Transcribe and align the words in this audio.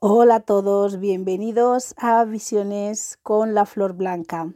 Hola 0.00 0.36
a 0.36 0.40
todos, 0.42 1.00
bienvenidos 1.00 1.96
a 1.96 2.24
Visiones 2.24 3.18
con 3.24 3.52
la 3.52 3.66
Flor 3.66 3.94
Blanca. 3.94 4.52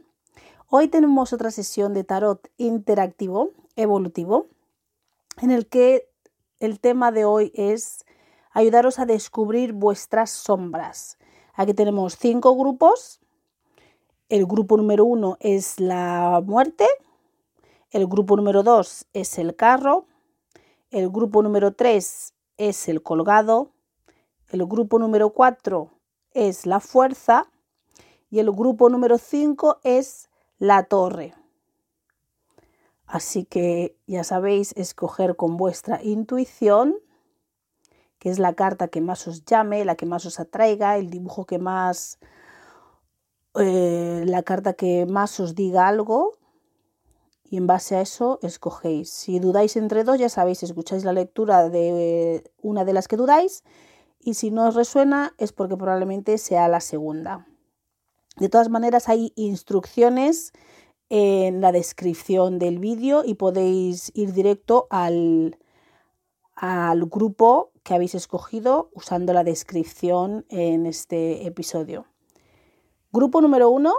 Hoy 0.69 0.87
tenemos 0.87 1.33
otra 1.33 1.51
sesión 1.51 1.93
de 1.93 2.05
tarot 2.05 2.49
interactivo, 2.55 3.49
evolutivo, 3.75 4.45
en 5.41 5.51
el 5.51 5.67
que 5.67 6.07
el 6.61 6.79
tema 6.79 7.11
de 7.11 7.25
hoy 7.25 7.51
es 7.55 8.05
ayudaros 8.51 8.99
a 8.99 9.05
descubrir 9.05 9.73
vuestras 9.73 10.29
sombras. 10.29 11.17
Aquí 11.55 11.73
tenemos 11.73 12.15
cinco 12.17 12.55
grupos. 12.55 13.19
El 14.29 14.45
grupo 14.45 14.77
número 14.77 15.03
uno 15.03 15.35
es 15.41 15.77
la 15.77 16.41
muerte. 16.45 16.87
El 17.91 18.07
grupo 18.07 18.37
número 18.37 18.63
dos 18.63 19.07
es 19.11 19.37
el 19.37 19.57
carro. 19.57 20.05
El 20.89 21.09
grupo 21.09 21.43
número 21.43 21.73
tres 21.73 22.33
es 22.55 22.87
el 22.87 23.03
colgado. 23.03 23.71
El 24.53 24.67
grupo 24.67 24.99
número 24.99 25.31
4 25.31 25.89
es 26.35 26.67
la 26.67 26.79
fuerza 26.79 27.47
y 28.29 28.37
el 28.37 28.51
grupo 28.51 28.87
número 28.87 29.17
5 29.17 29.79
es 29.83 30.29
la 30.59 30.83
torre. 30.83 31.33
Así 33.07 33.45
que 33.45 33.97
ya 34.05 34.23
sabéis 34.23 34.73
escoger 34.77 35.35
con 35.35 35.57
vuestra 35.57 36.03
intuición, 36.03 36.97
que 38.19 38.29
es 38.29 38.37
la 38.37 38.53
carta 38.53 38.89
que 38.89 39.01
más 39.01 39.27
os 39.27 39.43
llame, 39.43 39.85
la 39.85 39.95
que 39.95 40.05
más 40.05 40.23
os 40.27 40.39
atraiga, 40.39 40.97
el 40.97 41.09
dibujo 41.09 41.45
que 41.45 41.57
más, 41.57 42.19
eh, 43.55 44.23
la 44.27 44.43
carta 44.43 44.73
que 44.73 45.07
más 45.07 45.39
os 45.39 45.55
diga 45.55 45.87
algo. 45.87 46.37
Y 47.43 47.57
en 47.57 47.65
base 47.65 47.95
a 47.95 48.01
eso 48.01 48.37
escogéis. 48.43 49.09
Si 49.09 49.39
dudáis 49.39 49.77
entre 49.77 50.03
dos, 50.03 50.19
ya 50.19 50.29
sabéis, 50.29 50.61
escucháis 50.61 51.05
la 51.05 51.13
lectura 51.13 51.69
de 51.69 52.51
una 52.61 52.85
de 52.85 52.93
las 52.93 53.07
que 53.07 53.17
dudáis 53.17 53.63
y 54.23 54.35
si 54.35 54.51
no 54.51 54.67
os 54.67 54.75
resuena 54.75 55.33
es 55.37 55.51
porque 55.51 55.77
probablemente 55.77 56.37
sea 56.37 56.67
la 56.67 56.79
segunda. 56.79 57.47
De 58.37 58.49
todas 58.49 58.69
maneras 58.69 59.09
hay 59.09 59.31
instrucciones 59.35 60.53
en 61.09 61.61
la 61.61 61.71
descripción 61.71 62.57
del 62.57 62.79
vídeo 62.79 63.23
y 63.23 63.35
podéis 63.35 64.11
ir 64.15 64.33
directo 64.33 64.87
al, 64.89 65.59
al 66.55 67.05
grupo 67.05 67.71
que 67.83 67.93
habéis 67.93 68.15
escogido 68.15 68.89
usando 68.93 69.33
la 69.33 69.43
descripción 69.43 70.45
en 70.49 70.85
este 70.85 71.45
episodio. 71.45 72.05
Grupo 73.11 73.41
número 73.41 73.69
uno, 73.69 73.93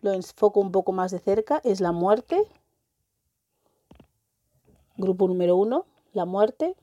lo 0.00 0.12
enfoco 0.12 0.60
un 0.60 0.72
poco 0.72 0.90
más 0.92 1.12
de 1.12 1.20
cerca, 1.20 1.60
es 1.62 1.80
la 1.80 1.92
muerte. 1.92 2.48
Grupo 4.96 5.28
número 5.28 5.56
uno, 5.56 5.86
la 6.12 6.24
muerte. 6.24 6.74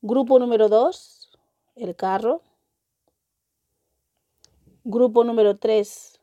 Grupo 0.00 0.38
número 0.38 0.68
dos, 0.68 1.23
el 1.74 1.96
carro. 1.96 2.42
Grupo 4.84 5.24
número 5.24 5.56
3, 5.58 6.20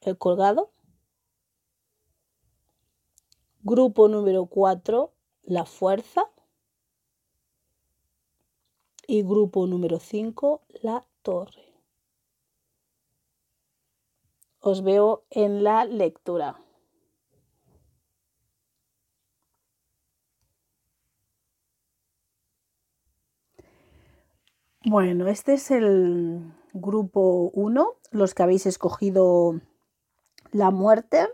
el 0.00 0.18
colgado. 0.18 0.70
Grupo 3.62 4.08
número 4.08 4.46
4, 4.46 5.12
la 5.42 5.64
fuerza. 5.64 6.24
Y 9.06 9.22
grupo 9.22 9.66
número 9.66 9.98
5, 9.98 10.62
la 10.82 11.04
torre. 11.22 11.72
Os 14.60 14.82
veo 14.82 15.24
en 15.30 15.64
la 15.64 15.84
lectura. 15.84 16.58
Bueno, 24.84 25.28
este 25.28 25.54
es 25.54 25.70
el 25.70 26.40
grupo 26.72 27.52
1, 27.54 27.94
los 28.10 28.34
que 28.34 28.42
habéis 28.42 28.66
escogido 28.66 29.60
la 30.50 30.72
muerte. 30.72 31.28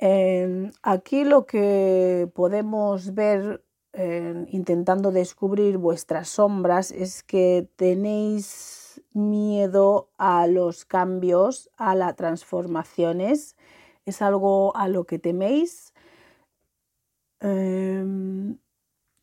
Eh, 0.00 0.72
aquí 0.82 1.22
lo 1.22 1.46
que 1.46 2.28
podemos 2.34 3.14
ver 3.14 3.62
eh, 3.92 4.46
intentando 4.48 5.12
descubrir 5.12 5.78
vuestras 5.78 6.28
sombras 6.28 6.90
es 6.90 7.22
que 7.22 7.68
tenéis 7.76 9.00
miedo 9.12 10.10
a 10.18 10.48
los 10.48 10.84
cambios, 10.84 11.70
a 11.76 11.94
las 11.94 12.16
transformaciones. 12.16 13.56
Es 14.06 14.22
algo 14.22 14.76
a 14.76 14.88
lo 14.88 15.04
que 15.04 15.20
teméis. 15.20 15.94
Eh, 17.42 18.04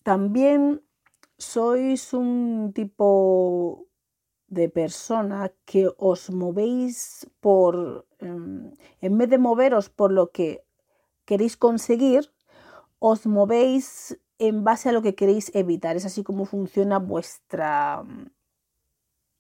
también 0.04 0.87
sois 1.38 2.14
un 2.14 2.72
tipo 2.74 3.88
de 4.48 4.70
persona 4.70 5.52
que 5.66 5.90
os 5.98 6.30
movéis 6.30 7.28
por, 7.40 8.08
em, 8.20 8.72
en 9.02 9.18
vez 9.18 9.30
de 9.30 9.38
moveros 9.38 9.90
por 9.90 10.12
lo 10.12 10.32
que 10.32 10.64
queréis 11.26 11.58
conseguir, 11.58 12.32
os 13.00 13.26
movéis 13.28 14.18
en 14.40 14.64
base 14.64 14.90
a 14.90 14.92
lo 14.92 15.02
que 15.02 15.16
queréis 15.16 15.54
evitar. 15.54 15.96
Es 15.96 16.06
así 16.06 16.24
como 16.24 16.46
funciona 16.46 17.00
vuestra, 17.00 18.04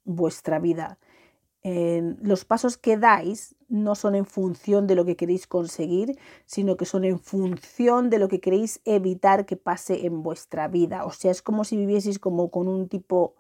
vuestra 0.03 0.59
vida 0.59 1.00
los 2.22 2.45
pasos 2.45 2.78
que 2.78 2.97
dais 2.97 3.55
no 3.67 3.95
son 3.95 4.16
en 4.16 4.25
función 4.25 4.88
de 4.88 4.95
lo 4.95 5.05
que 5.05 5.16
queréis 5.16 5.47
conseguir, 5.47 6.17
sino 6.45 6.78
que 6.78 6.85
son 6.85 7.03
en 7.03 7.19
función 7.19 8.09
de 8.09 8.19
lo 8.19 8.28
que 8.28 8.39
queréis 8.39 8.79
evitar 8.85 9.45
que 9.45 9.57
pase 9.57 10.05
en 10.05 10.23
vuestra 10.23 10.67
vida. 10.67 11.05
O 11.05 11.11
sea, 11.11 11.31
es 11.31 11.41
como 11.41 11.63
si 11.63 11.75
vivieseis 11.75 12.19
como 12.19 12.50
con 12.50 12.67
un 12.67 12.88
tipo 12.88 13.35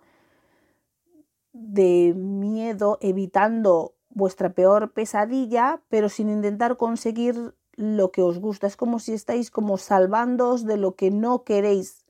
de 1.53 2.13
miedo, 2.15 2.97
evitando 3.01 3.95
vuestra 4.09 4.53
peor 4.53 4.91
pesadilla, 4.91 5.81
pero 5.89 6.09
sin 6.09 6.29
intentar 6.29 6.77
conseguir 6.77 7.55
lo 7.73 8.11
que 8.11 8.21
os 8.21 8.39
gusta. 8.39 8.67
Es 8.67 8.75
como 8.75 8.99
si 8.99 9.13
estáis 9.13 9.51
como 9.51 9.77
salvándoos 9.77 10.65
de 10.65 10.77
lo 10.77 10.95
que 10.95 11.11
no 11.11 11.43
queréis 11.43 12.05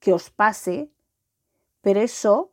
que 0.00 0.12
os 0.12 0.30
pase, 0.30 0.90
pero 1.80 2.00
eso 2.00 2.51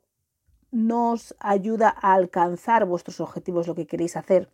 nos 0.71 1.35
ayuda 1.39 1.89
a 1.89 2.13
alcanzar 2.13 2.85
vuestros 2.85 3.19
objetivos, 3.19 3.67
lo 3.67 3.75
que 3.75 3.87
queréis 3.87 4.15
hacer. 4.17 4.51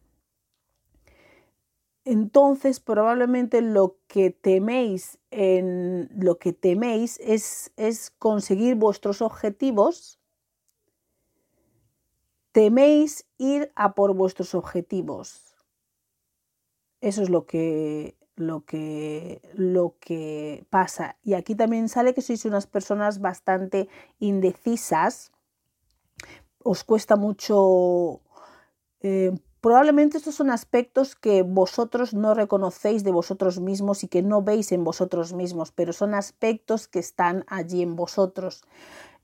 Entonces, 2.07 2.79
probablemente 2.79 3.61
lo 3.61 3.97
que 4.07 4.29
teméis 4.29 5.17
en 5.31 6.07
lo 6.15 6.37
que 6.37 6.53
teméis 6.53 7.19
es, 7.19 7.71
conseguir 8.19 8.75
vuestros 8.75 9.23
objetivos. 9.23 10.19
Teméis 12.51 13.25
ir 13.37 13.71
a 13.75 13.95
por 13.95 14.13
vuestros 14.13 14.53
objetivos. 14.53 15.55
Eso 17.01 17.23
es 17.23 17.29
lo 17.29 17.45
que 17.45 18.15
pasa. 20.69 21.17
Y 21.23 21.33
aquí 21.33 21.55
también 21.55 21.89
sale 21.89 22.13
que 22.13 22.21
sois 22.21 22.45
unas 22.45 22.67
personas 22.67 23.19
bastante 23.19 23.89
indecisas 24.19 25.31
os 26.65 26.83
cuesta 26.83 27.15
mucho... 27.15 28.21
Eh, 29.01 29.31
probablemente 29.61 30.17
estos 30.17 30.35
son 30.35 30.49
aspectos 30.49 31.15
que 31.15 31.43
vosotros 31.43 32.13
no 32.13 32.33
reconocéis 32.33 33.03
de 33.03 33.11
vosotros 33.11 33.59
mismos 33.59 34.03
y 34.03 34.07
que 34.07 34.23
no 34.23 34.41
veis 34.41 34.71
en 34.71 34.83
vosotros 34.83 35.33
mismos, 35.33 35.71
pero 35.71 35.93
son 35.93 36.15
aspectos 36.15 36.87
que 36.87 36.99
están 36.99 37.45
allí 37.47 37.83
en 37.83 37.95
vosotros. 37.95 38.63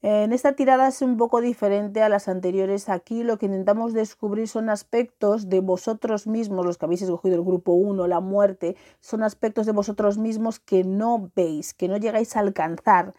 En 0.04 0.34
esta 0.34 0.54
tirada 0.54 0.88
es 0.88 1.02
un 1.02 1.18
poco 1.18 1.42
diferente 1.42 2.02
a 2.02 2.10
las 2.10 2.28
anteriores. 2.28 2.90
Aquí 2.90 3.24
lo 3.24 3.38
que 3.38 3.46
intentamos 3.48 3.94
descubrir 3.94 4.48
son 4.48 4.70
aspectos 4.70 5.48
de 5.50 5.60
vosotros 5.60 6.26
mismos, 6.26 6.66
los 6.66 6.78
que 6.78 6.86
habéis 6.86 7.04
escogido 7.04 7.36
el 7.36 7.44
grupo 7.44 7.74
1, 7.74 8.08
la 8.08 8.20
muerte, 8.20 8.76
son 9.00 9.22
aspectos 9.24 9.66
de 9.66 9.74
vosotros 9.74 10.18
mismos 10.18 10.60
que 10.60 10.84
no 10.84 11.32
veis, 11.36 11.74
que 11.74 11.88
no 11.88 11.98
llegáis 11.98 12.36
a 12.36 12.40
alcanzar, 12.40 13.14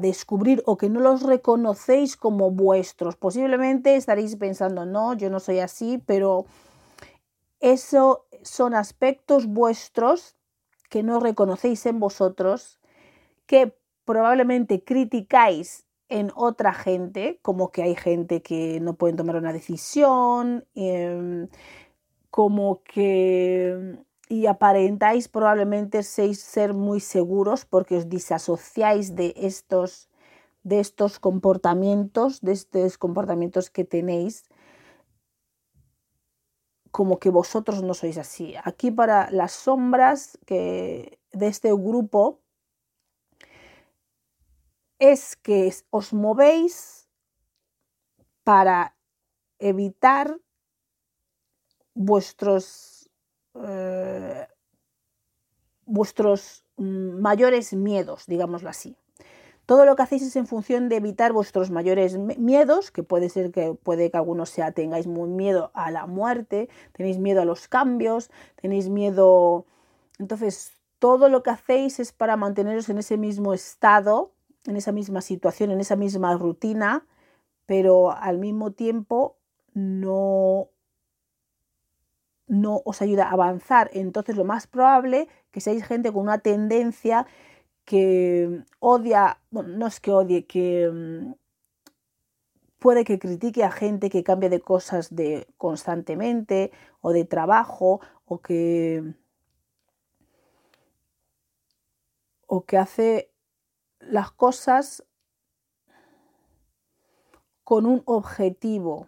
descubrir 0.00 0.62
o 0.66 0.76
que 0.76 0.88
no 0.88 1.00
los 1.00 1.22
reconocéis 1.22 2.16
como 2.16 2.50
vuestros. 2.50 3.16
Posiblemente 3.16 3.96
estaréis 3.96 4.36
pensando, 4.36 4.86
no, 4.86 5.14
yo 5.14 5.30
no 5.30 5.40
soy 5.40 5.58
así, 5.60 6.02
pero 6.06 6.46
eso 7.60 8.26
son 8.42 8.74
aspectos 8.74 9.46
vuestros 9.46 10.36
que 10.88 11.02
no 11.02 11.20
reconocéis 11.20 11.86
en 11.86 12.00
vosotros, 12.00 12.78
que 13.46 13.76
probablemente 14.04 14.84
criticáis 14.84 15.86
en 16.08 16.30
otra 16.34 16.72
gente, 16.72 17.38
como 17.42 17.70
que 17.70 17.82
hay 17.82 17.96
gente 17.96 18.42
que 18.42 18.80
no 18.80 18.94
pueden 18.94 19.16
tomar 19.16 19.36
una 19.36 19.52
decisión, 19.52 20.66
em, 20.74 21.48
como 22.30 22.82
que 22.84 23.98
y 24.28 24.46
aparentáis 24.46 25.28
probablemente 25.28 26.02
ser 26.02 26.74
muy 26.74 27.00
seguros 27.00 27.64
porque 27.64 27.96
os 27.96 28.08
disasociáis 28.08 29.14
de 29.14 29.34
estos, 29.36 30.08
de 30.62 30.80
estos 30.80 31.18
comportamientos, 31.18 32.40
de 32.40 32.52
estos 32.52 32.98
comportamientos 32.98 33.70
que 33.70 33.84
tenéis, 33.84 34.44
como 36.90 37.18
que 37.18 37.28
vosotros 37.28 37.82
no 37.82 37.92
sois 37.92 38.18
así. 38.18 38.54
Aquí 38.62 38.90
para 38.90 39.28
las 39.30 39.52
sombras 39.52 40.38
que, 40.46 41.18
de 41.32 41.48
este 41.48 41.72
grupo 41.72 42.40
es 45.00 45.34
que 45.36 45.74
os 45.90 46.12
movéis 46.12 47.08
para 48.44 48.96
evitar 49.58 50.38
vuestros, 51.94 52.93
eh, 53.62 54.46
vuestros 55.86 56.64
mm, 56.76 57.20
mayores 57.20 57.72
miedos, 57.72 58.26
digámoslo 58.26 58.68
así. 58.68 58.96
Todo 59.66 59.86
lo 59.86 59.96
que 59.96 60.02
hacéis 60.02 60.22
es 60.22 60.36
en 60.36 60.46
función 60.46 60.90
de 60.90 60.96
evitar 60.96 61.32
vuestros 61.32 61.70
mayores 61.70 62.18
miedos, 62.18 62.90
que 62.90 63.02
puede 63.02 63.30
ser 63.30 63.50
que 63.50 63.72
puede 63.74 64.10
que 64.10 64.16
algunos 64.18 64.50
sea 64.50 64.72
tengáis 64.72 65.06
muy 65.06 65.30
miedo 65.30 65.70
a 65.72 65.90
la 65.90 66.06
muerte, 66.06 66.68
tenéis 66.92 67.18
miedo 67.18 67.40
a 67.40 67.46
los 67.46 67.66
cambios, 67.66 68.30
tenéis 68.60 68.90
miedo. 68.90 69.64
Entonces, 70.18 70.72
todo 70.98 71.30
lo 71.30 71.42
que 71.42 71.50
hacéis 71.50 71.98
es 71.98 72.12
para 72.12 72.36
manteneros 72.36 72.90
en 72.90 72.98
ese 72.98 73.16
mismo 73.16 73.54
estado, 73.54 74.32
en 74.66 74.76
esa 74.76 74.92
misma 74.92 75.22
situación, 75.22 75.70
en 75.70 75.80
esa 75.80 75.96
misma 75.96 76.36
rutina, 76.36 77.06
pero 77.64 78.10
al 78.10 78.38
mismo 78.38 78.72
tiempo 78.72 79.38
no 79.72 80.68
no 82.46 82.82
os 82.84 83.02
ayuda 83.02 83.26
a 83.26 83.32
avanzar. 83.32 83.90
Entonces, 83.92 84.36
lo 84.36 84.44
más 84.44 84.66
probable 84.66 85.28
que 85.50 85.60
seáis 85.60 85.84
gente 85.84 86.12
con 86.12 86.22
una 86.22 86.38
tendencia 86.38 87.26
que 87.84 88.64
odia, 88.80 89.38
bueno, 89.50 89.70
no 89.76 89.86
es 89.86 90.00
que 90.00 90.10
odie, 90.12 90.46
que 90.46 90.90
mm, 90.90 91.34
puede 92.78 93.04
que 93.04 93.18
critique 93.18 93.64
a 93.64 93.70
gente 93.70 94.10
que 94.10 94.24
cambia 94.24 94.48
de 94.50 94.60
cosas 94.60 95.14
de 95.14 95.46
constantemente 95.56 96.70
o 97.00 97.12
de 97.12 97.24
trabajo 97.24 98.00
o 98.26 98.40
que 98.40 99.14
o 102.46 102.64
que 102.66 102.76
hace 102.76 103.30
las 104.00 104.30
cosas 104.30 105.04
con 107.64 107.86
un 107.86 108.02
objetivo. 108.04 109.06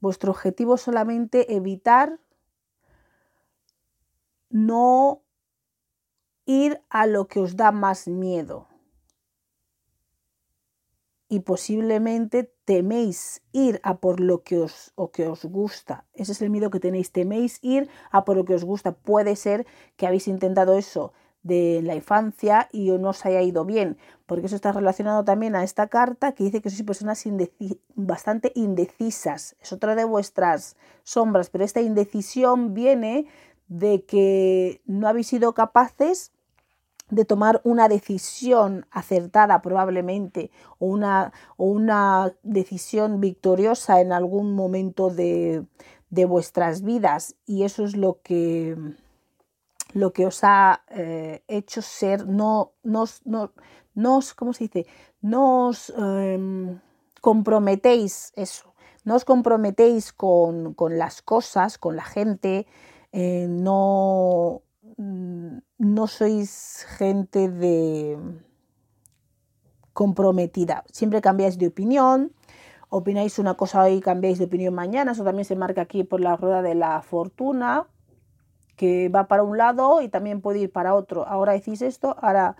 Vuestro 0.00 0.30
objetivo 0.30 0.74
es 0.74 0.82
solamente 0.82 1.56
evitar 1.56 2.20
no 4.56 5.22
ir 6.46 6.80
a 6.88 7.06
lo 7.06 7.28
que 7.28 7.40
os 7.40 7.56
da 7.56 7.72
más 7.72 8.08
miedo. 8.08 8.68
Y 11.28 11.40
posiblemente 11.40 12.54
teméis 12.64 13.42
ir 13.52 13.80
a 13.82 13.98
por 13.98 14.20
lo 14.20 14.44
que 14.44 14.60
os, 14.60 14.92
o 14.94 15.10
que 15.10 15.26
os 15.26 15.44
gusta. 15.44 16.06
Ese 16.14 16.32
es 16.32 16.40
el 16.40 16.50
miedo 16.50 16.70
que 16.70 16.80
tenéis. 16.80 17.12
Teméis 17.12 17.58
ir 17.62 17.90
a 18.10 18.24
por 18.24 18.36
lo 18.36 18.44
que 18.44 18.54
os 18.54 18.64
gusta. 18.64 18.92
Puede 18.92 19.36
ser 19.36 19.66
que 19.96 20.06
habéis 20.06 20.28
intentado 20.28 20.78
eso 20.78 21.12
de 21.42 21.80
la 21.82 21.94
infancia 21.94 22.68
y 22.72 22.90
no 22.90 23.10
os 23.10 23.24
haya 23.26 23.42
ido 23.42 23.64
bien, 23.64 23.98
porque 24.26 24.46
eso 24.46 24.56
está 24.56 24.72
relacionado 24.72 25.24
también 25.24 25.54
a 25.54 25.62
esta 25.62 25.86
carta 25.86 26.32
que 26.32 26.42
dice 26.42 26.60
que 26.60 26.70
sois 26.70 26.82
personas 26.82 27.22
bastante 27.94 28.50
indecisas. 28.56 29.54
Es 29.60 29.72
otra 29.72 29.94
de 29.94 30.04
vuestras 30.04 30.76
sombras, 31.04 31.50
pero 31.50 31.64
esta 31.64 31.80
indecisión 31.80 32.74
viene 32.74 33.26
de 33.68 34.04
que 34.04 34.80
no 34.86 35.08
habéis 35.08 35.28
sido 35.28 35.54
capaces 35.54 36.32
de 37.10 37.24
tomar 37.24 37.60
una 37.64 37.88
decisión 37.88 38.86
acertada 38.90 39.62
probablemente 39.62 40.50
o 40.78 40.86
una, 40.86 41.32
o 41.56 41.66
una 41.66 42.34
decisión 42.42 43.20
victoriosa 43.20 44.00
en 44.00 44.12
algún 44.12 44.54
momento 44.54 45.10
de, 45.10 45.64
de, 46.10 46.24
vuestras 46.24 46.82
vidas 46.82 47.36
y 47.46 47.62
eso 47.62 47.84
es 47.84 47.96
lo 47.96 48.20
que, 48.22 48.76
lo 49.92 50.12
que 50.12 50.26
os 50.26 50.40
ha 50.42 50.82
eh, 50.90 51.44
hecho 51.46 51.80
ser, 51.80 52.26
no, 52.26 52.72
nos, 52.82 53.24
no, 53.24 53.52
nos, 53.94 54.34
¿cómo 54.34 54.52
se 54.52 54.64
dice? 54.64 54.86
No 55.20 55.68
os 55.68 55.92
em, 55.96 56.80
comprometéis 57.20 58.32
eso, 58.34 58.74
no 59.04 59.14
os 59.14 59.24
comprometéis 59.24 60.12
con, 60.12 60.74
con 60.74 60.98
las 60.98 61.22
cosas, 61.22 61.78
con 61.78 61.94
la 61.94 62.04
gente, 62.04 62.66
eh, 63.12 63.46
no, 63.48 64.62
mm, 64.96 65.58
no 65.78 66.06
sois 66.06 66.86
gente 66.98 67.48
de 67.48 68.18
comprometida. 69.92 70.84
Siempre 70.92 71.20
cambiáis 71.20 71.58
de 71.58 71.68
opinión, 71.68 72.32
opináis 72.90 73.38
una 73.38 73.54
cosa 73.54 73.82
hoy 73.82 73.94
y 73.94 74.00
cambiáis 74.00 74.38
de 74.38 74.44
opinión 74.44 74.74
mañana. 74.74 75.12
Eso 75.12 75.24
también 75.24 75.44
se 75.44 75.56
marca 75.56 75.82
aquí 75.82 76.04
por 76.04 76.20
la 76.20 76.36
rueda 76.36 76.62
de 76.62 76.74
la 76.74 77.00
fortuna, 77.02 77.86
que 78.76 79.08
va 79.08 79.26
para 79.26 79.42
un 79.42 79.56
lado 79.56 80.02
y 80.02 80.08
también 80.08 80.40
puede 80.42 80.60
ir 80.60 80.72
para 80.72 80.94
otro. 80.94 81.26
Ahora 81.26 81.52
decís 81.52 81.82
esto, 81.82 82.16
ahora 82.20 82.56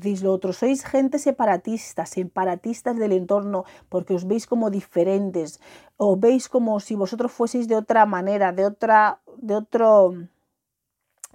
decís 0.00 0.22
lo 0.22 0.32
otro. 0.32 0.52
Sois 0.52 0.84
gente 0.84 1.18
separatista, 1.18 2.06
separatistas 2.06 2.96
del 2.96 3.12
entorno, 3.12 3.64
porque 3.88 4.14
os 4.14 4.26
veis 4.26 4.46
como 4.46 4.70
diferentes, 4.70 5.60
os 5.96 6.18
veis 6.18 6.48
como 6.48 6.80
si 6.80 6.94
vosotros 6.96 7.32
fueseis 7.32 7.68
de 7.68 7.76
otra 7.76 8.06
manera, 8.06 8.52
de 8.52 8.64
otra 8.64 9.20
de 9.36 9.54
otro, 9.54 10.14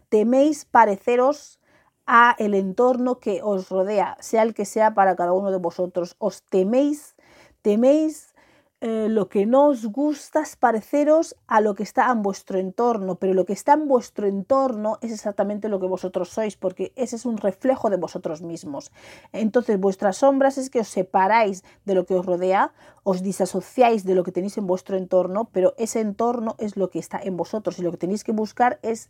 teméis 0.10 0.66
pareceros 0.66 1.60
a 2.06 2.36
el 2.38 2.54
entorno 2.54 3.20
que 3.20 3.42
os 3.44 3.70
rodea, 3.70 4.18
sea 4.20 4.44
el 4.44 4.54
que 4.54 4.66
sea 4.66 4.94
para 4.94 5.16
cada 5.16 5.34
uno 5.34 5.52
de 5.52 5.58
vosotros. 5.58 6.16
Os 6.20 6.44
teméis, 6.44 7.16
teméis 7.62 8.35
eh, 8.82 9.08
lo 9.10 9.30
que 9.30 9.46
no 9.46 9.68
os 9.68 9.86
gusta 9.86 10.42
es 10.42 10.56
pareceros 10.56 11.36
a 11.48 11.62
lo 11.62 11.76
que 11.76 11.84
está 11.84 12.12
en 12.12 12.22
vuestro 12.22 12.60
entorno, 12.60 13.16
pero 13.16 13.34
lo 13.34 13.46
que 13.46 13.54
está 13.54 13.74
en 13.74 13.88
vuestro 13.88 14.28
entorno 14.28 14.98
es 15.02 15.12
exactamente 15.12 15.70
lo 15.70 15.80
que 15.80 15.88
vosotros 15.88 16.30
sois, 16.30 16.58
porque 16.58 16.92
ese 16.96 17.16
es 17.16 17.26
un 17.26 17.38
reflejo 17.38 17.90
de 17.90 17.98
vosotros 17.98 18.42
mismos. 18.42 18.92
Entonces, 19.32 19.80
vuestras 19.80 20.18
sombras 20.18 20.58
es 20.58 20.70
que 20.70 20.82
os 20.82 20.90
separáis 20.90 21.64
de 21.86 21.96
lo 21.96 22.06
que 22.06 22.16
os 22.16 22.26
rodea, 22.26 22.74
os 23.04 23.24
disasociáis 23.24 24.04
de 24.04 24.16
lo 24.16 24.24
que 24.24 24.32
tenéis 24.32 24.58
en 24.58 24.68
vuestro 24.68 24.98
entorno, 24.98 25.50
pero 25.52 25.74
ese 25.78 26.02
entorno 26.02 26.56
es 26.58 26.76
lo 26.76 26.90
que 26.90 27.00
está 27.00 27.20
en 27.20 27.38
vosotros 27.38 27.80
y 27.80 27.82
lo 27.82 27.92
que 27.92 27.98
tenéis 27.98 28.24
que 28.24 28.34
buscar 28.34 28.80
es 28.82 29.10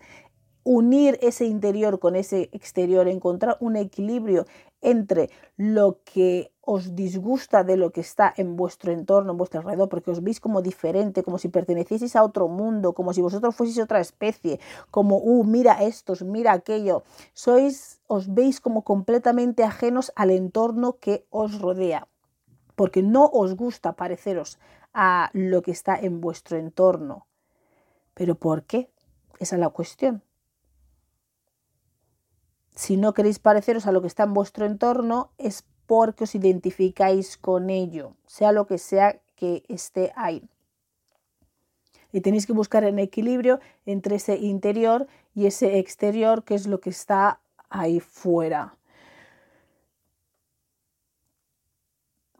unir 0.65 1.19
ese 1.21 1.45
interior 1.45 1.99
con 1.99 2.15
ese 2.15 2.49
exterior, 2.51 3.07
encontrar 3.07 3.55
un 3.59 3.77
equilibrio 3.77 4.47
entre 4.81 5.29
lo 5.57 5.99
que 6.03 6.51
os 6.61 6.95
disgusta 6.95 7.63
de 7.63 7.77
lo 7.77 7.91
que 7.91 8.01
está 8.01 8.33
en 8.35 8.55
vuestro 8.55 8.91
entorno, 8.91 9.31
en 9.31 9.37
vuestro 9.37 9.59
alrededor, 9.59 9.89
porque 9.89 10.09
os 10.09 10.23
veis 10.23 10.39
como 10.39 10.63
diferente, 10.63 11.21
como 11.21 11.37
si 11.37 11.49
pertenecieseis 11.49 12.15
a 12.15 12.23
otro 12.23 12.47
mundo, 12.47 12.93
como 12.93 13.13
si 13.13 13.21
vosotros 13.21 13.55
fueseis 13.55 13.79
otra 13.79 13.99
especie, 13.99 14.59
como, 14.89 15.17
uh, 15.17 15.43
mira 15.43 15.83
estos, 15.83 16.23
mira 16.23 16.51
aquello. 16.53 17.03
Sois, 17.33 18.01
os 18.07 18.33
veis 18.33 18.59
como 18.59 18.83
completamente 18.83 19.63
ajenos 19.63 20.11
al 20.15 20.31
entorno 20.31 20.97
que 20.99 21.27
os 21.29 21.61
rodea, 21.61 22.07
porque 22.75 23.03
no 23.03 23.29
os 23.31 23.55
gusta 23.55 23.93
pareceros 23.93 24.57
a 24.95 25.29
lo 25.33 25.61
que 25.61 25.71
está 25.71 25.95
en 25.95 26.21
vuestro 26.21 26.57
entorno. 26.57 27.27
¿Pero 28.15 28.33
por 28.33 28.63
qué? 28.63 28.89
Esa 29.37 29.57
es 29.57 29.59
la 29.59 29.69
cuestión 29.69 30.23
si 32.75 32.97
no 32.97 33.13
queréis 33.13 33.39
pareceros 33.39 33.87
a 33.87 33.91
lo 33.91 34.01
que 34.01 34.07
está 34.07 34.23
en 34.23 34.33
vuestro 34.33 34.65
entorno, 34.65 35.31
es 35.37 35.65
porque 35.85 36.25
os 36.25 36.35
identificáis 36.35 37.37
con 37.37 37.69
ello, 37.69 38.15
sea 38.25 38.51
lo 38.51 38.67
que 38.67 38.77
sea 38.77 39.19
que 39.35 39.63
esté 39.67 40.11
ahí. 40.15 40.47
Y 42.11 42.21
tenéis 42.21 42.45
que 42.45 42.53
buscar 42.53 42.85
un 42.85 42.99
equilibrio 42.99 43.59
entre 43.85 44.15
ese 44.15 44.37
interior 44.37 45.07
y 45.33 45.47
ese 45.47 45.79
exterior, 45.79 46.43
que 46.43 46.55
es 46.55 46.67
lo 46.67 46.79
que 46.79 46.89
está 46.89 47.39
ahí 47.69 47.99
fuera. 47.99 48.77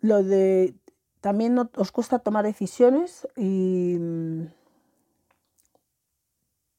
Lo 0.02 0.24
de 0.24 0.76
también 1.20 1.58
os 1.58 1.92
cuesta 1.92 2.20
tomar 2.20 2.46
decisiones 2.46 3.28
y 3.36 3.98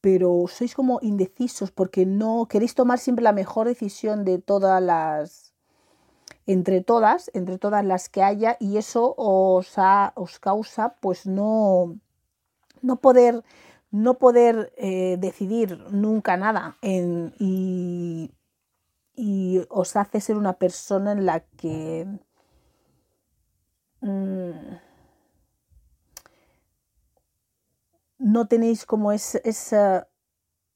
pero 0.07 0.45
sois 0.47 0.73
como 0.73 1.01
indecisos 1.03 1.73
porque 1.73 2.07
no 2.07 2.47
queréis 2.49 2.77
tomar 2.77 3.01
siempre 3.01 3.25
la 3.25 3.33
mejor 3.33 3.67
decisión 3.67 4.25
de 4.25 4.39
todas 4.39 4.81
las 4.81 5.53
entre 6.47 6.81
todas, 6.81 7.29
entre 7.35 7.59
todas 7.59 7.85
las 7.85 8.09
que 8.09 8.23
haya 8.23 8.57
y 8.61 8.77
eso 8.77 9.17
os, 9.17 9.75
os 10.15 10.39
causa 10.39 10.95
pues 11.01 11.27
no 11.27 11.99
no 12.83 13.01
poder 13.01 13.43
no 13.91 14.15
poder 14.15 14.73
eh, 14.77 15.17
decidir 15.19 15.77
nunca 15.91 16.37
nada 16.37 16.77
y, 17.41 18.31
os 19.71 19.97
hace 19.97 20.21
ser 20.21 20.37
una 20.37 20.53
persona 20.53 21.11
en 21.11 21.27
la 21.27 21.41
que 21.41 22.07
mm, 24.03 24.86
no 28.19 28.49
tenéis 28.49 28.87
como 28.87 29.13
esa, 29.13 29.39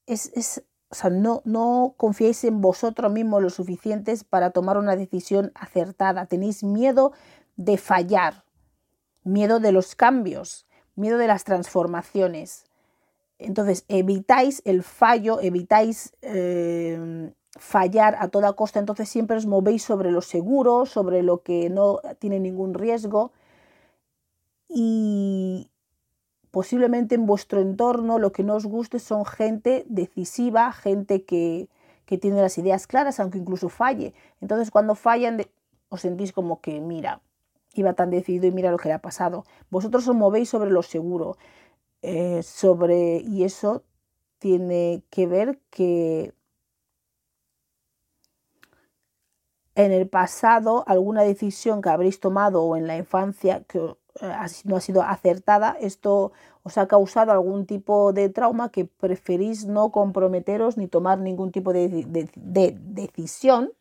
es, 0.06 0.62
o 0.88 0.94
sea, 0.94 1.10
no, 1.10 1.42
no 1.44 1.94
confiáis 1.96 2.44
en 2.44 2.60
vosotros 2.60 3.12
mismos 3.12 3.42
lo 3.42 3.50
suficientes 3.50 4.24
para 4.24 4.50
tomar 4.50 4.76
una 4.76 4.96
decisión 4.96 5.52
acertada. 5.54 6.26
Tenéis 6.26 6.62
miedo 6.64 7.12
de 7.56 7.78
fallar, 7.78 8.44
miedo 9.22 9.60
de 9.60 9.72
los 9.72 9.94
cambios, 9.94 10.66
miedo 10.96 11.18
de 11.18 11.28
las 11.28 11.44
transformaciones. 11.44 12.64
Entonces, 13.38 13.84
evitáis 13.88 14.62
el 14.64 14.82
fallo, 14.82 15.40
evitáis 15.40 16.12
eh, 16.20 17.32
fallar 17.58 18.16
a 18.18 18.28
toda 18.28 18.52
costa, 18.52 18.78
entonces 18.78 19.08
siempre 19.08 19.36
os 19.36 19.46
movéis 19.46 19.82
sobre 19.82 20.10
lo 20.10 20.20
seguro, 20.20 20.86
sobre 20.86 21.22
lo 21.22 21.42
que 21.42 21.70
no 21.70 22.00
tiene 22.18 22.38
ningún 22.38 22.74
riesgo 22.74 23.32
y 24.68 25.69
posiblemente 26.50 27.14
en 27.14 27.26
vuestro 27.26 27.60
entorno 27.60 28.18
lo 28.18 28.32
que 28.32 28.42
no 28.42 28.54
os 28.54 28.66
guste 28.66 28.98
son 28.98 29.24
gente 29.24 29.84
decisiva, 29.88 30.72
gente 30.72 31.24
que, 31.24 31.68
que 32.06 32.18
tiene 32.18 32.40
las 32.40 32.58
ideas 32.58 32.86
claras, 32.86 33.20
aunque 33.20 33.38
incluso 33.38 33.68
falle. 33.68 34.14
Entonces 34.40 34.70
cuando 34.70 34.94
fallan 34.94 35.42
os 35.88 36.00
sentís 36.00 36.32
como 36.32 36.60
que, 36.60 36.80
mira, 36.80 37.20
iba 37.74 37.92
tan 37.94 38.10
decidido 38.10 38.46
y 38.46 38.52
mira 38.52 38.70
lo 38.70 38.78
que 38.78 38.88
le 38.88 38.94
ha 38.94 39.00
pasado. 39.00 39.44
Vosotros 39.70 40.06
os 40.08 40.16
movéis 40.16 40.48
sobre 40.48 40.70
lo 40.70 40.82
seguro, 40.82 41.36
eh, 42.02 42.42
sobre, 42.42 43.18
y 43.18 43.44
eso 43.44 43.82
tiene 44.38 45.02
que 45.10 45.26
ver 45.26 45.58
que 45.70 46.32
en 49.74 49.92
el 49.92 50.08
pasado 50.08 50.84
alguna 50.86 51.22
decisión 51.22 51.82
que 51.82 51.90
habréis 51.90 52.20
tomado 52.20 52.62
o 52.62 52.76
en 52.76 52.86
la 52.86 52.96
infancia 52.96 53.62
que 53.64 53.94
no 54.64 54.76
ha 54.76 54.80
sido 54.80 55.02
acertada, 55.02 55.76
esto 55.80 56.32
os 56.62 56.76
ha 56.78 56.86
causado 56.86 57.32
algún 57.32 57.66
tipo 57.66 58.12
de 58.12 58.28
trauma 58.28 58.70
que 58.70 58.84
preferís 58.84 59.66
no 59.66 59.90
comprometeros 59.90 60.76
ni 60.76 60.88
tomar 60.88 61.18
ningún 61.18 61.52
tipo 61.52 61.72
de, 61.72 61.88
decisión, 62.34 63.72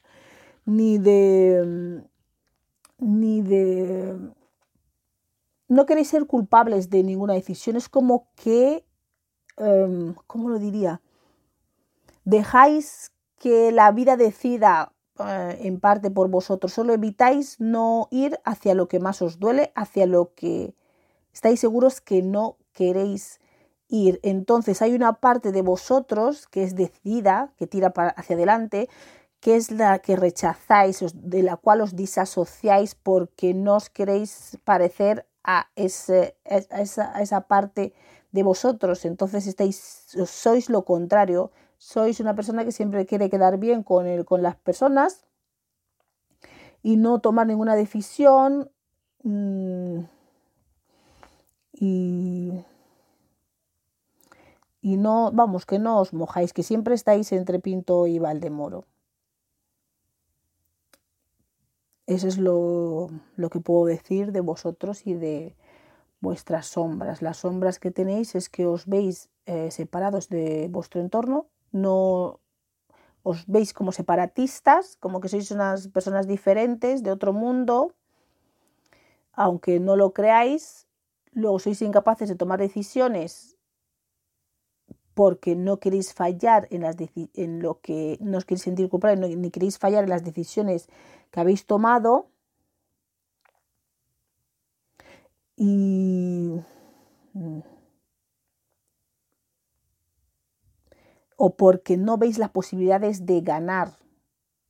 ni 0.65 0.97
de, 0.97 2.03
ni 2.99 3.41
de... 3.41 4.17
No 5.67 5.85
queréis 5.85 6.09
ser 6.09 6.25
culpables 6.25 6.89
de 6.89 7.03
ninguna 7.03 7.33
decisión, 7.33 7.75
es 7.75 7.89
como 7.89 8.27
que, 8.35 8.85
em, 9.57 10.15
¿cómo 10.25 10.49
lo 10.49 10.57
diría? 10.57 11.01
Dejáis 12.23 13.11
que 13.37 13.71
la 13.71 13.91
vida 13.91 14.17
decida 14.17 14.91
eh, 14.91 14.98
en 15.19 15.79
parte 15.79 16.11
por 16.11 16.29
vosotros, 16.29 16.73
solo 16.73 16.93
evitáis 16.93 17.59
no 17.59 18.07
ir 18.11 18.39
hacia 18.45 18.73
lo 18.73 18.87
que 18.87 18.99
más 18.99 19.21
os 19.21 19.39
duele, 19.39 19.71
hacia 19.75 20.05
lo 20.05 20.33
que 20.33 20.73
estáis 21.33 21.59
seguros 21.59 22.01
que 22.01 22.21
no 22.21 22.57
queréis 22.73 23.39
ir. 23.87 24.19
Entonces 24.23 24.81
hay 24.81 24.93
una 24.93 25.13
parte 25.13 25.51
de 25.51 25.61
vosotros 25.61 26.47
que 26.47 26.63
es 26.63 26.75
decidida, 26.75 27.53
que 27.57 27.67
tira 27.67 27.93
hacia 28.15 28.35
adelante, 28.35 28.89
que 29.39 29.55
es 29.55 29.71
la 29.71 29.99
que 29.99 30.15
rechazáis, 30.15 31.03
de 31.13 31.43
la 31.43 31.57
cual 31.57 31.81
os 31.81 31.95
disasociáis 31.95 32.95
porque 32.95 33.53
no 33.53 33.75
os 33.75 33.89
queréis 33.89 34.57
parecer 34.63 35.25
a, 35.43 35.69
esa, 35.75 36.33
esa, 36.45 37.41
parte 37.47 37.93
de 38.31 38.43
vosotros. 38.43 39.05
Entonces 39.05 39.47
estáis, 39.47 40.05
sois 40.25 40.69
lo 40.69 40.83
contrario, 40.83 41.51
sois 41.79 42.19
una 42.19 42.35
persona 42.35 42.65
que 42.65 42.71
siempre 42.71 43.05
quiere 43.07 43.29
quedar 43.29 43.57
bien 43.57 43.83
con, 43.83 44.05
el, 44.05 44.25
con 44.25 44.43
las 44.43 44.57
personas 44.57 45.25
y 46.83 46.97
no 46.97 47.19
tomar 47.19 47.47
ninguna 47.47 47.75
decisión. 47.75 48.69
Mmm, 49.23 50.01
y, 51.73 52.51
y 54.81 54.97
no, 54.97 55.31
vamos, 55.31 55.65
que 55.65 55.79
no 55.79 55.99
os 55.99 56.13
mojáis, 56.13 56.53
que 56.53 56.63
siempre 56.63 56.93
estáis 56.93 57.31
entre 57.31 57.59
Pinto 57.59 58.05
y 58.07 58.19
Valdemoro. 58.19 58.85
Eso 62.05 62.27
es 62.27 62.37
lo, 62.37 63.09
lo 63.35 63.49
que 63.49 63.61
puedo 63.61 63.85
decir 63.85 64.31
de 64.31 64.41
vosotros 64.41 65.07
y 65.07 65.13
de 65.13 65.55
vuestras 66.19 66.65
sombras. 66.65 67.21
Las 67.21 67.37
sombras 67.37 67.79
que 67.79 67.91
tenéis 67.91 68.35
es 68.35 68.49
que 68.49 68.65
os 68.65 68.87
veis 68.87 69.29
eh, 69.45 69.71
separados 69.71 70.27
de 70.27 70.67
vuestro 70.69 70.99
entorno, 71.01 71.47
no 71.71 72.39
os 73.23 73.45
veis 73.47 73.73
como 73.73 73.91
separatistas, 73.91 74.97
como 74.99 75.19
que 75.19 75.29
sois 75.29 75.51
unas 75.51 75.87
personas 75.89 76.27
diferentes 76.27 77.03
de 77.03 77.11
otro 77.11 77.33
mundo, 77.33 77.93
aunque 79.33 79.79
no 79.79 79.95
lo 79.95 80.13
creáis, 80.13 80.87
luego 81.31 81.59
sois 81.59 81.81
incapaces 81.81 82.29
de 82.29 82.35
tomar 82.35 82.59
decisiones 82.59 83.55
porque 85.13 85.55
no 85.55 85.81
queréis 85.81 86.13
fallar 86.13 86.67
en, 86.71 86.81
las 86.81 86.95
en 87.33 87.61
lo 87.61 87.81
que 87.81 88.17
no 88.21 88.37
os 88.37 88.45
queréis 88.45 88.63
sentir 88.63 88.87
culpables, 88.87 89.35
ni 89.35 89.51
queréis 89.51 89.77
fallar 89.77 90.05
en 90.05 90.09
las 90.09 90.23
decisiones 90.23 90.87
que 91.29 91.39
habéis 91.41 91.65
tomado. 91.65 92.29
Y 95.57 96.61
o 101.41 101.55
porque 101.55 101.95
no 101.95 102.17
veis 102.17 102.37
las 102.37 102.49
posibilidades 102.49 103.25
de 103.25 103.39
ganar 103.39 103.93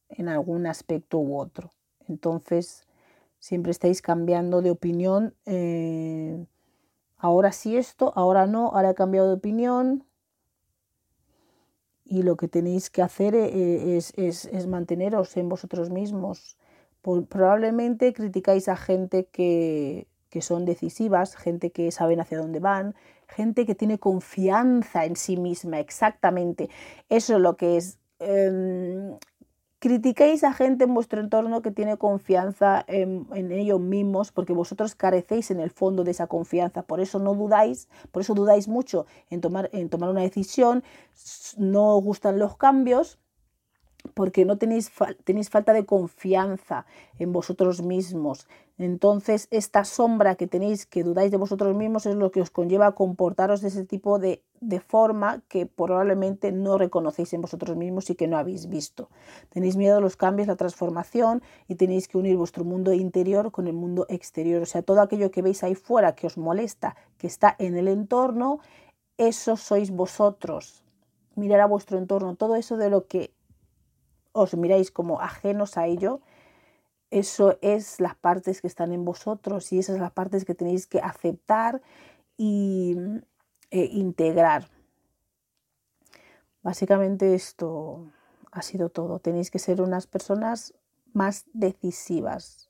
en 0.08 0.30
algún 0.30 0.68
aspecto 0.68 1.18
u 1.18 1.36
otro. 1.40 1.72
Entonces, 2.08 2.88
siempre 3.40 3.72
estáis 3.72 4.04
cambiando 4.04 4.62
de 4.62 4.70
opinión. 4.70 5.34
Eh, 5.48 6.46
ahora 7.18 7.54
sí 7.54 7.76
esto, 7.76 8.14
ahora 8.16 8.46
no, 8.46 8.68
ahora 8.68 8.92
he 8.92 8.94
cambiado 8.94 9.30
de 9.30 9.34
opinión. 9.34 10.06
Y 12.06 12.22
lo 12.22 12.38
que 12.38 12.48
tenéis 12.48 12.92
que 12.92 13.02
hacer 13.02 13.34
eh, 13.34 13.98
es, 13.98 14.68
manteneros 14.68 15.38
en 15.38 15.50
vosotros 15.50 15.90
mismos. 15.90 16.56
probablemente 17.02 18.14
criticáis 18.14 18.70
a 18.70 18.76
gente 18.76 19.26
que, 19.26 20.08
que 20.30 20.44
son 20.44 20.66
decisivas, 20.66 21.36
gente 21.36 21.72
que 21.72 21.92
saben 21.92 22.20
hacia 22.20 22.38
dónde 22.38 22.60
van, 22.60 22.94
gente 23.30 23.66
que 23.66 23.76
tiene 23.76 24.00
confianza 24.00 25.06
en 25.06 25.16
sí 25.16 25.38
misma, 25.38 25.80
exactamente. 25.80 26.70
Eso 27.10 27.36
es 27.36 27.42
lo 27.42 27.56
que 27.58 27.78
es. 27.78 28.00
Eh, 28.20 29.18
Criticáis 29.82 30.44
a 30.44 30.52
gente 30.52 30.84
en 30.84 30.94
vuestro 30.94 31.22
entorno 31.22 31.62
que 31.62 31.72
tiene 31.72 31.96
confianza 31.96 32.84
en, 32.88 33.26
ellos 33.34 33.80
mismos 33.80 34.34
porque 34.34 34.52
vosotros 34.52 34.94
carecéis 34.94 35.52
en 35.52 35.62
el 35.62 35.70
fondo 35.70 36.04
de 36.04 36.12
esa 36.12 36.28
confianza. 36.28 36.84
Por 36.84 37.00
eso 37.00 37.18
no 37.18 37.34
dudáis, 37.34 37.88
por 38.12 38.22
eso 38.22 38.34
dudáis 38.34 38.68
mucho 38.68 39.06
en 39.30 39.40
tomar, 39.40 39.70
en 39.72 39.88
tomar 39.88 40.10
una 40.10 40.20
decisión, 40.20 40.84
no 41.56 41.96
os 41.96 42.04
gustan 42.04 42.40
los 42.40 42.58
cambios 42.58 43.20
porque 44.20 44.44
no 44.44 44.58
tenéis, 44.58 44.92
tenéis 45.24 45.50
falta 45.50 45.72
de 45.72 45.86
confianza 45.86 46.86
en 47.20 47.32
vosotros 47.32 47.82
mismos. 47.82 48.50
Entonces, 48.78 49.48
esta 49.50 49.86
sombra 49.86 50.36
que 50.36 50.46
tenéis, 50.46 50.86
que 50.86 51.06
dudáis 51.06 51.32
de 51.32 51.38
vosotros 51.38 51.74
mismos, 51.74 52.06
es 52.06 52.16
lo 52.16 52.30
que 52.30 52.42
os 52.42 52.50
conlleva 52.50 52.88
a 52.88 52.92
comportaros 52.92 53.62
de 53.62 53.70
ese 53.70 53.86
tipo 53.86 54.20
de, 54.20 54.44
de 54.60 54.82
forma 54.82 55.42
que 55.48 55.68
probablemente 55.68 56.52
no 56.52 56.78
reconocéis 56.78 57.32
en 57.32 57.40
vosotros 57.40 57.78
mismos 57.78 58.10
y 58.10 58.16
que 58.16 58.28
no 58.28 58.38
habéis 58.38 58.68
visto. 58.68 59.08
Tenéis 59.52 59.78
miedo 59.78 59.96
a 59.96 60.02
los 60.02 60.18
cambios, 60.18 60.50
la 60.50 60.58
transformación 60.58 61.42
y 61.70 61.76
tenéis 61.76 62.10
que 62.10 62.18
unir 62.18 62.36
vuestro 62.36 62.66
mundo 62.66 62.92
interior 62.92 63.54
con 63.54 63.68
el 63.68 63.74
mundo 63.74 64.06
exterior. 64.10 64.62
O 64.62 64.66
sea, 64.66 64.82
todo 64.82 65.00
aquello 65.00 65.32
que 65.32 65.42
veis 65.42 65.64
ahí 65.64 65.76
fuera 65.76 66.14
que 66.14 66.28
os 66.28 66.38
molesta, 66.38 66.98
que 67.18 67.28
está 67.28 67.56
en 67.58 67.78
el 67.78 67.88
entorno, 67.88 68.60
eso 69.18 69.56
sois 69.56 69.92
vosotros. 69.92 70.84
Mirar 71.36 71.62
a 71.62 71.68
vuestro 71.68 71.98
entorno, 71.98 72.36
todo 72.36 72.58
eso 72.58 72.76
de 72.76 72.90
lo 72.90 73.08
que 73.08 73.32
os 74.32 74.54
miráis 74.56 74.92
como 74.92 75.22
ajenos 75.22 75.78
a 75.78 75.88
ello, 75.88 76.22
eso 77.12 77.58
es 77.62 78.00
las 78.00 78.16
partes 78.16 78.62
que 78.62 78.68
están 78.68 78.92
en 78.92 79.04
vosotros 79.04 79.72
y 79.74 79.80
esas 79.80 79.96
son 79.96 80.04
las 80.04 80.12
partes 80.12 80.46
que 80.46 80.56
tenéis 80.56 80.86
que 80.86 81.00
aceptar 81.00 81.82
y 82.38 82.96
e 83.72 83.86
integrar. 83.86 84.70
Básicamente 86.62 87.36
esto 87.36 88.12
ha 88.52 88.62
sido 88.62 88.90
todo. 88.90 89.20
Tenéis 89.20 89.52
que 89.52 89.60
ser 89.60 89.82
unas 89.82 90.08
personas 90.08 90.74
más 91.14 91.46
decisivas. 91.54 92.70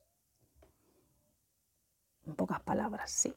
En 2.25 2.35
pocas 2.35 2.61
palabras, 2.61 3.11
sí. 3.11 3.33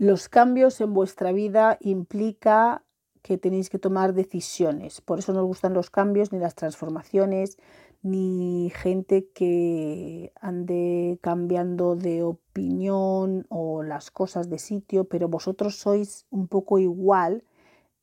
Los 0.00 0.30
cambios 0.30 0.80
en 0.80 0.94
vuestra 0.94 1.30
vida 1.30 1.76
implica 1.78 2.84
que 3.20 3.36
tenéis 3.36 3.68
que 3.68 3.78
tomar 3.78 4.14
decisiones. 4.14 5.02
Por 5.02 5.18
eso 5.18 5.34
no 5.34 5.40
os 5.40 5.46
gustan 5.46 5.74
los 5.74 5.90
cambios 5.90 6.32
ni 6.32 6.38
las 6.38 6.54
transformaciones, 6.54 7.58
ni 8.00 8.72
gente 8.74 9.28
que 9.34 10.32
ande 10.40 11.18
cambiando 11.20 11.96
de 11.96 12.22
opinión 12.22 13.44
o 13.50 13.82
las 13.82 14.10
cosas 14.10 14.48
de 14.48 14.58
sitio, 14.58 15.04
pero 15.04 15.28
vosotros 15.28 15.76
sois 15.76 16.24
un 16.30 16.48
poco 16.48 16.78
igual 16.78 17.44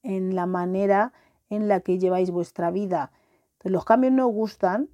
en 0.04 0.36
la 0.36 0.46
manera 0.46 1.14
en 1.50 1.68
la 1.68 1.80
que 1.80 1.98
lleváis 1.98 2.30
vuestra 2.30 2.70
vida. 2.70 3.12
los 3.64 3.86
cambios 3.86 4.14
no 4.14 4.28
os 4.28 4.36
gustan, 4.36 4.88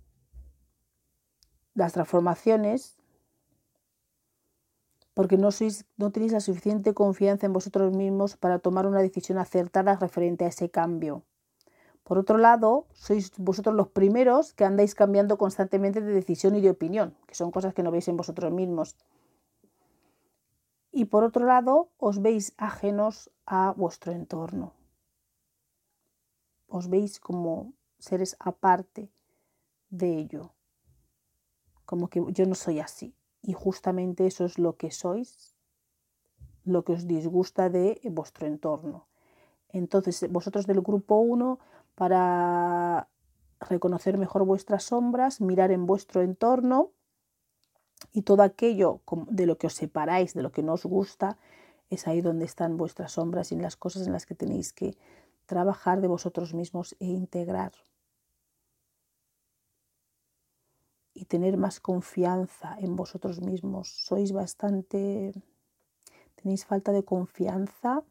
las 1.74 1.92
transformaciones 1.92 2.98
porque 5.14 5.38
no, 5.38 5.50
tenéis 6.12 6.32
la 6.32 6.40
suficiente 6.40 6.94
confianza 6.94 7.46
en 7.46 7.54
vosotros 7.54 7.96
mismos 7.96 8.36
para 8.36 8.60
tomar 8.60 8.88
una 8.88 9.02
decisión 9.02 9.38
acertada 9.38 9.96
referente 9.96 10.46
a 10.46 10.48
ese 10.48 10.70
cambio. 10.70 11.24
Por 12.04 12.18
otro 12.18 12.38
lado, 12.38 12.88
sois 12.94 13.32
vosotros 13.38 13.76
los 13.76 13.88
primeros 13.88 14.54
que 14.54 14.66
andáis 14.66 14.96
cambiando 14.96 15.38
constantemente 15.38 16.02
de 16.02 16.14
decisión 16.14 16.56
y 16.56 16.62
de 16.62 16.72
opinión, 16.72 17.16
que 17.28 17.36
son 17.36 17.52
cosas 17.52 17.74
que 17.74 17.84
no 17.84 17.92
veis 17.92 18.08
en 18.08 18.18
vosotros 18.18 18.52
mismos. 18.52 18.98
Y 20.92 21.06
por 21.06 21.24
otro 21.24 21.46
lado, 21.46 21.90
os 21.98 22.22
veis 22.22 22.54
ajenos 22.58 23.32
a 23.46 23.72
vuestro 23.72 24.12
entorno. 24.12 24.74
Os 26.68 26.90
veis 26.90 27.20
como 27.20 27.74
seres 28.00 28.36
aparte 28.40 29.10
de 29.90 30.18
ello. 30.18 30.52
como 31.86 32.08
que 32.08 32.24
yo 32.32 32.46
no 32.46 32.56
soy 32.56 32.80
así. 32.80 33.14
Y 33.44 33.54
justamente 33.54 34.26
eso 34.26 34.46
es 34.46 34.58
lo 34.58 34.78
que 34.78 34.90
sois, 34.92 35.54
lo 36.64 36.84
que 36.84 36.94
os 36.94 37.08
disgusta 37.08 37.70
de 37.70 38.00
vuestro 38.06 38.48
entorno. 38.48 39.06
Entonces, 39.70 40.32
vosotros 40.32 40.66
del 40.66 40.82
grupo 40.82 41.20
1, 41.20 41.60
para 41.96 43.10
reconocer 43.60 44.18
mejor 44.18 44.46
vuestras 44.46 44.84
sombras, 44.84 45.42
mirar 45.42 45.72
en 45.72 45.86
vuestro 45.86 46.22
entorno 46.22 46.92
y 48.12 48.22
todo 48.22 48.44
aquello 48.44 49.02
de 49.30 49.46
lo 49.46 49.58
que 49.58 49.68
os 49.68 49.74
separáis, 49.74 50.34
de 50.34 50.44
lo 50.44 50.52
que 50.52 50.64
no 50.64 50.74
os 50.74 50.86
gusta, 50.86 51.38
es 51.90 52.08
ahí 52.08 52.22
donde 52.22 52.46
están 52.46 52.78
vuestras 52.78 53.14
sombras 53.14 53.52
y 53.52 53.56
las 53.56 53.76
cosas 53.76 54.08
en 54.08 54.14
las 54.14 54.26
que 54.26 54.36
tenéis 54.36 54.74
que 54.74 54.98
trabajar 55.46 56.02
de 56.02 56.08
vosotros 56.08 56.54
mismos 56.54 56.96
e 57.00 57.06
integrar. 57.06 57.74
Y 61.24 61.26
tener 61.26 61.56
más 61.56 61.80
confianza 61.80 62.76
en 62.80 62.98
vosotros 62.98 63.40
mismos. 63.40 63.88
Sois 63.88 64.34
bastante... 64.34 65.32
tenéis 66.36 66.66
falta 66.66 66.92
de 66.92 67.06
confianza, 67.06 68.04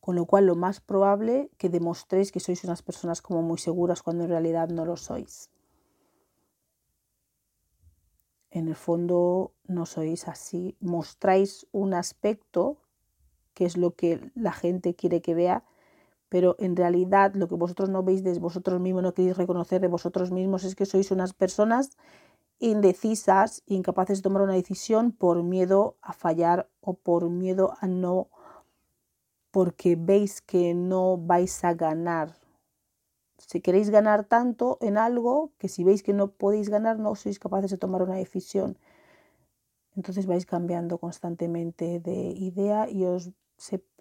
con 0.00 0.16
lo 0.16 0.26
cual 0.26 0.46
lo 0.46 0.56
más 0.56 0.80
probable 0.80 1.48
que 1.58 1.68
demostréis 1.68 2.32
que 2.32 2.40
sois 2.40 2.64
unas 2.64 2.82
personas 2.82 3.22
como 3.22 3.40
muy 3.42 3.58
seguras 3.58 4.02
cuando 4.02 4.24
en 4.24 4.30
realidad 4.30 4.68
no 4.68 4.84
lo 4.84 4.96
sois. 4.96 5.48
En 8.50 8.66
el 8.66 8.74
fondo 8.74 9.52
no 9.68 9.86
sois 9.86 10.26
así, 10.26 10.76
mostráis 10.80 11.68
un 11.70 11.94
aspecto 11.94 12.78
que 13.54 13.64
es 13.64 13.76
lo 13.76 13.92
que 13.92 14.32
la 14.34 14.52
gente 14.52 14.96
quiere 14.96 15.22
que 15.22 15.36
vea, 15.36 15.62
pero 16.28 16.56
en 16.58 16.74
realidad 16.74 17.32
lo 17.36 17.46
que 17.46 17.54
vosotros 17.54 17.90
no 17.90 18.02
veis 18.02 18.24
de 18.24 18.36
vosotros 18.40 18.80
mismos, 18.80 19.04
no 19.04 19.14
queréis 19.14 19.36
reconocer 19.36 19.80
de 19.80 19.86
vosotros 19.86 20.32
mismos, 20.32 20.64
es 20.64 20.74
que 20.74 20.84
sois 20.84 21.12
unas 21.12 21.32
personas 21.32 21.96
indecisas, 22.58 23.62
incapaces 23.66 24.18
de 24.18 24.22
tomar 24.22 24.42
una 24.42 24.54
decisión 24.54 25.12
por 25.12 25.42
miedo 25.42 25.96
a 26.00 26.12
fallar 26.12 26.70
o 26.80 26.94
por 26.94 27.28
miedo 27.28 27.74
a 27.80 27.86
no, 27.86 28.28
porque 29.50 29.96
veis 29.96 30.40
que 30.40 30.74
no 30.74 31.18
vais 31.18 31.64
a 31.64 31.74
ganar. 31.74 32.34
Si 33.38 33.60
queréis 33.60 33.90
ganar 33.90 34.24
tanto 34.24 34.78
en 34.80 34.96
algo, 34.96 35.52
que 35.58 35.68
si 35.68 35.84
veis 35.84 36.02
que 36.02 36.12
no 36.12 36.32
podéis 36.32 36.68
ganar, 36.70 36.98
no 36.98 37.14
sois 37.14 37.38
capaces 37.38 37.70
de 37.70 37.78
tomar 37.78 38.02
una 38.02 38.16
decisión. 38.16 38.78
Entonces 39.96 40.26
vais 40.26 40.46
cambiando 40.46 40.98
constantemente 40.98 42.00
de 42.00 42.34
idea 42.36 42.88
y 42.88 43.04
os 43.04 43.32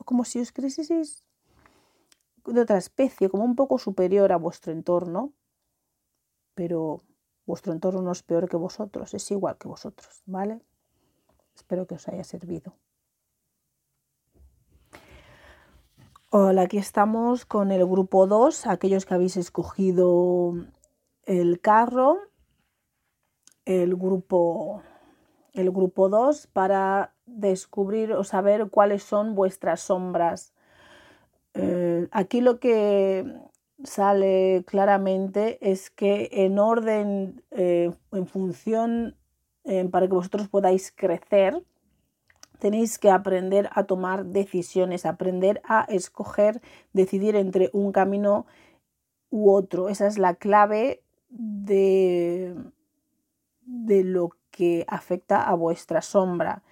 como 0.05 0.25
si 0.25 0.39
os 0.39 0.51
creyeseis 0.51 1.23
de 2.45 2.61
otra 2.61 2.77
especie, 2.77 3.29
como 3.29 3.45
un 3.45 3.55
poco 3.55 3.77
superior 3.77 4.31
a 4.31 4.37
vuestro 4.37 4.73
entorno, 4.73 5.33
pero 6.55 7.03
vuestro 7.45 7.73
entorno 7.73 8.01
no 8.01 8.11
es 8.11 8.23
peor 8.23 8.49
que 8.49 8.57
vosotros, 8.57 9.13
es 9.13 9.31
igual 9.31 9.57
que 9.57 9.67
vosotros, 9.67 10.23
¿vale? 10.25 10.61
Espero 11.55 11.85
que 11.85 11.95
os 11.95 12.07
haya 12.07 12.23
servido. 12.23 12.75
Hola, 16.29 16.63
aquí 16.63 16.79
estamos 16.79 17.45
con 17.45 17.71
el 17.71 17.85
grupo 17.85 18.25
2, 18.25 18.65
aquellos 18.65 19.05
que 19.05 19.13
habéis 19.13 19.37
escogido 19.37 20.53
el 21.25 21.61
carro, 21.61 22.17
el 23.65 23.95
grupo 23.95 24.81
el 25.53 25.69
grupo 25.71 26.09
2 26.09 26.47
para 26.47 27.13
descubrir 27.25 28.13
o 28.13 28.23
saber 28.23 28.69
cuáles 28.69 29.03
son 29.03 29.35
vuestras 29.35 29.81
sombras. 29.81 30.53
Eh, 31.53 32.07
aquí 32.11 32.41
lo 32.41 32.59
que 32.59 33.39
sale 33.83 34.63
claramente 34.65 35.57
es 35.61 35.89
que 35.89 36.29
en 36.31 36.59
orden, 36.59 37.43
eh, 37.51 37.91
en 38.11 38.27
función, 38.27 39.15
eh, 39.65 39.87
para 39.89 40.07
que 40.07 40.13
vosotros 40.13 40.47
podáis 40.47 40.91
crecer, 40.91 41.63
tenéis 42.59 42.97
que 42.97 43.11
aprender 43.11 43.69
a 43.73 43.83
tomar 43.83 44.25
decisiones, 44.25 45.05
aprender 45.05 45.61
a 45.65 45.83
escoger, 45.89 46.61
decidir 46.93 47.35
entre 47.35 47.69
un 47.73 47.91
camino 47.91 48.45
u 49.29 49.51
otro. 49.51 49.89
Esa 49.89 50.07
es 50.07 50.17
la 50.17 50.35
clave 50.35 51.03
de, 51.29 52.55
de 53.65 54.03
lo 54.03 54.29
que 54.51 54.85
afecta 54.87 55.43
a 55.43 55.55
vuestra 55.55 56.01
sombra. 56.01 56.63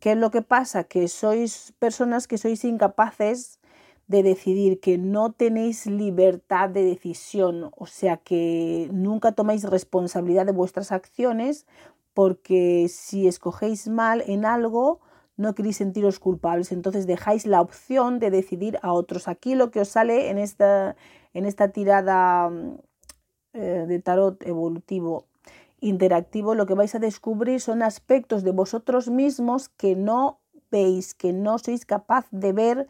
¿Qué 0.00 0.12
es 0.12 0.18
lo 0.18 0.30
que 0.30 0.42
pasa? 0.42 0.84
Que 0.84 1.08
sois 1.08 1.74
personas 1.78 2.28
que 2.28 2.38
sois 2.38 2.64
incapaces 2.64 3.55
de 4.06 4.22
decidir, 4.22 4.80
que 4.80 4.98
no 4.98 5.32
tenéis 5.32 5.86
libertad 5.86 6.68
de 6.68 6.84
decisión, 6.84 7.70
o 7.76 7.86
sea 7.86 8.18
que 8.18 8.88
nunca 8.92 9.32
tomáis 9.32 9.64
responsabilidad 9.64 10.46
de 10.46 10.52
vuestras 10.52 10.92
acciones 10.92 11.66
porque 12.14 12.86
si 12.88 13.28
escogéis 13.28 13.88
mal 13.88 14.22
en 14.26 14.46
algo, 14.46 15.00
no 15.36 15.54
queréis 15.54 15.76
sentiros 15.76 16.18
culpables, 16.18 16.72
entonces 16.72 17.06
dejáis 17.06 17.44
la 17.46 17.60
opción 17.60 18.18
de 18.20 18.30
decidir 18.30 18.78
a 18.82 18.92
otros. 18.92 19.28
Aquí 19.28 19.54
lo 19.54 19.70
que 19.70 19.80
os 19.80 19.88
sale 19.88 20.30
en 20.30 20.38
esta, 20.38 20.96
en 21.34 21.44
esta 21.44 21.68
tirada 21.68 22.50
eh, 23.52 23.84
de 23.86 23.98
tarot 24.00 24.42
evolutivo 24.46 25.26
interactivo 25.80 26.54
lo 26.54 26.66
que 26.66 26.74
vais 26.74 26.94
a 26.94 26.98
descubrir 26.98 27.60
son 27.60 27.82
aspectos 27.82 28.42
de 28.42 28.52
vosotros 28.52 29.08
mismos 29.08 29.68
que 29.68 29.94
no 29.94 30.40
veis, 30.70 31.14
que 31.14 31.32
no 31.32 31.58
sois 31.58 31.84
capaz 31.84 32.26
de 32.30 32.52
ver, 32.52 32.88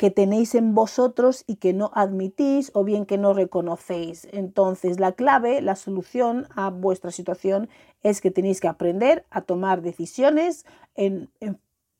que 0.00 0.10
tenéis 0.10 0.54
en 0.54 0.74
vosotros 0.74 1.44
y 1.46 1.56
que 1.56 1.74
no 1.74 1.90
admitís 1.92 2.70
o 2.72 2.84
bien 2.84 3.04
que 3.04 3.18
no 3.18 3.34
reconocéis. 3.34 4.26
Entonces 4.32 4.98
la 4.98 5.12
clave, 5.12 5.60
la 5.60 5.76
solución 5.76 6.46
a 6.56 6.70
vuestra 6.70 7.10
situación 7.10 7.68
es 8.02 8.22
que 8.22 8.30
tenéis 8.30 8.62
que 8.62 8.68
aprender 8.68 9.26
a 9.28 9.42
tomar 9.42 9.82
decisiones 9.82 10.64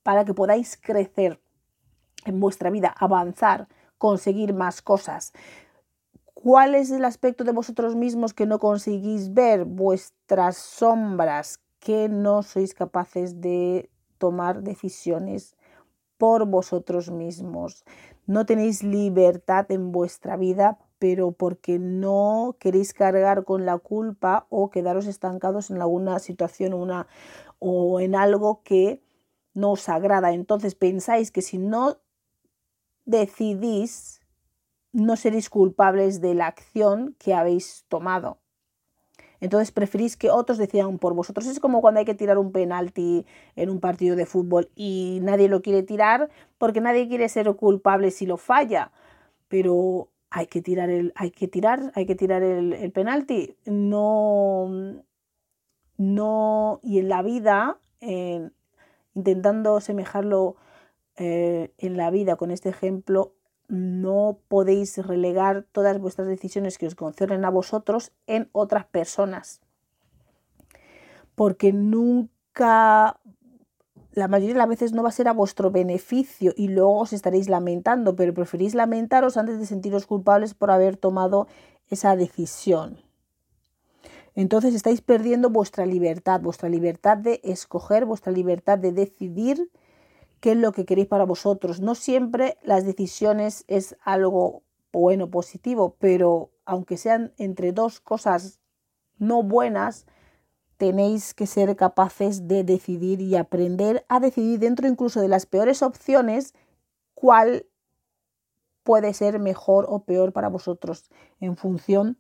para 0.02 0.24
que 0.24 0.32
podáis 0.32 0.78
crecer 0.82 1.42
en 2.24 2.40
vuestra 2.40 2.70
vida, 2.70 2.88
avanzar, 2.88 3.68
conseguir 3.98 4.54
más 4.54 4.80
cosas. 4.80 5.34
¿Cuál 6.32 6.76
es 6.76 6.90
el 6.90 7.04
aspecto 7.04 7.44
de 7.44 7.52
vosotros 7.52 7.96
mismos 7.96 8.32
que 8.32 8.46
no 8.46 8.58
conseguís 8.58 9.34
ver? 9.34 9.66
Vuestras 9.66 10.56
sombras, 10.56 11.60
que 11.80 12.08
no 12.08 12.42
sois 12.44 12.72
capaces 12.72 13.42
de 13.42 13.90
tomar 14.16 14.62
decisiones 14.62 15.54
por 16.20 16.44
vosotros 16.44 17.10
mismos. 17.10 17.86
No 18.26 18.44
tenéis 18.44 18.82
libertad 18.82 19.64
en 19.70 19.90
vuestra 19.90 20.36
vida, 20.36 20.78
pero 20.98 21.32
porque 21.32 21.78
no 21.78 22.56
queréis 22.60 22.92
cargar 22.92 23.44
con 23.44 23.64
la 23.64 23.78
culpa 23.78 24.46
o 24.50 24.68
quedaros 24.68 25.06
estancados 25.06 25.70
en 25.70 25.80
alguna 25.80 26.18
situación 26.18 26.74
una, 26.74 27.08
o 27.58 28.00
en 28.00 28.14
algo 28.14 28.62
que 28.62 29.02
no 29.54 29.72
os 29.72 29.88
agrada. 29.88 30.32
Entonces 30.32 30.74
pensáis 30.74 31.32
que 31.32 31.40
si 31.40 31.56
no 31.56 31.96
decidís 33.06 34.20
no 34.92 35.16
seréis 35.16 35.48
culpables 35.48 36.20
de 36.20 36.34
la 36.34 36.48
acción 36.48 37.16
que 37.18 37.32
habéis 37.32 37.86
tomado. 37.88 38.40
Entonces 39.40 39.72
preferís 39.72 40.16
que 40.16 40.30
otros 40.30 40.58
decidan 40.58 40.98
por 40.98 41.14
vosotros. 41.14 41.46
Es 41.46 41.60
como 41.60 41.80
cuando 41.80 42.00
hay 42.00 42.06
que 42.06 42.14
tirar 42.14 42.38
un 42.38 42.52
penalti 42.52 43.26
en 43.56 43.70
un 43.70 43.80
partido 43.80 44.16
de 44.16 44.26
fútbol 44.26 44.70
y 44.76 45.20
nadie 45.22 45.48
lo 45.48 45.62
quiere 45.62 45.82
tirar 45.82 46.28
porque 46.58 46.80
nadie 46.80 47.08
quiere 47.08 47.28
ser 47.28 47.54
culpable 47.56 48.10
si 48.10 48.26
lo 48.26 48.36
falla. 48.36 48.92
Pero 49.48 50.08
hay 50.30 50.46
que 50.46 50.62
tirar 50.62 50.90
el, 50.90 51.12
hay 51.16 51.30
que 51.30 51.48
tirar, 51.48 51.92
hay 51.94 52.06
que 52.06 52.14
tirar 52.14 52.42
el, 52.42 52.92
penalti. 52.92 53.56
No, 53.64 54.68
no, 55.96 56.80
y 56.82 56.98
en 56.98 57.08
la 57.08 57.22
vida, 57.22 57.78
intentando 59.14 59.80
semejarlo 59.80 60.56
eh, 61.16 61.72
en 61.78 61.96
la 61.96 62.10
vida 62.10 62.36
con 62.36 62.50
este 62.50 62.68
ejemplo, 62.68 63.34
no 63.70 64.38
podéis 64.48 64.98
relegar 64.98 65.64
todas 65.70 65.98
vuestras 65.98 66.26
decisiones 66.26 66.76
que 66.76 66.86
os 66.86 66.96
conciernen 66.96 67.44
a 67.44 67.50
vosotros 67.50 68.12
en 68.26 68.48
otras 68.52 68.84
personas. 68.86 69.60
Porque 71.36 71.72
nunca, 71.72 73.20
la 74.12 74.28
mayoría 74.28 74.54
de 74.54 74.58
las 74.58 74.68
veces 74.68 74.92
no 74.92 75.02
va 75.02 75.10
a 75.10 75.12
ser 75.12 75.28
a 75.28 75.32
vuestro 75.32 75.70
beneficio 75.70 76.52
y 76.56 76.68
luego 76.68 76.98
os 76.98 77.12
estaréis 77.12 77.48
lamentando, 77.48 78.16
pero 78.16 78.34
preferís 78.34 78.74
lamentaros 78.74 79.36
antes 79.36 79.58
de 79.60 79.66
sentiros 79.66 80.04
culpables 80.04 80.52
por 80.52 80.72
haber 80.72 80.96
tomado 80.96 81.46
esa 81.88 82.16
decisión. 82.16 82.98
Entonces 84.34 84.74
estáis 84.74 85.00
perdiendo 85.00 85.48
vuestra 85.48 85.86
libertad, 85.86 86.40
vuestra 86.40 86.68
libertad 86.68 87.16
de 87.16 87.40
escoger, 87.44 88.04
vuestra 88.04 88.32
libertad 88.32 88.78
de 88.78 88.92
decidir 88.92 89.70
qué 90.40 90.52
es 90.52 90.56
lo 90.56 90.72
que 90.72 90.84
queréis 90.84 91.08
para 91.08 91.24
vosotros. 91.24 91.80
No 91.80 91.94
siempre 91.94 92.58
las 92.62 92.84
decisiones 92.84 93.64
es 93.68 93.96
algo 94.02 94.62
bueno, 94.92 95.30
positivo, 95.30 95.96
pero 95.98 96.50
aunque 96.64 96.96
sean 96.96 97.32
entre 97.38 97.72
dos 97.72 98.00
cosas 98.00 98.60
no 99.18 99.42
buenas, 99.42 100.06
tenéis 100.76 101.34
que 101.34 101.46
ser 101.46 101.76
capaces 101.76 102.48
de 102.48 102.64
decidir 102.64 103.20
y 103.20 103.36
aprender 103.36 104.04
a 104.08 104.18
decidir 104.18 104.58
dentro 104.58 104.88
incluso 104.88 105.20
de 105.20 105.28
las 105.28 105.46
peores 105.46 105.82
opciones 105.82 106.54
cuál 107.14 107.66
puede 108.82 109.12
ser 109.12 109.38
mejor 109.38 109.86
o 109.88 110.04
peor 110.04 110.32
para 110.32 110.48
vosotros 110.48 111.10
en 111.38 111.56
función 111.56 112.18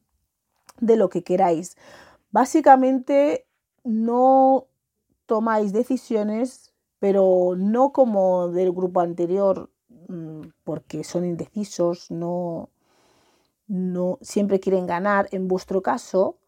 de 0.78 0.96
lo 0.96 1.08
que 1.08 1.24
queráis. 1.24 1.76
Básicamente 2.30 3.46
no 3.82 4.66
tomáis 5.26 5.72
decisiones, 5.72 6.69
pero 7.00 7.54
no 7.56 7.92
como 7.92 8.48
del 8.48 8.72
grupo 8.72 9.00
anterior, 9.00 9.70
mm, 10.08 10.42
porque 10.64 11.02
son 11.02 11.24
indecisos, 11.24 12.10
no, 12.10 12.70
no 13.66 14.18
siempre 14.22 14.60
quieren 14.60 14.86
ganar. 14.86 15.28
En 15.32 15.48
vuestro 15.48 15.82
caso, 15.82 16.38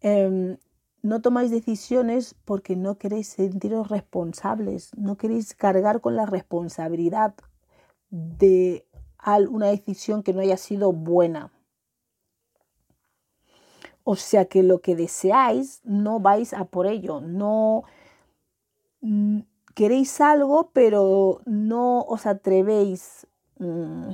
em, 0.00 0.58
no 1.02 1.20
tomáis 1.22 1.50
decisiones 1.50 2.34
porque 2.44 2.76
no 2.76 2.98
queréis 2.98 3.28
sentiros 3.28 3.88
responsables, 3.88 4.92
no 4.96 5.16
queréis 5.16 5.54
cargar 5.54 6.00
con 6.00 6.16
la 6.16 6.26
responsabilidad 6.26 7.34
de 8.10 8.86
una 9.50 9.66
decisión 9.68 10.22
que 10.22 10.32
no 10.32 10.40
haya 10.40 10.56
sido 10.56 10.92
buena. 10.92 11.52
O 14.04 14.14
sea 14.14 14.44
que 14.44 14.62
lo 14.62 14.80
que 14.80 14.94
deseáis 14.94 15.80
no 15.84 16.20
vais 16.20 16.52
a 16.52 16.64
por 16.66 16.86
ello, 16.86 17.20
no 17.20 17.82
mm, 19.00 19.40
queréis 19.76 20.22
algo, 20.22 20.70
pero 20.72 21.42
no 21.44 22.00
os 22.00 22.24
atrevéis 22.24 23.26
mm, 23.58 24.08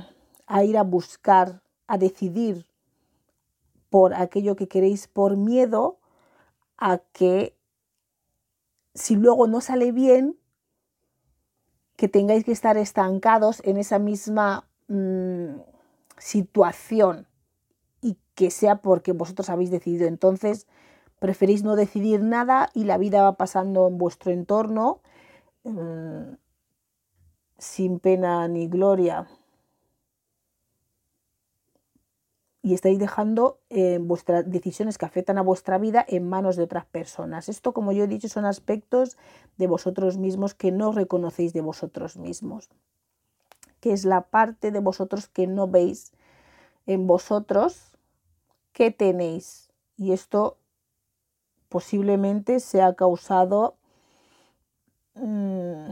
a 0.45 0.63
ir 0.65 0.77
a 0.77 0.83
buscar, 0.83 1.63
a 1.87 1.97
decidir 1.97 2.67
por 3.89 4.13
aquello 4.13 4.57
que 4.57 4.67
queréis 4.67 5.07
por 5.07 5.37
miedo 5.37 5.99
a 6.77 6.97
que 6.97 7.55
si 8.93 9.15
luego 9.15 9.47
no 9.47 9.61
sale 9.61 9.93
bien, 9.93 10.37
que 11.95 12.09
tengáis 12.09 12.43
que 12.43 12.51
estar 12.51 12.75
estancados 12.75 13.61
en 13.63 13.77
esa 13.77 13.99
misma 13.99 14.67
mm, 14.89 15.61
situación 16.17 17.25
y 18.01 18.17
que 18.35 18.51
sea 18.51 18.81
porque 18.81 19.13
vosotros 19.13 19.49
habéis 19.49 19.71
decidido. 19.71 20.07
Entonces, 20.07 20.67
preferís 21.19 21.63
no 21.63 21.77
decidir 21.77 22.21
nada 22.21 22.69
y 22.73 22.83
la 22.83 22.97
vida 22.97 23.23
va 23.23 23.37
pasando 23.37 23.87
en 23.87 23.97
vuestro 23.97 24.33
entorno 24.33 24.99
mm, 25.63 26.37
sin 27.57 27.99
pena 27.99 28.47
ni 28.47 28.67
gloria. 28.67 29.27
y 32.65 32.73
estáis 32.73 32.97
dejando 32.97 33.59
eh, 33.69 33.99
vuestras 34.01 34.49
decisiones 34.49 34.97
que 34.97 35.05
afectan 35.05 35.37
a 35.37 35.41
vuestra 35.41 35.77
vida 35.77 36.03
en 36.07 36.29
manos 36.29 36.55
de 36.55 36.63
otras 36.63 36.85
personas. 36.85 37.49
Esto, 37.49 37.73
como 37.73 37.91
yo 37.91 38.05
he 38.05 38.07
dicho, 38.07 38.29
son 38.29 38.45
aspectos 38.45 39.17
de 39.57 39.67
vosotros 39.67 40.17
mismos 40.17 40.53
que 40.53 40.71
no 40.71 40.93
reconocéis 40.93 41.51
de 41.51 41.59
vosotros 41.59 42.15
mismos, 42.15 42.69
que 43.81 43.91
es 43.91 44.05
la 44.05 44.21
parte 44.21 44.71
de 44.71 44.79
vosotros 44.79 45.27
que 45.27 45.45
no 45.45 45.67
veis 45.67 46.13
en 46.85 47.05
vosotros 47.05 47.97
que 48.71 48.91
tenéis. 48.91 49.69
Y 49.97 50.13
esto 50.13 50.57
posiblemente 51.69 52.59
se 52.61 52.81
ha 52.81 52.95
causado... 52.95 53.75
Mm, 55.15 55.91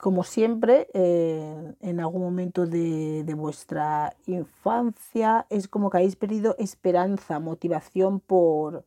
como 0.00 0.22
siempre, 0.24 0.88
eh, 0.94 1.74
en 1.80 2.00
algún 2.00 2.22
momento 2.22 2.66
de, 2.66 3.24
vuestra 3.36 4.16
infancia 4.26 5.46
es 5.50 5.68
como 5.68 5.90
que 5.90 5.98
habéis 5.98 6.16
perdido 6.16 6.54
esperanza, 6.58 7.40
motivación 7.40 8.20
por, 8.20 8.84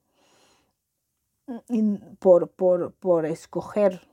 por, 2.20 2.50
por, 2.50 2.94
por 2.94 3.26
escoger. 3.26 4.08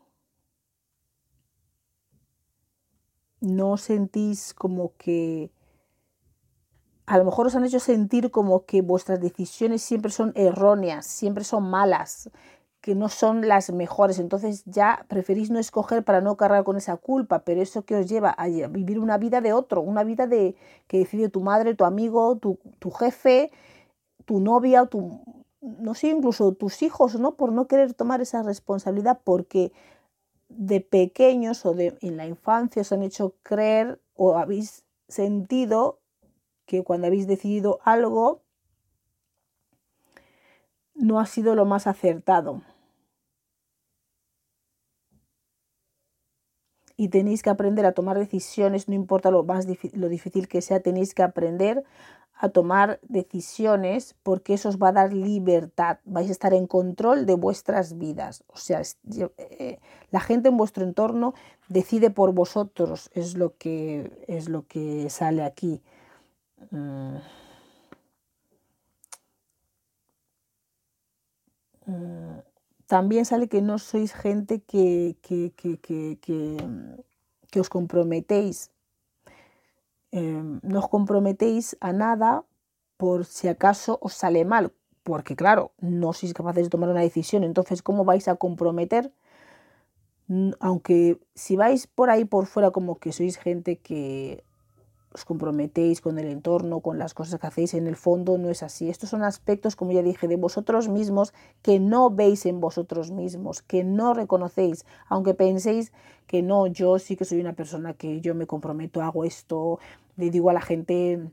No 3.41 3.77
sentís 3.77 4.55
como 4.55 4.93
que 4.97 5.51
a 7.07 7.19
lo 7.19 7.25
mejor 7.25 7.47
os 7.47 7.55
han 7.55 7.65
hecho 7.65 7.79
sentir 7.79 8.31
como 8.31 8.65
que 8.65 8.83
vuestras 8.83 9.21
decisiones 9.21 9.83
siempre 9.83 10.11
son 10.11 10.33
erróneas, 10.35 11.07
siempre 11.07 11.45
son 11.45 11.71
malas, 11.71 12.31
que 12.87 12.95
no 12.95 13.09
son 13.09 13.49
las 13.49 13.73
mejores. 13.73 14.21
Entonces 14.21 14.63
ya 14.65 15.07
preferís 15.09 15.51
no 15.51 15.59
escoger 15.59 16.05
para 16.05 16.21
no 16.21 16.37
cargar 16.37 16.63
con 16.63 16.77
esa 16.77 16.97
culpa, 16.97 17.41
pero 17.41 17.61
eso 17.61 17.85
que 17.85 17.97
os 17.97 18.09
lleva 18.09 18.31
a 18.31 18.47
vivir 18.47 19.01
una 19.01 19.19
vida 19.19 19.41
de 19.41 19.53
otro, 19.53 19.81
una 19.81 20.05
vida 20.05 20.29
de 20.29 20.55
que 20.87 20.99
decide 20.99 21.29
tu 21.29 21.41
madre, 21.41 21.75
tu 21.75 21.85
amigo, 21.85 22.37
tu, 22.37 22.91
jefe, 22.93 23.51
tu 24.25 24.39
novia, 24.39 24.87
tu, 24.87 25.21
no 25.61 25.95
sé, 25.95 26.11
incluso 26.11 26.53
tus 26.53 26.81
hijos, 26.83 27.19
¿no? 27.19 27.35
Por 27.35 27.51
no 27.51 27.67
querer 27.67 27.93
tomar 27.93 28.21
esa 28.21 28.45
responsabilidad 28.45 29.21
porque 29.25 29.73
de 30.49 30.81
pequeños 30.81 31.67
o 31.67 31.75
de, 31.75 31.99
en 32.03 32.17
la 32.17 32.29
infancia 32.29 32.83
os 32.83 32.93
han 32.93 33.03
hecho 33.03 33.35
creer 33.43 34.01
o 34.15 34.39
habéis 34.39 34.85
sentido 35.09 35.99
que 36.67 36.85
cuando 36.85 37.09
habéis 37.09 37.27
decidido 37.27 37.81
algo 37.83 38.43
no 40.95 41.19
ha 41.19 41.27
sido 41.27 41.57
lo 41.57 41.65
más 41.65 41.89
acertado. 41.89 42.63
Y 46.97 47.09
tenéis 47.09 47.43
que 47.43 47.51
aprender 47.51 47.85
a 47.87 47.93
tomar 47.93 48.19
decisiones, 48.19 48.89
no 48.89 48.95
importa 48.95 49.31
lo, 49.31 49.45
más 49.45 49.67
lo 49.93 50.09
difícil 50.09 50.49
que 50.49 50.63
sea, 50.63 50.81
tenéis 50.81 51.15
que 51.15 51.23
aprender 51.23 51.85
a 52.39 52.49
tomar 52.51 53.01
decisiones 53.03 54.15
porque 54.23 54.55
eso 54.55 54.69
os 54.69 54.79
va 54.79 54.89
a 54.89 54.93
dar 54.93 55.13
libertad, 55.13 55.99
vais 56.05 56.29
a 56.29 56.33
estar 56.33 56.53
en 56.55 56.67
control 56.67 57.27
de 57.27 57.35
vuestras 57.35 57.99
vidas. 57.99 58.45
O 58.49 58.57
sea, 58.57 58.83
eh, 59.39 59.79
la 60.11 60.21
gente 60.21 60.49
en 60.49 60.57
vuestro 60.57 60.85
entorno 60.85 61.35
decide 61.69 62.11
por 62.11 62.33
vosotros, 62.33 63.11
es 63.15 63.37
lo 63.37 63.57
que, 63.57 64.25
es 64.29 64.49
lo 64.49 64.67
que 64.67 65.09
sale 65.11 65.43
aquí. 65.45 65.83
Mm. 66.71 67.17
Mm 71.87 72.56
también 72.87 73.25
sale 73.25 73.49
que 73.49 73.63
no 73.63 73.79
sois 73.79 74.13
gente 74.15 74.61
que, 74.61 75.17
que, 75.23 75.51
os 77.61 77.69
comprometéis. 77.69 78.71
Em, 80.13 80.61
no 80.63 80.79
os 80.79 80.89
comprometéis 80.89 81.77
a 81.81 81.93
nada 81.93 82.45
por 82.97 83.25
si 83.25 83.49
acaso 83.49 83.99
os 84.01 84.15
sale 84.15 84.45
mal, 84.45 84.73
porque 85.03 85.35
claro, 85.37 85.73
no 85.81 86.13
sois 86.13 86.33
capaces 86.33 86.65
de 86.65 86.71
tomar 86.71 86.89
una 86.89 87.01
decisión, 87.01 87.45
entonces 87.45 87.83
¿cómo 87.83 88.05
vais 88.05 88.29
a 88.29 88.37
comprometer? 88.37 89.13
Aunque 90.61 91.21
si 91.35 91.57
vais 91.57 91.87
por 91.87 92.11
ahí 92.11 92.25
por 92.25 92.47
fuera 92.47 92.71
como 92.71 92.99
que 92.99 93.13
sois 93.13 93.37
gente 93.37 93.79
que 93.79 94.46
os 95.17 95.25
comprometéis 95.25 96.03
con 96.03 96.19
el 96.19 96.27
entorno, 96.27 96.81
con 96.81 96.99
las 96.99 97.15
cosas 97.15 97.41
que 97.41 97.47
hacéis, 97.47 97.73
en 97.73 97.87
el 97.87 97.97
fondo 97.97 98.37
no 98.37 98.51
es 98.51 98.63
así. 98.63 98.91
Estos 98.91 99.09
son 99.09 99.23
aspectos, 99.25 99.75
como 99.75 99.93
ya 99.93 100.03
dije, 100.03 100.29
de 100.29 100.37
vosotros 100.37 100.89
mismos 100.89 101.33
que 101.63 101.81
no 101.81 102.11
veis 102.11 102.45
en 102.45 102.61
vosotros 102.61 103.11
mismos, 103.11 103.63
que 103.63 103.83
no 103.83 104.13
reconocéis, 104.13 104.85
aunque 105.09 105.33
penséis 105.33 105.93
que 106.27 106.43
no, 106.43 106.67
yo 106.67 106.99
sí 106.99 107.17
que 107.17 107.25
soy 107.25 107.41
una 107.41 107.55
persona 107.55 107.95
que 107.95 108.21
yo 108.21 108.35
me 108.35 108.47
comprometo, 108.47 109.01
hago 109.01 109.25
esto, 109.25 109.79
le 110.17 110.29
digo 110.31 110.51
a 110.51 110.53
la 110.53 110.61
gente 110.61 111.31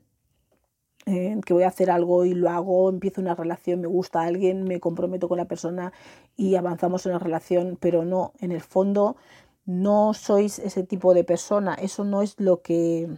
eh, 1.06 1.41
que 1.46 1.54
voy 1.54 1.63
a 1.63 1.67
hacer 1.67 1.91
algo 1.91 2.24
y 2.24 2.34
lo 2.34 2.50
hago, 2.50 2.89
empiezo 2.89 3.19
una 3.19 3.36
relación, 3.36 3.82
me 3.82 3.88
gusta 3.88 4.22
alguien, 4.22 4.63
me 4.63 4.80
comprometo 4.80 5.28
con 5.28 5.38
la 5.38 5.50
persona 5.50 5.91
y 6.38 6.56
avanzamos 6.56 7.06
en 7.06 7.12
la 7.12 7.19
relación, 7.19 7.78
pero 7.82 8.06
no, 8.06 8.32
en 8.39 8.54
el 8.54 8.62
fondo 8.62 9.17
no 9.65 10.13
sois 10.13 10.60
ese 10.60 10.84
tipo 10.84 11.13
de 11.13 11.26
persona, 11.26 11.74
eso 11.74 12.06
no 12.06 12.22
es 12.22 12.39
lo 12.39 12.62
que 12.62 13.10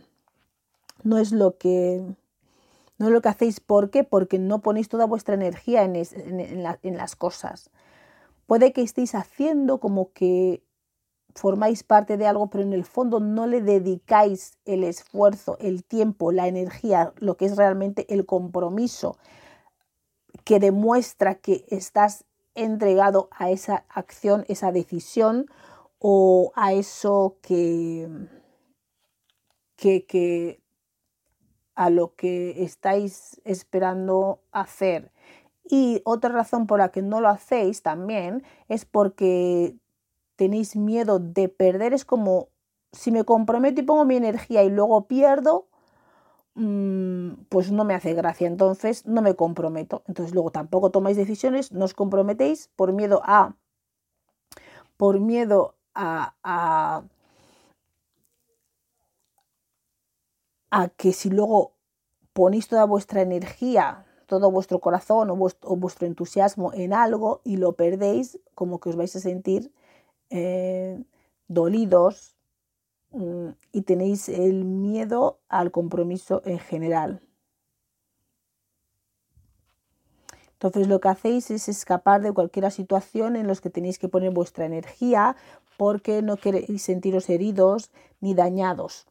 no 1.06 1.20
es 1.20 1.32
lo 1.32 1.58
que 1.58 2.04
no 2.98 3.08
es 3.08 3.12
lo 3.12 3.22
que 3.22 3.30
hacéis. 3.30 3.60
¿Por 3.60 3.90
qué? 3.90 4.04
Porque 4.04 4.40
no 4.40 4.62
ponéis 4.62 4.90
toda 4.90 5.06
vuestra 5.06 5.36
energía 5.36 5.84
en, 5.84 5.96
en, 5.96 6.98
las 6.98 7.16
cosas. 7.16 7.70
Puede 8.48 8.74
que 8.74 8.82
estéis 8.82 9.16
haciendo 9.16 9.80
como 9.80 10.12
que 10.14 10.64
formáis 11.34 11.84
parte 11.84 12.18
de 12.18 12.28
algo, 12.28 12.50
pero 12.50 12.64
en 12.64 12.74
el 12.74 12.86
fondo 12.86 13.20
no 13.20 13.48
le 13.48 13.62
dedicáis 13.62 14.58
el 14.66 14.84
esfuerzo, 14.84 15.58
el 15.60 15.84
tiempo, 15.84 16.32
la 16.32 16.48
energía, 16.48 17.14
lo 17.18 17.36
que 17.36 17.46
es 17.46 17.58
realmente 17.58 18.06
el 18.14 18.26
compromiso 18.26 19.18
que 20.46 20.60
demuestra 20.60 21.36
que 21.36 21.66
estás 21.70 22.24
entregado 22.54 23.28
a 23.32 23.52
esa 23.52 23.86
acción, 23.90 24.46
esa 24.48 24.72
decisión 24.72 25.48
o 26.00 26.54
a 26.56 26.72
eso 26.72 27.36
que, 27.42 28.08
que 29.76 30.62
a 31.76 31.90
lo 31.90 32.16
que 32.16 32.64
estáis 32.64 33.42
esperando 33.44 34.40
hacer. 34.52 35.12
Y 35.70 36.02
otra 36.06 36.30
razón 36.32 36.68
por 36.68 36.80
la 36.80 36.90
que 36.90 37.02
no 37.02 37.22
lo 37.22 37.30
hacéis 37.30 37.82
también 37.82 38.44
es 38.68 38.86
porque 38.86 39.76
tenéis 40.36 40.76
miedo 40.76 41.20
de 41.20 41.50
perder. 41.50 41.94
Es 41.94 42.06
como 42.06 42.50
si 42.92 43.12
me 43.12 43.24
comprometo 43.24 43.82
y 43.82 43.84
pongo 43.84 44.06
mi 44.06 44.16
energía 44.16 44.64
y 44.64 44.70
luego 44.70 45.08
pierdo, 45.08 45.68
mm, 46.56 47.32
pues 47.50 47.72
no 47.72 47.84
me 47.84 47.96
hace 47.96 48.14
gracia. 48.14 48.48
Entonces 48.48 49.06
no 49.06 49.22
me 49.22 49.36
comprometo. 49.36 50.04
Entonces 50.08 50.34
luego 50.34 50.52
tampoco 50.52 50.92
tomáis 50.92 51.18
decisiones, 51.18 51.72
no 51.72 51.86
os 51.86 51.94
comprometéis 51.94 52.70
por 52.76 52.94
miedo 52.94 53.22
a 53.24 53.56
por 54.98 55.20
miedo 55.20 55.76
a, 55.94 56.36
a 56.44 57.04
a 60.76 60.90
que 60.90 61.14
si 61.14 61.30
luego 61.30 61.72
ponéis 62.34 62.68
toda 62.68 62.84
vuestra 62.86 63.22
energía 63.22 64.06
todo 64.26 64.52
vuestro 64.52 64.80
corazón 64.80 65.30
o 65.30 65.36
vuestro, 65.36 66.08
entusiasmo 66.08 66.74
en 66.74 66.94
algo 66.94 67.42
y 67.44 67.58
lo 67.58 67.74
perdéis, 67.74 68.40
como 68.56 68.80
que 68.80 68.90
os 68.90 68.96
vais 68.96 69.16
a 69.16 69.20
sentir 69.20 69.72
eh, 70.32 71.02
dolidos 71.48 72.36
mm, 73.12 73.50
y 73.72 73.82
tenéis 73.84 74.28
el 74.28 74.66
miedo 74.66 75.40
al 75.48 75.72
compromiso 75.72 76.42
en 76.44 76.60
general. 76.60 77.22
Entonces 80.54 80.88
lo 80.88 81.00
que 81.00 81.10
hacéis 81.10 81.52
es 81.52 81.70
escapar 81.70 82.22
de 82.22 82.32
cualquier 82.32 82.70
situación 82.72 83.36
en 83.36 83.48
la 83.48 83.56
que 83.56 83.70
tenéis 83.70 84.00
que 84.00 84.10
poner 84.10 84.32
vuestra 84.32 84.66
energía 84.66 85.36
porque 85.78 86.22
no 86.22 86.36
queréis 86.38 86.82
sentiros 86.82 87.30
heridos 87.30 87.92
ni 88.20 88.34
dañados. 88.34 89.08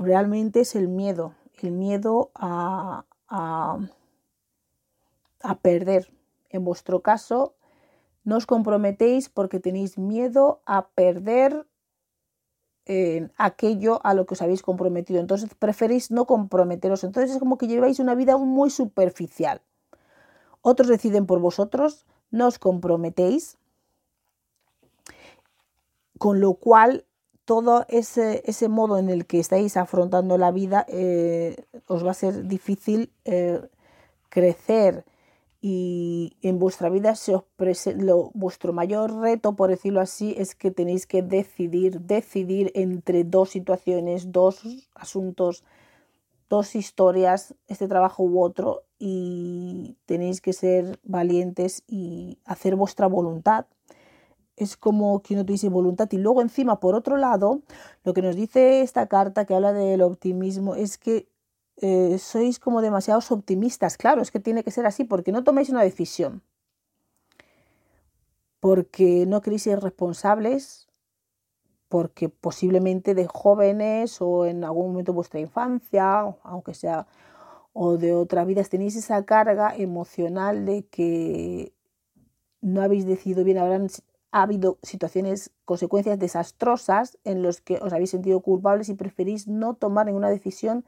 Realmente 0.00 0.60
es 0.60 0.76
el 0.76 0.88
miedo, 0.88 1.34
el 1.60 1.72
miedo 1.72 2.30
a, 2.34 3.04
a, 3.28 3.78
perder. 5.60 6.10
En 6.48 6.64
vuestro 6.64 7.02
caso, 7.02 7.54
no 8.24 8.38
os 8.38 8.46
comprometéis 8.46 9.28
porque 9.28 9.60
tenéis 9.60 9.98
miedo 9.98 10.62
a 10.64 10.88
perder 10.88 11.66
aquello 13.36 14.00
a 14.02 14.14
lo 14.14 14.24
que 14.24 14.32
os 14.32 14.40
habéis 14.40 14.62
comprometido. 14.62 15.20
Entonces 15.20 15.54
preferís 15.54 16.10
no 16.10 16.24
comprometeros. 16.24 17.04
Entonces 17.04 17.32
es 17.32 17.38
como 17.38 17.58
que 17.58 17.68
lleváis 17.68 17.98
una 17.98 18.14
vida 18.14 18.38
muy 18.38 18.70
superficial. 18.70 19.60
Otros 20.62 20.88
deciden 20.88 21.26
por 21.26 21.40
vosotros, 21.40 22.06
no 22.30 22.46
os 22.46 22.58
comprometéis, 22.58 23.58
con 26.18 26.40
lo 26.40 26.54
cual 26.54 27.04
todo 27.50 27.84
ese, 27.88 28.44
ese 28.46 28.68
modo 28.68 28.96
en 28.96 29.10
el 29.10 29.26
que 29.26 29.40
estáis 29.40 29.76
afrontando 29.76 30.38
la 30.38 30.52
vida 30.52 30.86
eh, 30.88 31.56
os 31.88 32.06
va 32.06 32.12
a 32.12 32.14
ser 32.14 32.46
difícil 32.46 33.10
eh, 33.24 33.60
crecer 34.28 35.04
y 35.60 36.36
en 36.42 36.60
vuestra 36.60 36.90
vida 36.90 37.16
se 37.16 37.34
os 37.34 37.42
lo, 37.96 38.30
vuestro 38.34 38.72
mayor 38.72 39.12
reto, 39.16 39.56
por 39.56 39.68
decirlo 39.68 40.00
así, 40.00 40.32
es 40.38 40.54
que 40.54 40.70
tenéis 40.70 41.08
que 41.08 41.22
decidir, 41.22 42.00
decidir 42.02 42.70
entre 42.76 43.24
dos 43.24 43.50
situaciones, 43.50 44.30
dos 44.30 44.62
asuntos, 44.94 45.64
dos 46.48 46.76
historias, 46.76 47.56
este 47.66 47.88
trabajo 47.88 48.22
u 48.22 48.44
otro, 48.44 48.84
y 48.96 49.96
tenéis 50.06 50.40
que 50.40 50.52
ser 50.52 51.00
valientes 51.02 51.82
y 51.88 52.38
hacer 52.44 52.76
vuestra 52.76 53.08
voluntad. 53.08 53.66
Es 54.60 54.76
como 54.76 55.22
que 55.22 55.34
no 55.34 55.44
tuviese 55.46 55.70
voluntad. 55.70 56.06
Y 56.12 56.18
luego 56.18 56.42
encima, 56.42 56.80
por 56.80 56.94
otro 56.94 57.16
lado, 57.16 57.62
lo 58.04 58.12
que 58.12 58.20
nos 58.20 58.36
dice 58.36 58.82
esta 58.82 59.06
carta 59.06 59.46
que 59.46 59.54
habla 59.54 59.72
del 59.72 60.02
optimismo 60.02 60.74
es 60.74 60.98
que 60.98 61.28
eh, 61.78 62.18
sois 62.18 62.58
como 62.58 62.82
demasiados 62.82 63.32
optimistas. 63.32 63.96
Claro, 63.96 64.20
es 64.20 64.30
que 64.30 64.38
tiene 64.38 64.62
que 64.62 64.70
ser 64.70 64.84
así, 64.84 65.04
porque 65.04 65.32
no 65.32 65.44
toméis 65.44 65.70
una 65.70 65.82
decisión. 65.82 66.42
Porque 68.60 69.24
no 69.26 69.40
queréis 69.40 69.62
ser 69.62 69.80
responsables, 69.80 70.88
porque 71.88 72.28
posiblemente 72.28 73.14
de 73.14 73.26
jóvenes 73.26 74.20
o 74.20 74.44
en 74.44 74.62
algún 74.64 74.88
momento 74.88 75.12
de 75.12 75.16
vuestra 75.16 75.40
infancia, 75.40 76.20
aunque 76.42 76.74
sea, 76.74 77.06
o 77.72 77.96
de 77.96 78.14
otra 78.14 78.44
vida, 78.44 78.62
tenéis 78.64 78.96
esa 78.96 79.24
carga 79.24 79.74
emocional 79.74 80.66
de 80.66 80.84
que 80.86 81.72
no 82.60 82.82
habéis 82.82 83.06
decidido 83.06 83.42
bien, 83.42 83.56
habrán 83.58 83.88
ha 84.32 84.42
habido 84.42 84.78
situaciones, 84.82 85.50
consecuencias 85.64 86.18
desastrosas 86.18 87.18
en 87.24 87.42
los 87.42 87.60
que 87.60 87.78
os 87.82 87.92
habéis 87.92 88.10
sentido 88.10 88.40
culpables 88.40 88.88
y 88.88 88.94
preferís 88.94 89.48
no 89.48 89.74
tomar 89.74 90.06
ninguna 90.06 90.30
decisión 90.30 90.84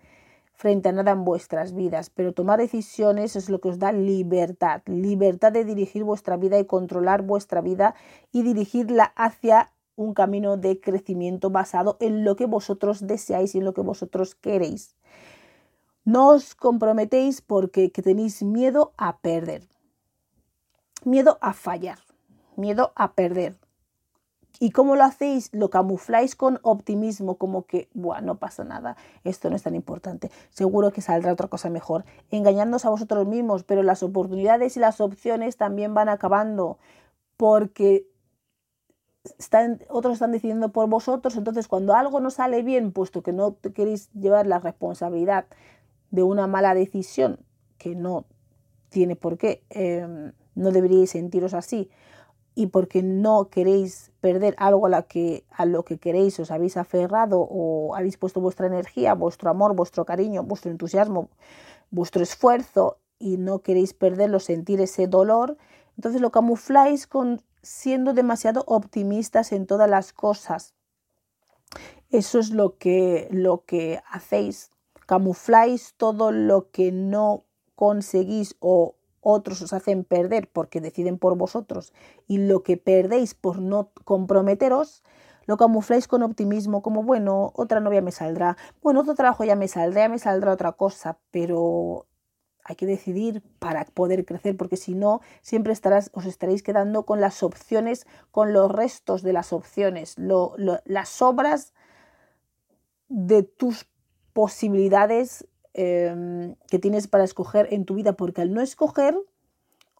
frente 0.55 0.90
a 0.90 0.92
nada 0.92 1.11
en 1.11 1.24
vuestras 1.24 1.74
vidas, 1.74 2.11
pero 2.11 2.33
tomar 2.33 2.61
decisiones 2.61 3.35
es 3.35 3.50
lo 3.50 3.61
que 3.61 3.70
os 3.70 3.78
da 3.78 3.90
libertad, 3.90 4.83
libertad 4.87 5.50
de 5.50 5.64
dirigir 5.64 6.05
vuestra 6.05 6.37
vida 6.37 6.59
y 6.59 6.66
controlar 6.66 7.22
vuestra 7.22 7.61
vida 7.61 7.94
y 8.31 8.42
dirigirla 8.42 9.12
hacia 9.16 9.72
un 9.96 10.14
camino 10.14 10.57
de 10.57 10.81
crecimiento 10.81 11.50
basado 11.50 11.96
en 12.00 12.24
lo 12.24 12.37
que 12.37 12.46
vosotros 12.46 13.07
deseáis 13.07 13.55
y 13.55 13.59
en 13.59 13.64
lo 13.64 13.74
que 13.74 13.81
vosotros 13.81 14.35
queréis. 14.35 14.94
No 16.05 16.28
os 16.28 16.55
comprometéis 16.55 17.40
porque 17.42 17.88
tenéis 17.88 18.42
miedo 18.42 18.92
a 18.96 19.18
perder, 19.18 19.68
miedo 21.05 21.38
a 21.40 21.52
fallar, 21.52 21.98
miedo 22.62 22.92
a 22.96 23.12
perder. 23.12 23.57
¿Y 24.61 24.70
cómo 24.70 24.96
lo 24.96 25.05
hacéis? 25.05 25.51
Lo 25.53 25.70
camufláis 25.70 26.37
con 26.37 26.61
optimismo, 26.62 27.37
como 27.37 27.66
que, 27.66 27.88
bueno, 27.94 28.27
no 28.29 28.38
pasa 28.38 28.64
nada, 28.64 28.96
esto 29.25 29.51
no 29.51 29.57
es 29.57 29.62
tan 29.62 29.75
importante, 29.75 30.31
seguro 30.51 30.92
que 30.92 31.01
saldrá 31.01 31.33
otra 31.33 31.48
cosa 31.48 31.68
mejor. 31.68 32.05
Engañándoos 32.31 32.85
a 32.85 32.90
vosotros 32.90 33.27
mismos, 33.27 33.64
pero 33.64 33.83
las 33.83 34.03
oportunidades 34.03 34.77
y 34.77 34.81
las 34.81 35.01
opciones 35.01 35.57
también 35.57 35.94
van 35.94 36.09
acabando, 36.09 36.79
porque 37.37 38.07
están, 39.38 39.81
otros 39.88 40.14
están 40.14 40.33
decidiendo 40.33 40.70
por 40.70 40.88
vosotros, 40.88 41.37
entonces 41.37 41.66
cuando 41.66 41.94
algo 41.94 42.20
no 42.20 42.31
sale 42.31 42.62
bien, 42.62 42.92
puesto 42.92 43.22
que 43.22 43.33
no 43.33 43.57
queréis 43.75 44.12
llevar 44.12 44.46
la 44.46 44.59
responsabilidad 44.59 45.46
de 46.11 46.22
una 46.22 46.46
mala 46.46 46.75
decisión, 46.75 47.40
que 47.79 47.96
no 47.96 48.27
tiene 48.90 49.16
por 49.16 49.38
qué, 49.38 49.64
eh, 49.70 50.33
no 50.55 50.70
deberíais 50.70 51.11
sentiros 51.11 51.55
así, 51.55 51.90
y 52.55 52.67
porque 52.67 53.03
no 53.03 53.49
queréis 53.49 54.12
perder 54.21 54.55
algo 54.59 54.87
a, 54.87 55.03
que, 55.03 55.45
a 55.51 55.65
lo 55.65 55.85
que 55.85 55.99
queréis, 55.99 56.38
os 56.38 56.51
habéis 56.51 56.77
aferrado 56.77 57.41
o 57.41 57.95
habéis 57.95 58.17
puesto 58.19 58.41
vuestra 58.41 58.67
energía, 58.67 59.15
vuestro 59.15 59.51
amor, 59.51 59.75
vuestro 59.75 60.05
cariño, 60.05 60.43
vuestro 60.43 60.71
entusiasmo, 60.71 61.31
vuestro 61.91 62.23
esfuerzo 62.23 62.99
y 63.19 63.38
no 63.38 63.61
queréis 63.61 63.95
perderlo, 63.95 64.41
sentir 64.41 64.81
ese 64.81 65.07
dolor, 65.07 65.57
entonces 65.97 66.21
lo 66.21 66.31
camufláis 66.31 67.07
con 67.07 67.43
siendo 67.62 68.12
demasiado 68.12 68.65
optimistas 68.67 69.53
en 69.53 69.67
todas 69.67 69.88
las 69.88 70.12
cosas. 70.12 70.75
Eso 72.11 72.38
es 72.38 72.51
lo 72.51 72.77
que, 72.77 73.29
lo 73.31 73.65
que 73.65 74.03
hacéis. 74.11 74.71
Camufláis 75.07 75.95
todo 75.97 76.33
lo 76.33 76.71
que 76.71 76.93
no 76.93 77.45
conseguís 77.75 78.57
o 78.61 78.97
otros 79.22 79.62
os 79.62 79.72
hacen 79.72 80.04
perder 80.04 80.48
porque 80.52 80.80
deciden 80.80 81.16
por 81.16 81.38
vosotros 81.38 81.94
y 82.28 82.38
lo 82.38 82.62
que 82.62 82.76
perdéis 82.76 83.35
por 83.35 83.61
no 83.61 83.90
comprometeros, 84.04 85.02
lo 85.46 85.56
camufláis 85.56 86.06
con 86.06 86.22
optimismo, 86.22 86.82
como 86.82 87.02
bueno, 87.02 87.52
otra 87.54 87.80
novia 87.80 88.02
me 88.02 88.12
saldrá, 88.12 88.56
bueno, 88.82 89.00
otro 89.00 89.14
trabajo 89.14 89.44
ya 89.44 89.56
me 89.56 89.68
saldrá, 89.68 90.02
ya 90.02 90.08
me 90.08 90.18
saldrá 90.18 90.52
otra 90.52 90.72
cosa, 90.72 91.18
pero 91.30 92.06
hay 92.64 92.76
que 92.76 92.87
decidir 92.87 93.42
para 93.58 93.85
poder 93.87 94.24
crecer, 94.24 94.56
porque 94.56 94.76
si 94.76 94.94
no, 94.94 95.20
siempre 95.40 95.72
estarás, 95.72 96.11
os 96.12 96.26
estaréis 96.26 96.62
quedando 96.62 97.04
con 97.04 97.20
las 97.20 97.42
opciones, 97.42 98.06
con 98.30 98.52
los 98.52 98.70
restos 98.70 99.22
de 99.22 99.32
las 99.32 99.52
opciones, 99.52 100.16
las 100.85 101.08
sobras 101.08 101.74
de 103.08 103.42
tus 103.42 103.87
posibilidades 104.32 105.46
Em, 105.74 106.54
que 106.68 106.78
tienes 106.78 107.08
para 107.08 107.24
escoger 107.24 107.68
en 107.72 107.87
tu 107.87 107.94
vida, 107.94 108.12
porque 108.12 108.42
al 108.42 108.52
no 108.52 108.61
escoger, 108.61 109.16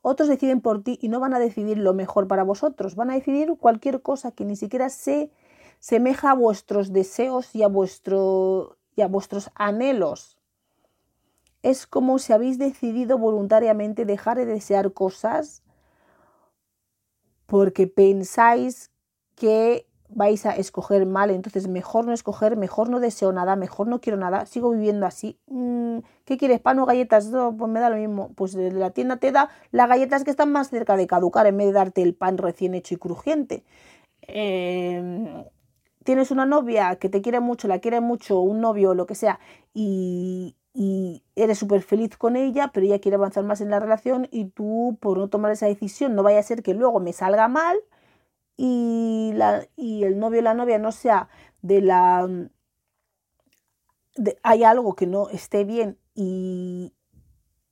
otros 0.03 0.29
deciden 0.29 0.61
por 0.61 0.83
ti 0.83 0.99
y 1.01 1.09
no 1.09 1.19
van 1.19 1.33
a 1.33 1.39
decidir 1.39 1.79
lo 1.79 1.95
mejor 1.95 2.29
para 2.29 2.43
vosotros, 2.43 2.95
van 2.95 3.11
a 3.11 3.15
decidir 3.15 3.55
cualquier 3.59 4.03
cosa 4.03 4.33
que 4.33 4.45
ni 4.45 4.57
siquiera 4.57 4.91
se 4.91 5.31
semeja 5.79 6.33
a 6.33 6.35
vuestros 6.35 6.93
deseos 6.93 7.55
y 7.55 7.63
a, 7.63 7.69
vuestro, 7.69 8.77
y 8.97 9.01
a 9.01 9.09
vuestros 9.09 9.51
anhelos. 9.55 10.39
Es 11.63 11.87
como 11.87 12.19
si 12.19 12.35
habéis 12.35 12.59
decidido 12.59 13.17
voluntariamente 13.17 14.05
dejar 14.05 14.37
de 14.37 14.47
desear 14.47 14.93
cosas 14.93 15.63
porque 17.47 17.87
pensáis 17.87 18.91
que 19.37 19.87
vais 20.15 20.47
a 20.47 20.57
escoger 20.57 21.07
mal, 21.07 21.31
entonces 21.31 21.69
mejor 21.69 22.07
no 22.07 22.13
escoger, 22.13 22.57
mejor 22.57 22.89
no 22.89 23.01
deseo 23.01 23.33
nada, 23.33 23.57
mejor 23.57 23.89
no 23.89 24.01
quiero 24.01 24.19
nada, 24.19 24.47
sigo 24.47 24.71
viviendo 24.71 25.07
así. 25.07 25.39
Mm, 25.47 25.99
¿Qué 26.25 26.37
quieres? 26.37 26.61
¿Pan 26.61 26.79
o 26.79 26.87
galletas? 26.87 27.31
pues 27.59 27.71
me 27.71 27.81
da 27.81 27.91
lo 27.91 27.97
mismo. 27.97 28.33
Pues 28.35 28.55
la 28.55 28.91
tienda 28.91 29.17
te 29.19 29.33
da 29.33 29.51
las 29.71 29.89
galletas 29.89 30.25
que 30.25 30.31
están 30.31 30.53
más 30.53 30.69
cerca 30.71 30.97
de 30.97 31.07
caducar 31.07 31.47
en 31.47 31.57
vez 31.57 31.69
de 31.69 31.73
darte 31.73 32.03
el 32.03 32.15
pan 32.15 32.39
recién 32.39 32.75
hecho 32.75 32.95
y 32.95 32.99
crujiente. 32.99 33.65
Em, 34.23 35.45
tienes 36.05 36.31
una 36.31 36.47
novia 36.47 36.97
que 36.97 37.09
te 37.09 37.23
quiere 37.23 37.41
mucho, 37.41 37.69
la 37.69 37.81
quiere 37.81 38.01
mucho, 38.01 38.41
un 38.41 38.61
novio 38.61 38.91
o 38.91 38.95
lo 38.95 39.07
que 39.07 39.15
sea, 39.15 39.41
y, 39.75 40.57
y 40.75 41.23
eres 41.37 41.59
súper 41.59 41.83
feliz 41.83 42.17
con 42.17 42.37
ella, 42.37 42.71
pero 42.73 42.87
ella 42.87 43.01
quiere 43.01 43.17
avanzar 43.17 43.45
más 43.45 43.61
en 43.61 43.71
la 43.71 43.81
relación 43.81 44.29
y 44.31 44.47
tú, 44.47 44.99
por 45.01 45.19
no 45.19 45.29
tomar 45.29 45.53
esa 45.53 45.67
decisión, 45.67 46.15
no 46.15 46.23
vaya 46.23 46.39
a 46.41 46.43
ser 46.43 46.63
que 46.63 46.75
luego 46.75 47.01
me 47.01 47.13
salga 47.13 47.49
mal 47.49 47.79
y, 48.65 49.33
la, 49.35 49.67
y 49.75 50.05
el 50.05 50.21
novio 50.21 50.39
o 50.39 50.43
la 50.45 50.55
novia 50.55 50.79
no 50.79 50.93
sea 50.93 51.29
de 51.63 51.81
la... 51.81 52.29
hay 54.45 54.63
algo 54.63 54.95
que 54.95 55.09
no 55.09 55.29
esté 55.31 55.65
bien 55.65 55.99
y, 56.15 56.95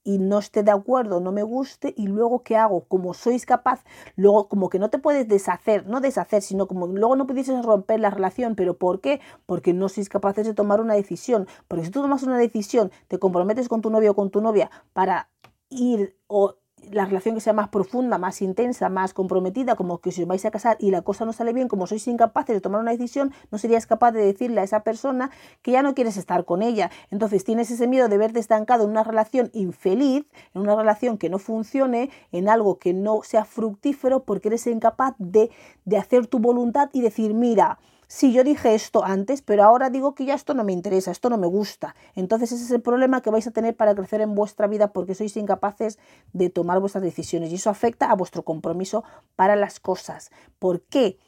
y 0.03 0.18
no 0.18 0.40
esté 0.40 0.64
de 0.64 0.72
acuerdo, 0.72 1.20
no 1.20 1.31
me 1.31 1.44
guste, 1.44 1.94
y 1.96 2.09
luego 2.09 2.42
¿qué 2.42 2.57
hago? 2.57 2.87
Como 2.88 3.14
sois 3.14 3.46
capaz, 3.46 3.85
luego 4.16 4.48
como 4.48 4.68
que 4.68 4.81
no 4.81 4.90
te 4.90 4.98
puedes 4.98 5.29
deshacer, 5.29 5.87
no 5.87 6.00
deshacer, 6.00 6.42
sino 6.42 6.66
como 6.66 6.88
luego 6.88 7.14
no 7.14 7.29
pudieses 7.29 7.64
romper 7.64 8.00
la 8.00 8.11
relación, 8.11 8.57
pero 8.57 8.76
¿por 8.76 9.00
qué? 9.00 9.20
Porque 9.46 9.72
no 9.72 9.88
sois 9.88 10.09
capaces 10.09 10.44
de 10.44 10.55
tomar 10.55 10.81
una 10.81 10.94
decisión, 10.94 11.46
porque 11.68 11.85
si 11.85 11.92
tú 11.92 12.03
tomas 12.03 12.24
una 12.24 12.37
decisión, 12.37 12.90
te 13.07 13.20
comprometes 13.20 13.68
con 13.68 13.81
tu 13.81 13.90
novio 13.90 14.11
o 14.11 14.14
con 14.16 14.31
tu 14.31 14.40
novia 14.40 14.72
para 14.92 15.31
ir 15.68 16.18
o 16.26 16.57
la 16.90 17.05
relación 17.05 17.35
que 17.35 17.40
sea 17.40 17.53
más 17.53 17.69
profunda, 17.69 18.19
más 18.19 18.43
intensa, 18.43 18.88
más 18.88 19.14
comprometida, 19.14 19.77
como 19.77 19.99
que 19.99 20.12
si 20.12 20.23
os 20.23 20.29
vais 20.29 20.45
a 20.45 20.51
casar 20.51 20.77
y 20.81 20.90
la 20.90 21.03
cosa 21.03 21.25
no 21.25 21.33
sale 21.33 21.53
bien, 21.53 21.69
como 21.69 21.87
sois 21.87 22.07
incapaces 22.09 22.55
de 22.55 22.61
tomar 22.61 22.81
una 22.81 22.90
decisión, 22.90 23.33
no 23.51 23.59
serías 23.59 23.87
capaz 23.87 24.12
de 24.12 24.25
decirle 24.25 24.61
a 24.61 24.64
esa 24.64 24.81
persona 24.81 25.31
que 25.62 25.73
ya 25.73 25.83
no 25.83 25.95
quieres 25.95 26.16
estar 26.16 26.45
con 26.45 26.62
ella. 26.62 26.90
Entonces 27.11 27.45
tienes 27.45 27.71
ese 27.71 27.87
miedo 27.87 28.09
de 28.09 28.19
verte 28.19 28.40
estancado 28.40 28.85
en 28.85 28.90
una 28.90 29.05
relación 29.05 29.51
infeliz, 29.53 30.27
en 30.55 30.62
una 30.62 30.77
relación 30.77 31.19
que 31.19 31.31
no 31.31 31.38
funcione, 31.38 32.11
en 32.33 32.49
algo 32.49 32.79
que 32.79 32.93
no 32.93 33.23
sea 33.23 33.45
fructífero, 33.45 34.25
porque 34.25 34.49
eres 34.49 34.66
incapaz 34.66 35.14
de, 35.19 35.51
de 35.85 35.97
hacer 35.97 36.27
tu 36.27 36.38
voluntad 36.38 36.90
y 36.93 37.01
decir, 37.01 37.35
mira, 37.35 37.79
sí, 38.11 38.33
yo 38.33 38.42
dije 38.42 38.75
esto 38.75 39.05
antes, 39.05 39.40
pero 39.40 39.62
ahora 39.62 39.88
digo 39.88 40.16
que 40.16 40.25
ya 40.25 40.35
esto 40.35 40.53
no 40.53 40.64
me 40.64 40.73
interesa, 40.73 41.12
esto 41.12 41.31
no 41.31 41.38
me 41.38 41.46
gusta. 41.46 41.94
Entonces 42.16 42.51
ese 42.51 42.64
es 42.64 42.70
el 42.73 42.83
problema 42.83 43.23
que 43.23 43.31
vais 43.31 43.46
a 43.46 43.53
tener 43.53 43.77
para 43.77 43.94
crecer 43.94 44.20
en 44.20 44.35
vuestra 44.35 44.66
vida 44.66 44.92
porque 44.92 45.14
sois 45.14 45.37
incapaces 45.37 45.96
de 46.33 46.51
tomar 46.51 46.81
vuestras 46.81 47.05
decisiones 47.05 47.53
y 47.53 47.55
eso 47.55 47.70
afecta 47.70 48.11
a 48.11 48.16
vuestro 48.16 48.42
compromiso 48.42 49.05
para 49.37 49.55
las 49.55 49.79
cosas. 49.79 50.33
¿Por 50.59 50.83
qué? 50.83 51.18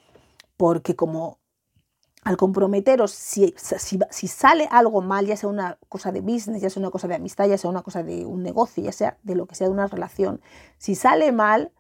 Porque 0.57 0.97
como 0.97 1.39
al 2.25 2.37
comprometeros, 2.37 3.13
si, 3.13 3.55
si, 3.57 4.29
sale 4.29 4.69
algo 4.71 5.03
mal, 5.03 5.27
ya 5.27 5.37
sea 5.37 5.49
una 5.49 5.79
cosa 5.89 6.11
de 6.11 6.21
business, 6.21 6.63
ya 6.63 6.71
sea 6.71 6.81
una 6.81 6.91
cosa 6.91 7.07
de 7.07 7.15
amistad, 7.15 7.47
ya 7.47 7.59
sea 7.59 7.71
una 7.71 7.83
cosa 7.83 8.03
de 8.03 8.27
un 8.27 8.43
negocio, 8.43 8.83
ya 8.83 8.93
sea 8.93 9.19
de 9.23 9.37
lo 9.37 9.47
que 9.47 9.55
sea 9.55 9.69
de 9.69 9.73
una 9.73 9.87
relación, 9.87 10.41
si 10.79 10.97
sale 10.97 11.31
mal, 11.31 11.71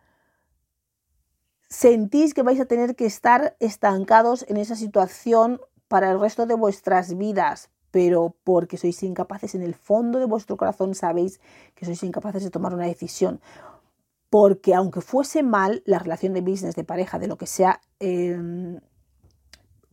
sentís 1.72 2.34
que 2.34 2.42
vais 2.42 2.60
a 2.60 2.66
tener 2.66 2.94
que 2.94 3.06
estar 3.06 3.56
estancados 3.58 4.44
en 4.46 4.58
esa 4.58 4.76
situación 4.76 5.58
para 5.88 6.10
el 6.10 6.20
resto 6.20 6.44
de 6.44 6.54
vuestras 6.54 7.16
vidas, 7.16 7.70
pero 7.90 8.36
porque 8.44 8.76
sois 8.76 9.02
incapaces 9.02 9.54
en 9.54 9.62
el 9.62 9.74
fondo 9.74 10.18
de 10.18 10.26
vuestro 10.26 10.58
corazón 10.58 10.94
sabéis 10.94 11.40
que 11.74 11.86
sois 11.86 12.02
incapaces 12.02 12.44
de 12.44 12.50
tomar 12.50 12.74
una 12.74 12.84
decisión. 12.84 13.40
Porque 14.28 14.74
aunque 14.74 15.00
fuese 15.00 15.42
mal 15.42 15.82
la 15.86 15.98
relación 15.98 16.34
de 16.34 16.42
business, 16.42 16.76
de 16.76 16.84
pareja, 16.84 17.18
de 17.18 17.26
lo 17.26 17.36
que 17.38 17.46
sea, 17.46 17.80
em, 18.00 18.78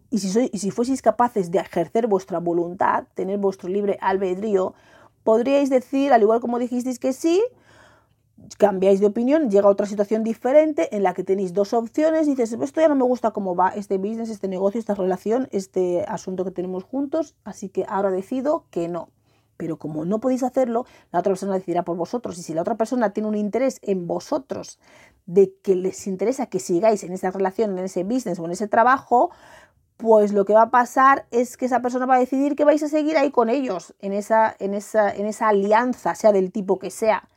y, 0.10 0.20
si 0.20 0.30
sois, 0.30 0.50
y 0.52 0.60
si 0.60 0.72
fueseis 0.72 1.02
capaces 1.02 1.50
de 1.50 1.60
ejercer 1.60 2.08
vuestra 2.08 2.40
voluntad, 2.40 3.08
tener 3.14 3.38
vuestro 3.38 3.70
libre 3.70 3.98
albedrío, 4.02 4.74
podríais 5.24 5.70
decir, 5.70 6.12
al 6.12 6.24
igual 6.24 6.42
como 6.42 6.60
dijisteis 6.60 7.00
que 7.00 7.14
sí, 7.14 7.42
cambiáis 8.58 9.00
de 9.00 9.08
opinión, 9.08 9.50
llega 9.50 9.68
otra 9.68 9.86
situación 9.86 10.24
diferente 10.24 10.96
en 10.96 11.04
la 11.04 11.14
que 11.14 11.24
tenéis 11.24 11.54
dos 11.54 11.74
opciones, 11.74 12.28
dices, 12.28 12.54
esto 12.54 12.82
ya 12.82 12.88
no 12.88 12.96
me 12.96 13.04
gusta 13.04 13.32
cómo 13.32 13.56
va 13.56 13.70
este 13.70 13.98
business, 13.98 14.30
este 14.30 14.48
negocio, 14.48 14.80
esta 14.80 14.96
relación, 14.96 15.48
este 15.52 16.04
asunto 16.08 16.44
que 16.44 16.52
tenemos 16.52 16.84
juntos, 16.84 17.36
así 17.44 17.70
que 17.70 17.86
ahora 17.88 18.12
decido 18.12 18.66
que 18.70 18.88
no. 18.88 19.10
Pero 19.58 19.78
como 19.78 20.06
no 20.06 20.20
podéis 20.20 20.44
hacerlo, 20.44 20.86
la 21.12 21.20
otra 21.20 21.32
persona 21.32 21.54
decidirá 21.54 21.84
por 21.84 21.98
vosotros. 21.98 22.38
Y 22.38 22.44
si 22.44 22.54
la 22.54 22.62
otra 22.62 22.76
persona 22.76 23.12
tiene 23.12 23.28
un 23.28 23.36
interés 23.36 23.80
en 23.82 24.08
vosotros, 24.08 24.80
de 25.26 25.54
que 25.62 25.76
les 25.76 26.08
interesa 26.08 26.46
que 26.46 26.60
sigáis 26.60 27.04
en 27.04 27.12
esa 27.12 27.30
relación, 27.30 27.78
en 27.78 27.84
ese 27.84 28.04
business 28.04 28.40
o 28.40 28.46
en 28.46 28.52
ese 28.52 28.70
trabajo, 28.70 29.32
pues 29.98 30.32
lo 30.32 30.46
que 30.46 30.54
va 30.54 30.64
a 30.64 30.72
pasar 30.72 31.26
es 31.30 31.58
que 31.58 31.66
esa 31.66 31.82
persona 31.82 32.06
va 32.06 32.16
a 32.16 32.20
decidir 32.20 32.56
que 32.56 32.64
vais 32.64 32.82
a 32.84 32.88
seguir 32.88 33.18
ahí 33.18 33.32
con 33.32 33.50
ellos, 33.50 33.94
en 34.00 34.14
esa, 34.14 34.56
en 34.60 34.74
esa, 34.74 35.14
en 35.14 35.26
esa 35.26 35.50
alianza, 35.50 36.16
sea 36.16 36.32
del 36.32 36.54
tipo 36.54 36.80
que 36.80 36.90
sea. 36.90 37.28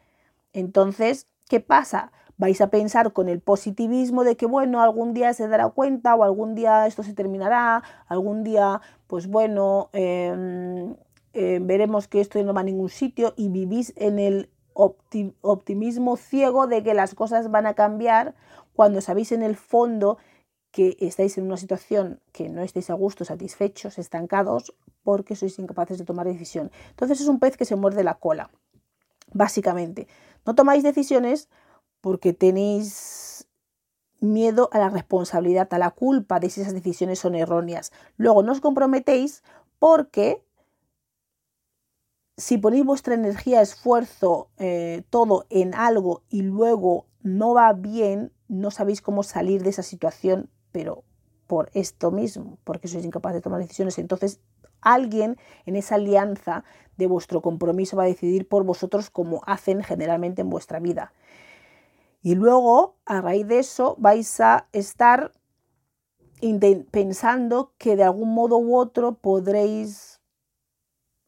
Entonces, 0.53 1.29
¿qué 1.49 1.61
pasa? 1.61 2.13
Vais 2.39 2.61
a 2.61 2.69
pensar 2.69 3.13
con 3.13 3.29
el 3.29 3.41
positivismo 3.41 4.25
de 4.25 4.37
que, 4.37 4.47
bueno, 4.47 4.83
algún 4.83 5.15
día 5.15 5.33
se 5.35 5.49
dará 5.49 5.69
cuenta 5.69 6.15
o 6.15 6.25
algún 6.25 6.55
día 6.55 6.87
esto 6.87 7.03
se 7.03 7.15
terminará, 7.15 7.83
algún 8.07 8.43
día, 8.43 8.81
pues 9.07 9.29
bueno, 9.29 9.91
em, 9.93 10.97
eh, 11.35 11.59
veremos 11.63 12.09
que 12.09 12.21
esto 12.21 12.43
no 12.43 12.53
va 12.55 12.61
a 12.61 12.65
ningún 12.65 12.89
sitio 12.89 13.35
y 13.37 13.49
vivís 13.49 13.93
en 13.97 14.19
el 14.19 14.51
optimismo 14.75 16.17
ciego 16.17 16.67
de 16.67 16.83
que 16.83 16.95
las 16.95 17.15
cosas 17.15 17.51
van 17.51 17.67
a 17.67 17.75
cambiar 17.75 18.35
cuando 18.75 19.01
sabéis 19.01 19.33
en 19.33 19.43
el 19.43 19.57
fondo 19.57 20.19
que 20.71 20.97
estáis 21.01 21.37
en 21.37 21.45
una 21.45 21.59
situación 21.59 22.21
que 22.33 22.49
no 22.49 22.63
estáis 22.63 22.89
a 22.89 22.95
gusto, 22.95 23.25
satisfechos, 23.25 23.99
estancados, 23.99 24.75
porque 25.05 25.37
sois 25.37 25.59
incapaces 25.59 25.99
de 25.99 26.05
tomar 26.05 26.27
decisión. 26.27 26.71
Entonces 26.91 27.21
es 27.21 27.29
un 27.29 27.39
pez 27.39 27.57
que 27.57 27.67
se 27.67 27.77
muerde 27.77 28.03
la 28.03 28.15
cola, 28.15 28.51
básicamente. 29.33 30.09
No 30.47 30.55
tomáis 30.55 30.83
decisiones 30.83 31.49
porque 32.01 32.33
tenéis 32.33 33.47
miedo 34.21 34.69
a 34.73 34.79
la 34.79 34.89
responsabilidad, 34.89 35.73
a 35.73 35.79
la 35.79 35.91
culpa 35.91 36.41
de 36.41 36.51
si 36.51 36.61
esas 36.61 36.75
decisiones 36.75 37.19
son 37.19 37.35
erróneas. 37.35 37.93
Luego 38.17 38.43
no 38.43 38.53
os 38.53 38.61
comprometéis 38.61 39.43
porque 39.79 40.43
si 42.37 42.59
ponéis 42.59 42.85
vuestra 42.85 43.15
energía, 43.15 43.61
esfuerzo, 43.61 44.49
eh, 44.59 45.03
todo 45.11 45.47
en 45.51 45.75
algo 45.75 46.23
y 46.29 46.43
luego 46.43 47.07
no 47.23 47.55
va 47.55 47.73
bien, 47.73 48.33
no 48.49 48.71
sabéis 48.71 49.01
cómo 49.03 49.23
salir 49.23 49.63
de 49.63 49.71
esa 49.71 49.83
situación, 49.83 50.51
pero 50.73 51.05
por 51.47 51.71
esto 51.75 52.11
mismo, 52.11 52.59
porque 52.65 52.89
sois 52.89 53.05
incapaces 53.05 53.37
de 53.37 53.43
tomar 53.43 53.61
decisiones. 53.61 53.99
Entonces 53.99 54.41
alguien 54.83 55.39
en 55.65 55.77
esa 55.77 55.95
alianza 55.95 56.65
de 56.97 57.07
vuestro 57.07 57.41
compromiso 57.41 57.97
va 57.97 58.05
a 58.05 58.07
decidir 58.07 58.47
por 58.47 58.65
vosotros 58.65 59.09
como 59.09 59.43
hacen 59.47 59.83
generalmente 59.83 60.43
en 60.43 60.51
vuestra 60.51 60.79
vida. 60.79 61.13
Y 62.23 62.35
luego, 62.35 62.97
a 63.05 63.21
raíz 63.21 63.49
de 63.49 63.59
eso, 63.59 63.97
vais 63.99 64.41
a 64.41 64.69
estar 64.73 65.33
pensando 66.91 67.73
que 67.79 67.97
de 67.97 68.05
algún 68.05 68.35
modo 68.35 68.59
u 68.59 68.77
otro 68.77 69.15
podréis, 69.15 70.21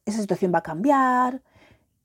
esa 0.04 0.20
situación 0.20 0.52
va 0.52 0.58
a 0.58 0.62
cambiar, 0.62 1.42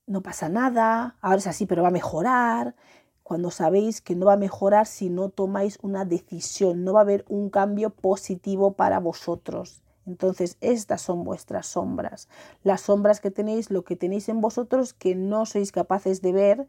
no 0.07 0.21
pasa 0.21 0.49
nada, 0.49 1.17
ahora 1.21 1.38
es 1.38 1.47
así, 1.47 1.65
pero 1.65 1.83
va 1.83 1.89
a 1.89 1.91
mejorar, 1.91 2.75
cuando 3.21 3.51
sabéis 3.51 4.01
que 4.01 4.15
no 4.15 4.25
va 4.25 4.33
a 4.33 4.38
mejorar 4.38 4.88
si 4.88 5.09
no 5.09 5.29
tomáis 5.29 5.77
una 5.83 6.03
decisión, 6.03 6.83
no 6.83 6.93
va 6.93 7.01
a 7.01 7.03
haber 7.03 7.25
un 7.29 7.51
cambio 7.51 7.91
positivo 7.91 8.73
para 8.73 8.99
vosotros. 8.99 9.83
Entonces, 10.05 10.57
estas 10.62 11.01
son 11.01 11.23
vuestras 11.23 11.67
sombras. 11.67 12.29
Las 12.63 12.81
sombras 12.81 13.21
que 13.21 13.31
tenéis, 13.31 13.69
lo 13.69 13.83
que 13.83 13.95
tenéis 13.95 14.29
en 14.29 14.41
vosotros 14.41 14.93
que 14.93 15.15
no 15.15 15.45
sois 15.45 15.71
capaces 15.71 16.21
de 16.21 16.31
ver 16.31 16.67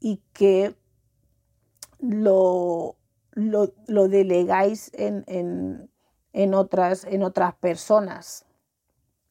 y 0.00 0.22
que 0.32 0.74
lo, 1.98 2.96
lo, 3.32 4.08
delegáis 4.08 4.90
en, 4.94 5.24
en, 6.32 6.54
otras, 6.54 7.04
en 7.04 7.22
otras 7.22 7.54
personas 7.54 8.45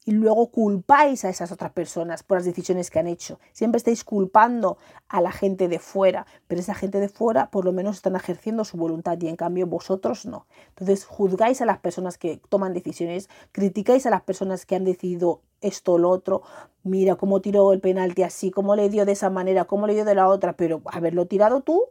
y 0.05 0.11
luego 0.11 0.51
culpáis 0.51 1.25
a 1.25 1.29
esas 1.29 1.51
otras 1.51 1.71
personas 1.71 2.21
por 2.21 2.37
las 2.37 2.45
decisiones 2.45 2.91
que 2.91 2.99
han 2.99 3.07
hecho. 3.07 3.39
Siempre 3.51 3.77
estáis 3.77 4.03
culpando 4.03 4.77
a 5.09 5.19
la 5.19 5.31
gente 5.31 5.67
de 5.67 5.79
fuera, 5.79 6.27
pero 6.47 6.61
esa 6.61 6.75
gente 6.75 6.99
de 6.99 7.09
fuera 7.09 7.49
por 7.49 7.65
lo 7.65 7.73
menos 7.73 7.97
están 7.97 8.15
ejerciendo 8.15 8.63
su 8.63 8.77
voluntad 8.77 9.19
y 9.19 9.27
en 9.27 9.35
cambio 9.35 9.65
vosotros 9.65 10.27
no. 10.27 10.45
Entonces 10.69 11.05
juzgáis 11.05 11.59
a 11.61 11.65
las 11.65 11.79
personas 11.79 12.19
que 12.19 12.39
toman 12.49 12.73
decisiones, 12.73 13.29
criticáis 13.51 14.05
a 14.05 14.11
las 14.11 14.21
personas 14.21 14.67
que 14.67 14.75
han 14.75 14.85
decidido 14.85 15.41
esto 15.61 15.93
o 15.93 15.97
lo 15.97 16.11
otro, 16.11 16.43
mira 16.83 17.15
cómo 17.15 17.41
tiró 17.41 17.73
el 17.73 17.81
penalti 17.81 18.21
así, 18.21 18.51
cómo 18.51 18.75
le 18.75 18.89
dio 18.89 19.05
de 19.05 19.13
esa 19.13 19.31
manera, 19.31 19.65
cómo 19.65 19.87
le 19.87 19.95
dio 19.95 20.05
de 20.05 20.13
la 20.13 20.27
otra, 20.27 20.55
pero 20.55 20.83
haberlo 20.85 21.25
tirado 21.25 21.61
tú, 21.61 21.83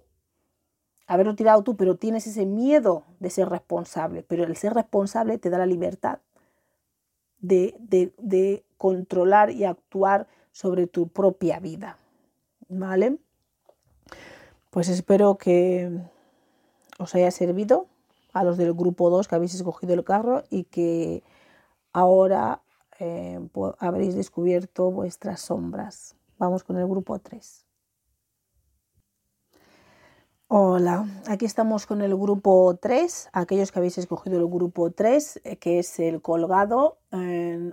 haberlo 1.08 1.34
tirado 1.34 1.64
tú, 1.64 1.76
pero 1.76 1.96
tienes 1.96 2.28
ese 2.28 2.46
miedo 2.46 3.02
de 3.18 3.30
ser 3.30 3.48
responsable, 3.48 4.22
pero 4.22 4.44
el 4.44 4.56
ser 4.56 4.74
responsable 4.74 5.38
te 5.38 5.50
da 5.50 5.58
la 5.58 5.66
libertad 5.66 6.20
de, 7.46 8.64
controlar 8.76 9.50
y 9.50 9.64
actuar 9.64 10.26
sobre 10.52 10.86
tu 10.86 11.08
propia 11.08 11.58
vida. 11.60 11.98
¿Vale? 12.68 13.18
Pues 14.70 14.88
espero 14.88 15.36
que 15.36 15.90
os 16.98 17.14
haya 17.14 17.30
servido 17.30 17.86
a 18.32 18.44
los 18.44 18.56
del 18.56 18.74
grupo 18.74 19.10
2 19.10 19.28
que 19.28 19.34
habéis 19.34 19.54
escogido 19.54 19.94
el 19.94 20.04
carro 20.04 20.42
y 20.50 20.64
que 20.64 21.22
ahora 21.92 22.62
eh, 22.98 23.40
habréis 23.78 24.14
descubierto 24.14 24.90
vuestras 24.90 25.40
sombras. 25.40 26.16
Vamos 26.38 26.64
con 26.64 26.76
el 26.76 26.86
grupo 26.86 27.18
3. 27.18 27.63
Hola, 30.56 31.08
aquí 31.26 31.46
estamos 31.46 31.84
con 31.84 32.00
el 32.00 32.16
grupo 32.16 32.78
3, 32.80 33.28
aquellos 33.32 33.72
que 33.72 33.80
habéis 33.80 33.98
escogido 33.98 34.38
el 34.38 34.46
grupo 34.46 34.92
3, 34.92 35.40
eh, 35.42 35.56
que 35.56 35.80
es 35.80 35.98
el 35.98 36.22
colgado. 36.22 36.98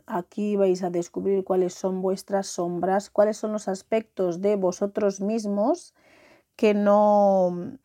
Aquí 0.08 0.56
vais 0.56 0.82
a 0.82 0.90
descubrir 0.90 1.44
cuáles 1.44 1.76
son 1.76 2.02
vuestras 2.02 2.48
sombras, 2.48 3.12
cuáles 3.12 3.38
son 3.38 3.52
los 3.52 3.68
aspectos 3.68 4.42
de 4.42 4.56
vosotros 4.56 5.22
mismos 5.22 5.94
que 6.56 6.74
no, 6.74 7.78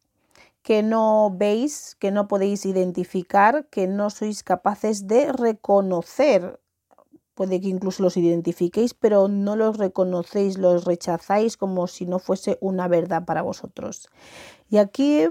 que 0.63 0.83
no 0.83 1.31
veis, 1.37 1.95
que 2.01 2.11
no 2.11 2.27
podéis 2.27 2.65
identificar, 2.65 3.67
que 3.67 3.89
no 3.89 4.09
sois 4.09 4.43
capaces 4.43 5.07
de 5.07 5.31
reconocer 5.31 6.59
puede 7.37 7.61
que 7.61 7.69
incluso 7.69 8.03
los 8.03 8.17
identifiquéis, 8.17 8.95
pero 8.95 9.29
no 9.29 9.57
los 9.57 9.77
reconocéis, 9.77 10.57
los 10.57 10.87
rechazáis 10.87 11.59
como 11.59 11.87
si 11.87 12.07
no 12.07 12.19
fuese 12.19 12.57
una 12.63 12.89
verdad 12.89 13.27
para 13.27 13.43
vosotros. 13.43 14.09
Y 14.71 14.79
aquí 14.79 15.29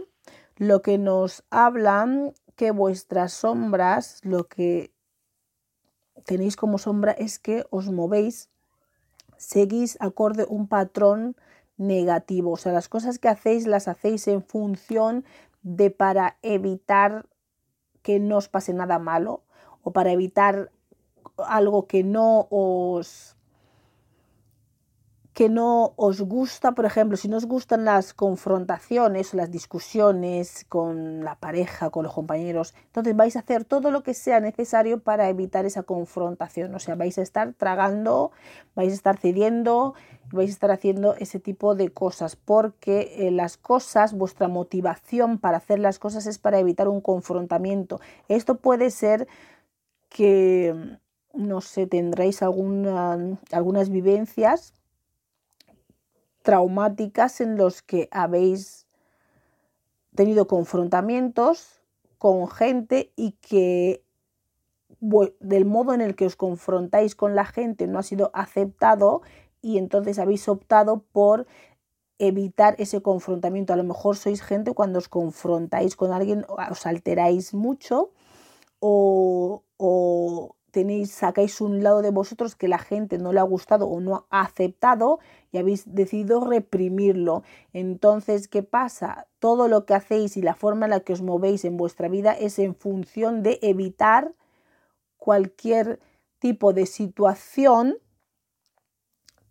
lo 0.55 0.83
que 0.83 0.99
nos 0.99 1.43
hablan 1.49 2.33
que 2.55 2.69
vuestras 2.69 3.33
sombras, 3.33 4.19
lo 4.21 4.43
que 4.43 4.93
tenéis 6.25 6.55
como 6.55 6.77
sombra 6.77 7.11
es 7.11 7.39
que 7.39 7.65
os 7.71 7.91
movéis, 7.91 8.49
seguís 9.37 9.97
acorde 9.99 10.45
un 10.47 10.67
patrón 10.67 11.35
negativo. 11.75 12.51
O 12.51 12.57
sea, 12.57 12.71
las 12.71 12.87
cosas 12.87 13.17
que 13.17 13.29
hacéis 13.29 13.65
las 13.65 13.87
hacéis 13.87 14.27
en 14.27 14.43
función 14.43 15.25
de 15.63 15.89
para 15.89 16.37
evitar 16.43 17.25
que 18.03 18.19
no 18.19 18.37
os 18.37 18.47
pase 18.47 18.73
nada 18.73 18.99
malo 18.99 19.41
o 19.81 19.91
para 19.91 20.11
evitar 20.11 20.71
algo 21.37 21.87
que 21.87 22.03
no 22.03 22.47
os 22.49 23.35
que 25.35 25.49
no 25.49 25.93
os 25.97 26.21
gusta, 26.21 26.71
por 26.71 26.85
ejemplo, 26.85 27.17
si 27.17 27.27
no 27.27 27.35
os 27.35 27.45
gustan 27.45 27.83
las 27.83 28.13
confrontaciones 28.13 29.33
las 29.33 29.51
discusiones 29.51 30.65
con 30.69 31.25
la 31.25 31.35
pareja, 31.35 31.89
con 31.89 32.05
los 32.05 32.13
compañeros, 32.13 32.73
entonces 32.85 33.17
vais 33.17 33.35
a 33.35 33.39
hacer 33.39 33.65
todo 33.65 33.91
lo 33.91 34.01
que 34.01 34.13
sea 34.13 34.39
necesario 34.39 35.01
para 35.01 35.27
evitar 35.27 35.65
esa 35.65 35.83
confrontación. 35.83 36.73
O 36.73 36.79
sea, 36.79 36.95
vais 36.95 37.17
a 37.17 37.21
estar 37.21 37.51
tragando, 37.51 38.31
vais 38.75 38.93
a 38.93 38.95
estar 38.95 39.17
cediendo, 39.17 39.93
vais 40.31 40.51
a 40.51 40.53
estar 40.53 40.71
haciendo 40.71 41.15
ese 41.15 41.41
tipo 41.41 41.75
de 41.75 41.89
cosas, 41.89 42.37
porque 42.37 43.27
eh, 43.27 43.29
las 43.29 43.57
cosas, 43.57 44.13
vuestra 44.13 44.47
motivación 44.47 45.37
para 45.37 45.57
hacer 45.57 45.79
las 45.79 45.99
cosas 45.99 46.27
es 46.27 46.39
para 46.39 46.59
evitar 46.59 46.87
un 46.87 47.01
confrontamiento. 47.01 47.99
Esto 48.29 48.55
puede 48.55 48.89
ser 48.89 49.27
que, 50.07 50.97
no 51.35 51.61
sé, 51.61 51.87
tendréis 51.87 52.41
algunas 52.41 53.89
vivencias 53.89 54.73
traumáticas 56.41 57.41
en 57.41 57.57
los 57.57 57.81
que 57.81 58.07
habéis 58.11 58.87
tenido 60.15 60.47
confrontamientos 60.47 61.81
con 62.17 62.47
gente 62.47 63.11
y 63.15 63.31
que 63.33 64.03
del 65.39 65.65
modo 65.65 65.93
en 65.93 66.01
el 66.01 66.15
que 66.15 66.25
os 66.25 66.35
confrontáis 66.35 67.15
con 67.15 67.35
la 67.35 67.45
gente 67.45 67.87
no 67.87 67.99
ha 67.99 68.03
sido 68.03 68.31
aceptado 68.33 69.21
y 69.61 69.77
entonces 69.77 70.19
habéis 70.19 70.47
optado 70.47 71.03
por 71.11 71.47
evitar 72.17 72.75
ese 72.77 73.01
confrontamiento. 73.01 73.73
A 73.73 73.75
lo 73.75 73.83
mejor 73.83 74.15
sois 74.15 74.41
gente 74.41 74.73
cuando 74.73 74.99
os 74.99 75.09
confrontáis 75.09 75.95
con 75.95 76.13
alguien 76.13 76.45
os 76.47 76.85
alteráis 76.85 77.53
mucho 77.53 78.11
o, 78.79 79.63
o 79.77 80.55
tenéis, 80.75 81.11
sacáis 81.11 81.61
un 81.61 81.83
lado 81.83 82.01
de 82.01 82.09
vosotros 82.11 82.57
que 82.57 82.67
la 82.67 82.79
gente 82.79 83.17
no 83.17 83.31
le 83.31 83.39
ha 83.39 83.43
gustado 83.43 83.87
o 83.87 84.01
no 84.01 84.27
ha 84.29 84.41
aceptado 84.41 85.19
y 85.53 85.57
habéis 85.57 85.95
decidido 85.95 86.41
reprimirlo. 86.43 87.43
Entonces, 87.71 88.49
¿qué 88.49 88.61
pasa? 88.61 89.25
Todo 89.39 89.69
lo 89.69 89.85
que 89.85 89.93
hacéis 89.93 90.35
y 90.35 90.41
la 90.41 90.53
forma 90.53 90.87
en 90.87 90.89
la 90.89 90.99
que 90.99 91.13
os 91.13 91.21
movéis 91.21 91.63
en 91.63 91.77
vuestra 91.77 92.09
vida 92.09 92.33
es 92.33 92.59
en 92.59 92.75
función 92.75 93.41
de 93.41 93.59
evitar 93.61 94.33
cualquier 95.15 96.01
tipo 96.39 96.73
de 96.73 96.85
situación 96.85 97.97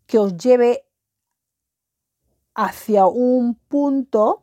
que 0.06 0.18
os 0.18 0.36
lleve 0.36 0.84
hacia 2.54 3.06
un 3.06 3.54
punto 3.54 4.42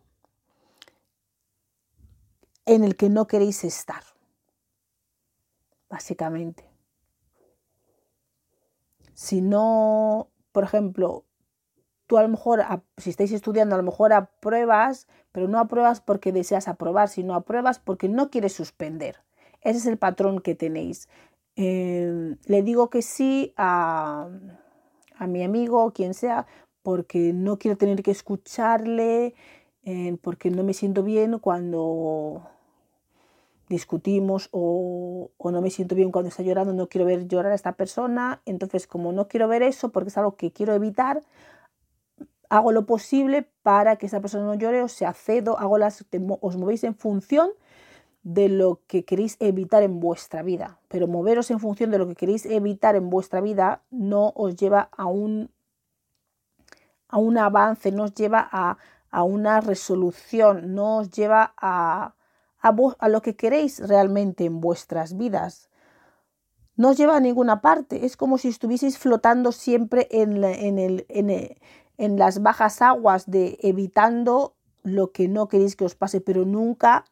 en 2.65 2.83
el 2.83 2.95
que 2.95 3.09
no 3.09 3.27
queréis 3.27 3.63
estar, 3.65 4.01
básicamente. 5.87 6.70
Si 9.21 9.39
no, 9.39 10.31
por 10.51 10.63
ejemplo, 10.63 11.25
tú 12.07 12.17
a 12.17 12.23
lo 12.23 12.27
mejor, 12.27 12.63
si 12.97 13.11
estáis 13.11 13.31
estudiando, 13.31 13.75
a 13.75 13.77
lo 13.77 13.83
mejor 13.83 14.13
apruebas, 14.13 15.07
pero 15.31 15.47
no 15.47 15.59
apruebas 15.59 16.01
porque 16.01 16.31
deseas 16.31 16.67
aprobar, 16.67 17.07
sino 17.07 17.35
apruebas 17.35 17.77
porque 17.77 18.09
no 18.09 18.31
quieres 18.31 18.53
suspender. 18.53 19.17
Ese 19.61 19.77
es 19.77 19.85
el 19.85 19.99
patrón 19.99 20.39
que 20.39 20.55
tenéis. 20.55 21.07
Eh, 21.55 22.35
le 22.45 22.63
digo 22.63 22.89
que 22.89 23.03
sí 23.03 23.53
a, 23.57 24.27
a 25.17 25.27
mi 25.27 25.43
amigo 25.43 25.93
quien 25.93 26.15
sea 26.15 26.47
porque 26.81 27.31
no 27.31 27.59
quiero 27.59 27.77
tener 27.77 28.01
que 28.01 28.09
escucharle, 28.09 29.35
eh, 29.83 30.17
porque 30.23 30.49
no 30.49 30.63
me 30.63 30.73
siento 30.73 31.03
bien 31.03 31.37
cuando 31.37 32.49
discutimos 33.71 34.49
o, 34.51 35.31
no 35.43 35.61
me 35.61 35.69
siento 35.69 35.95
bien 35.95 36.11
cuando 36.11 36.29
está 36.29 36.43
llorando, 36.43 36.73
no 36.73 36.89
quiero 36.89 37.05
ver 37.05 37.27
llorar 37.27 37.53
a 37.53 37.55
esta 37.55 37.71
persona, 37.73 38.41
entonces 38.45 38.85
como 38.85 39.13
no 39.13 39.27
quiero 39.27 39.47
ver 39.47 39.63
eso 39.63 39.91
porque 39.91 40.09
es 40.09 40.17
algo 40.17 40.35
que 40.35 40.51
quiero 40.51 40.73
evitar, 40.73 41.21
hago 42.49 42.71
lo 42.73 42.85
posible 42.85 43.47
para 43.63 43.95
que 43.95 44.07
esa 44.07 44.19
persona 44.19 44.45
no 44.45 44.55
llore 44.55 44.83
o 44.83 44.89
sea 44.89 45.13
cedo, 45.13 45.57
hago 45.57 45.77
las, 45.77 46.05
os 46.41 46.57
movéis 46.57 46.83
en 46.83 46.95
función 46.95 47.49
de 48.23 48.49
lo 48.49 48.81
que 48.87 49.05
queréis 49.05 49.37
evitar 49.39 49.83
en 49.83 49.99
vuestra 49.99 50.43
vida, 50.43 50.77
pero 50.89 51.07
moveros 51.07 51.49
en 51.49 51.59
función 51.59 51.91
de 51.91 51.97
lo 51.97 52.07
que 52.07 52.15
queréis 52.15 52.45
evitar 52.45 52.95
en 52.95 53.09
vuestra 53.09 53.41
vida 53.41 53.83
no 53.89 54.33
os 54.35 54.55
lleva 54.57 54.89
a 54.95 55.05
un, 55.05 55.49
a 57.07 57.17
un 57.17 57.37
avance, 57.37 57.91
no 57.91 58.03
os 58.03 58.13
lleva 58.13 58.47
a, 58.51 58.77
a 59.09 59.23
una 59.23 59.61
resolución, 59.61 60.75
no 60.75 60.97
os 60.97 61.09
lleva 61.09 61.53
a, 61.57 62.15
a, 62.61 63.09
lo 63.09 63.21
que 63.21 63.35
queréis 63.35 63.79
realmente 63.79 64.45
en 64.45 64.61
vuestras 64.61 65.17
vidas. 65.17 65.69
No 66.75 66.89
os 66.89 66.97
lleva 66.97 67.17
a 67.17 67.19
ninguna 67.19 67.61
parte. 67.61 68.05
Es 68.05 68.15
como 68.15 68.37
si 68.37 68.47
estuvieseis 68.47 68.97
flotando 68.97 69.51
siempre 69.51 70.07
en, 70.11 70.43
en, 70.43 70.79
el, 70.79 71.05
en, 71.09 72.17
las 72.17 72.41
bajas 72.41 72.81
aguas 72.81 73.29
de 73.29 73.57
evitando 73.61 74.55
lo 74.83 75.11
que 75.11 75.27
no 75.27 75.47
queréis 75.47 75.75
que 75.75 75.85
os 75.85 75.95
pase, 75.95 76.21
pero 76.21 76.45
nunca 76.45 77.05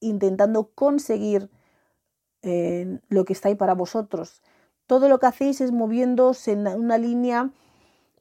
intentando 0.00 0.70
conseguir 0.74 1.50
eh, 2.42 3.00
lo 3.08 3.24
que 3.24 3.32
está 3.32 3.48
ahí 3.48 3.54
para 3.54 3.74
vosotros. 3.74 4.42
Todo 4.86 5.08
lo 5.08 5.18
que 5.18 5.26
hacéis 5.26 5.60
es 5.60 5.72
moviéndose 5.72 6.52
en 6.52 6.66
una 6.68 6.98
línea 6.98 7.50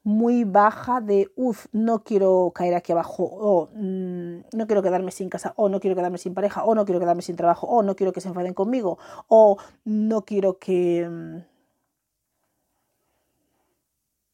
muy 0.05 0.43
baja 0.43 1.01
de, 1.01 1.31
uff, 1.35 1.65
no 1.71 2.03
quiero 2.03 2.51
caer 2.53 2.75
aquí 2.75 2.91
abajo, 2.91 3.23
o 3.23 3.69
mm, 3.73 4.41
no 4.53 4.67
quiero 4.67 4.83
quedarme 4.83 5.09
sin 5.11 5.29
casa, 5.29 5.53
o 5.57 5.67
no 5.67 5.79
quiero 5.79 5.95
quedarme 5.95 6.19
sin 6.19 6.35
pareja, 6.35 6.63
o 6.63 6.75
no 6.75 6.85
quiero 6.85 6.99
quedarme 6.99 7.23
sin 7.23 7.35
trabajo, 7.35 7.65
o 7.65 7.81
no 7.81 7.95
quiero 7.95 8.13
que 8.13 8.21
se 8.21 8.27
enfaden 8.27 8.53
conmigo, 8.53 8.99
o 9.27 9.57
no 9.83 10.23
quiero 10.23 10.59
que, 10.59 11.09
mm, 11.09 11.37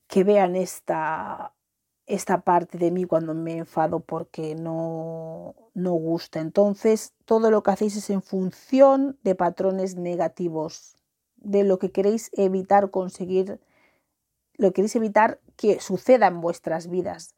que 0.08 0.24
vean 0.26 0.58
esta, 0.58 1.54
esta 2.06 2.42
parte 2.42 2.78
de 2.78 2.92
mí 2.92 3.06
cuando 3.06 3.34
me 3.34 3.58
enfado 3.58 4.02
porque 4.02 4.56
no, 4.56 5.56
no 5.74 5.94
gusta. 5.94 6.42
Entonces, 6.42 7.14
todo 7.24 7.50
lo 7.50 7.64
que 7.64 7.72
hacéis 7.72 7.96
es 7.96 8.10
en 8.10 8.22
función 8.22 9.18
de 9.24 9.36
patrones 9.36 9.96
negativos, 9.96 10.98
de 11.38 11.64
lo 11.64 11.80
que 11.80 11.92
queréis 11.92 12.30
evitar 12.34 12.92
conseguir 12.92 13.62
lo 14.58 14.72
queréis 14.74 14.96
evitar 14.96 15.40
que 15.56 15.80
suceda 15.80 16.28
en 16.28 16.42
vuestras 16.42 16.90
vidas. 16.90 17.36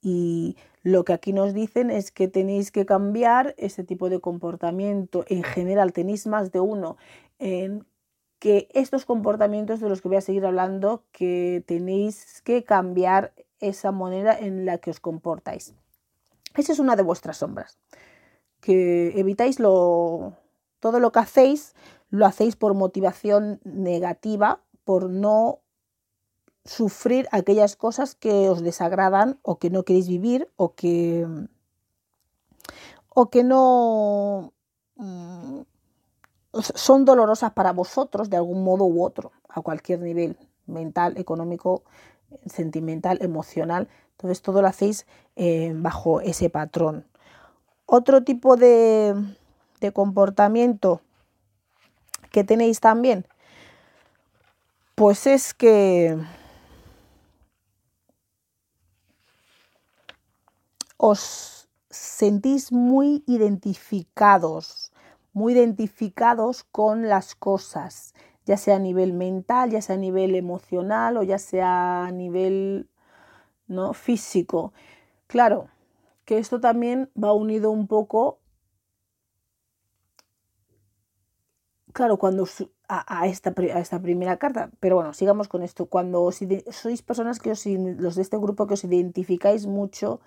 Y 0.00 0.56
lo 0.82 1.04
que 1.04 1.12
aquí 1.12 1.32
nos 1.32 1.54
dicen 1.54 1.90
es 1.90 2.10
que 2.10 2.28
tenéis 2.28 2.72
que 2.72 2.84
cambiar 2.84 3.54
este 3.56 3.84
tipo 3.84 4.10
de 4.10 4.20
comportamiento. 4.20 5.24
En 5.28 5.44
general, 5.44 5.92
tenéis 5.92 6.26
más 6.26 6.50
de 6.50 6.60
uno. 6.60 6.96
En 7.38 7.86
que 8.40 8.68
estos 8.74 9.04
comportamientos 9.04 9.78
de 9.78 9.88
los 9.88 10.02
que 10.02 10.08
voy 10.08 10.16
a 10.16 10.20
seguir 10.20 10.44
hablando, 10.44 11.04
que 11.12 11.62
tenéis 11.66 12.42
que 12.42 12.64
cambiar 12.64 13.32
esa 13.60 13.92
manera 13.92 14.36
en 14.36 14.66
la 14.66 14.78
que 14.78 14.90
os 14.90 14.98
comportáis. 14.98 15.74
Esa 16.56 16.72
es 16.72 16.80
una 16.80 16.96
de 16.96 17.04
vuestras 17.04 17.36
sombras. 17.36 17.78
Que 18.60 19.18
evitáis 19.18 19.60
lo, 19.60 20.34
todo 20.80 20.98
lo 20.98 21.12
que 21.12 21.20
hacéis, 21.20 21.74
lo 22.10 22.26
hacéis 22.26 22.56
por 22.56 22.74
motivación 22.74 23.60
negativa, 23.62 24.60
por 24.84 25.08
no 25.08 25.60
sufrir 26.64 27.28
aquellas 27.32 27.76
cosas 27.76 28.14
que 28.14 28.48
os 28.48 28.62
desagradan 28.62 29.38
o 29.42 29.58
que 29.58 29.70
no 29.70 29.82
queréis 29.82 30.06
vivir 30.08 30.48
o 30.56 30.74
que 30.74 31.26
o 33.14 33.30
que 33.30 33.42
no 33.44 34.52
mm, 34.96 35.60
son 36.52 37.04
dolorosas 37.04 37.52
para 37.52 37.72
vosotros 37.72 38.30
de 38.30 38.36
algún 38.36 38.62
modo 38.62 38.84
u 38.84 39.02
otro, 39.02 39.32
a 39.48 39.60
cualquier 39.62 40.00
nivel, 40.00 40.36
mental, 40.66 41.16
económico, 41.16 41.82
sentimental, 42.46 43.18
emocional. 43.22 43.88
Entonces 44.12 44.42
todo 44.42 44.60
lo 44.62 44.68
hacéis 44.68 45.06
eh, 45.36 45.72
bajo 45.74 46.20
ese 46.20 46.50
patrón. 46.50 47.06
Otro 47.86 48.22
tipo 48.22 48.56
de, 48.56 49.14
de 49.80 49.92
comportamiento 49.92 51.00
que 52.30 52.44
tenéis 52.44 52.80
también, 52.80 53.26
pues 54.94 55.26
es 55.26 55.52
que 55.52 56.18
os 61.04 61.68
sentís 61.90 62.70
muy 62.70 63.24
identificados, 63.26 64.92
muy 65.32 65.52
identificados 65.54 66.62
con 66.62 67.08
las 67.08 67.34
cosas. 67.34 68.14
ya 68.46 68.56
sea 68.56 68.76
a 68.76 68.78
nivel 68.78 69.12
mental, 69.12 69.70
ya 69.70 69.82
sea 69.82 69.96
a 69.96 69.98
nivel 69.98 70.34
emocional 70.34 71.16
o 71.16 71.22
ya 71.22 71.38
sea 71.38 72.06
a 72.06 72.10
nivel 72.12 72.88
¿no? 73.68 73.94
físico. 73.94 74.72
Claro, 75.28 75.68
que 76.24 76.38
esto 76.38 76.60
también 76.60 77.10
va 77.22 77.32
unido 77.34 77.70
un 77.70 77.86
poco, 77.88 78.40
claro, 81.92 82.16
cuando 82.18 82.46
a, 82.88 83.26
esta, 83.26 83.54
a 83.56 83.80
esta 83.80 84.00
primera 84.02 84.36
carta, 84.38 84.70
pero 84.80 84.96
bueno, 84.96 85.12
sigamos 85.14 85.48
con 85.48 85.62
esto. 85.62 85.86
Cuando 85.86 86.30
sois 86.32 87.02
personas 87.02 87.38
que 87.38 87.50
os, 87.52 87.64
los 87.66 88.14
de 88.16 88.22
este 88.22 88.36
grupo 88.38 88.66
que 88.66 88.74
os 88.74 88.84
identificáis 88.84 89.66
mucho 89.66 90.20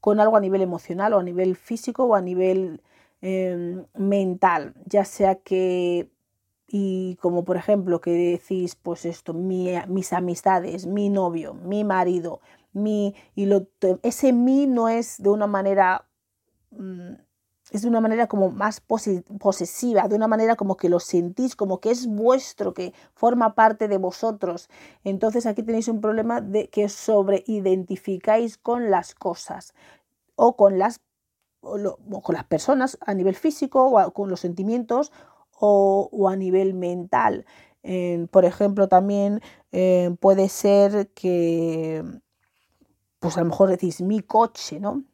con 0.00 0.20
algo 0.20 0.36
a 0.36 0.40
nivel 0.40 0.62
emocional 0.62 1.12
o 1.14 1.18
a 1.18 1.22
nivel 1.22 1.56
físico 1.56 2.04
o 2.04 2.14
a 2.14 2.20
nivel 2.20 2.82
em, 3.22 3.84
mental, 3.94 4.74
ya 4.86 5.04
sea 5.04 5.36
que 5.36 6.08
y 6.68 7.16
como 7.16 7.44
por 7.44 7.56
ejemplo 7.56 8.00
que 8.00 8.12
decís 8.12 8.76
pues 8.76 9.04
esto 9.04 9.34
mis 9.34 10.12
amistades 10.12 10.86
mi 10.86 11.08
novio 11.10 11.52
mi 11.54 11.82
marido 11.84 12.40
mi 12.72 13.14
y 13.34 13.46
lo, 13.46 13.66
ese 14.02 14.32
mi 14.32 14.66
no 14.68 14.88
es 14.88 15.20
de 15.20 15.30
una 15.30 15.48
manera 15.48 16.06
mm, 16.70 17.14
es 17.70 17.82
de 17.82 17.88
una 17.88 18.00
manera 18.00 18.26
como 18.26 18.50
más 18.50 18.80
posesiva, 18.80 20.08
de 20.08 20.16
una 20.16 20.28
manera 20.28 20.56
como 20.56 20.76
que 20.76 20.88
lo 20.88 21.00
sentís, 21.00 21.56
como 21.56 21.80
que 21.80 21.90
es 21.90 22.06
vuestro, 22.06 22.74
que 22.74 22.92
forma 23.14 23.54
parte 23.54 23.88
de 23.88 23.98
vosotros. 23.98 24.68
Entonces 25.04 25.46
aquí 25.46 25.62
tenéis 25.62 25.88
un 25.88 26.00
problema 26.00 26.40
de 26.40 26.68
que 26.68 26.88
sobreidentificáis 26.88 28.58
con 28.58 28.90
las 28.90 29.14
cosas 29.14 29.74
o 30.34 30.56
con 30.56 30.78
las, 30.78 31.00
con 31.60 32.34
las 32.34 32.44
personas 32.44 32.98
a 33.06 33.14
nivel 33.14 33.34
físico 33.36 33.86
o 33.86 34.12
con 34.12 34.30
los 34.30 34.40
sentimientos 34.40 35.12
o, 35.60 36.28
a 36.28 36.36
nivel 36.36 36.74
mental. 36.74 37.44
por 38.30 38.44
ejemplo, 38.44 38.88
también 38.88 39.40
eh, 39.72 40.14
puede 40.20 40.48
ser 40.48 41.10
que, 41.12 42.02
pues 43.20 43.36
a 43.36 43.40
lo 43.40 43.46
mejor 43.46 43.68
decís 43.68 44.00
mi 44.00 44.20
coche, 44.20 44.80
¿no? 44.80 45.04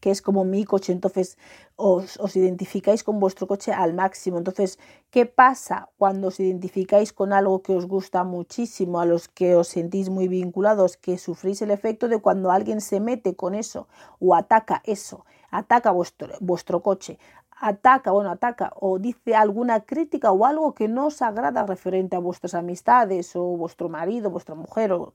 Que 0.00 0.10
es 0.10 0.22
como 0.22 0.44
mi 0.44 0.64
coche, 0.64 0.92
entonces 0.92 1.38
os, 1.76 2.18
os, 2.18 2.36
identificáis 2.36 3.04
con 3.04 3.20
vuestro 3.20 3.46
coche 3.46 3.72
al 3.72 3.94
máximo. 3.94 4.38
Entonces, 4.38 4.78
¿qué 5.10 5.26
pasa 5.26 5.88
cuando 5.96 6.28
os 6.28 6.40
identificáis 6.40 7.12
con 7.12 7.32
algo 7.32 7.62
que 7.62 7.74
os 7.74 7.86
gusta 7.86 8.24
muchísimo, 8.24 9.00
a 9.00 9.06
los 9.06 9.28
que 9.28 9.54
os 9.54 9.68
sentís 9.68 10.10
muy 10.10 10.28
vinculados, 10.28 10.96
que 10.96 11.18
sufrís 11.18 11.62
el 11.62 11.70
efecto 11.70 12.08
de 12.08 12.20
cuando 12.20 12.50
alguien 12.50 12.80
se 12.80 13.00
mete 13.00 13.34
con 13.36 13.54
eso 13.54 13.88
o 14.20 14.34
ataca 14.34 14.82
eso, 14.84 15.24
ataca 15.50 15.90
vuestro, 15.90 16.28
vuestro 16.40 16.82
coche, 16.82 17.18
ataca, 17.60 18.10
bueno, 18.12 18.30
ataca 18.30 18.72
o 18.76 18.98
dice 18.98 19.34
alguna 19.34 19.80
crítica 19.80 20.30
o 20.30 20.46
algo 20.46 20.74
que 20.74 20.88
no 20.88 21.06
os 21.06 21.22
agrada 21.22 21.66
referente 21.66 22.16
a 22.16 22.20
vuestras 22.20 22.54
amistades 22.54 23.34
o 23.34 23.42
vuestro 23.56 23.88
marido, 23.88 24.30
vuestra 24.30 24.54
mujer 24.54 24.92
o, 24.92 25.14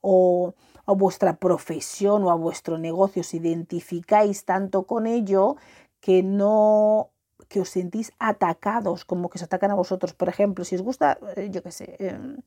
o 0.00 0.54
a 0.90 0.94
vuestra 0.94 1.36
profesión 1.36 2.24
o 2.24 2.30
a 2.30 2.34
vuestro 2.34 2.78
negocio, 2.78 3.20
os 3.20 3.34
identificáis 3.34 4.44
tanto 4.44 4.84
con 4.84 5.06
ello 5.06 5.56
que 6.00 6.22
no 6.22 7.10
que 7.48 7.60
os 7.60 7.70
sentís 7.70 8.12
atacados, 8.18 9.04
como 9.04 9.28
que 9.28 9.38
se 9.38 9.44
atacan 9.44 9.72
a 9.72 9.74
vosotros. 9.74 10.14
Por 10.14 10.28
ejemplo, 10.28 10.64
si 10.64 10.76
os 10.76 10.82
gusta, 10.82 11.18
eh, 11.36 11.48
yo 11.50 11.62
qué 11.62 11.72
sé, 11.72 11.96
em, 11.98 12.38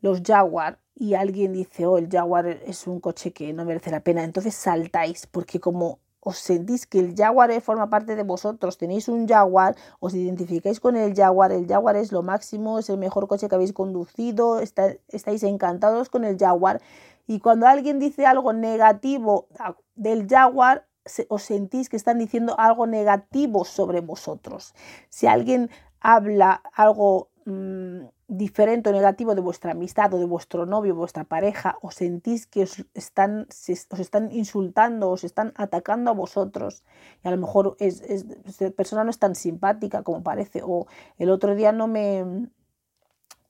los 0.00 0.22
Jaguar 0.22 0.78
y 0.94 1.14
alguien 1.14 1.52
dice, 1.52 1.86
oh, 1.86 1.98
el 1.98 2.08
Jaguar 2.10 2.46
es 2.46 2.86
un 2.86 3.00
coche 3.00 3.32
que 3.32 3.52
no 3.52 3.64
merece 3.64 3.90
la 3.90 4.00
pena, 4.00 4.24
entonces 4.24 4.54
saltáis, 4.54 5.26
porque 5.26 5.60
como 5.60 5.98
os 6.20 6.38
sentís 6.38 6.86
que 6.86 6.98
el 6.98 7.14
Jaguar 7.14 7.52
forma 7.60 7.88
parte 7.88 8.16
de 8.16 8.22
vosotros, 8.24 8.78
tenéis 8.78 9.08
un 9.08 9.28
Jaguar, 9.28 9.76
os 10.00 10.12
identificáis 10.14 10.80
con 10.80 10.96
el 10.96 11.14
Jaguar, 11.14 11.52
el 11.52 11.66
Jaguar 11.68 11.96
es 11.96 12.10
lo 12.10 12.22
máximo, 12.22 12.78
es 12.80 12.90
el 12.90 12.98
mejor 12.98 13.28
coche 13.28 13.48
que 13.48 13.54
habéis 13.54 13.72
conducido, 13.72 14.60
estáis 14.60 15.42
encantados 15.44 16.08
con 16.08 16.24
el 16.24 16.36
Jaguar, 16.36 16.80
y 17.26 17.40
cuando 17.40 17.66
alguien 17.66 17.98
dice 17.98 18.26
algo 18.26 18.52
negativo 18.52 19.48
del 19.94 20.26
jaguar, 20.28 20.86
os 21.28 21.42
sentís 21.42 21.88
que 21.88 21.96
están 21.96 22.18
diciendo 22.18 22.58
algo 22.58 22.86
negativo 22.86 23.64
sobre 23.64 24.00
vosotros. 24.00 24.74
Si 25.08 25.26
alguien 25.26 25.70
habla 26.00 26.62
algo 26.72 27.30
mm, 27.44 28.06
diferente 28.28 28.90
o 28.90 28.92
negativo 28.92 29.34
de 29.34 29.40
vuestra 29.40 29.70
amistad 29.72 30.12
o 30.14 30.18
de 30.18 30.26
vuestro 30.26 30.66
novio, 30.66 30.94
vuestra 30.94 31.24
pareja, 31.24 31.78
os 31.80 31.94
sentís 31.94 32.46
que 32.46 32.62
os 32.64 32.84
están, 32.94 33.46
os 33.46 34.00
están 34.00 34.32
insultando, 34.32 35.10
os 35.10 35.22
están 35.22 35.52
atacando 35.56 36.10
a 36.10 36.14
vosotros. 36.14 36.82
Y 37.22 37.28
a 37.28 37.30
lo 37.30 37.38
mejor 37.38 37.76
es, 37.78 38.02
esa 38.02 38.70
persona 38.70 39.04
no 39.04 39.10
es 39.10 39.18
tan 39.18 39.34
simpática 39.34 40.02
como 40.02 40.22
parece. 40.22 40.62
O 40.64 40.86
el 41.18 41.30
otro 41.30 41.54
día 41.54 41.70
no 41.70 41.86
me, 41.86 42.48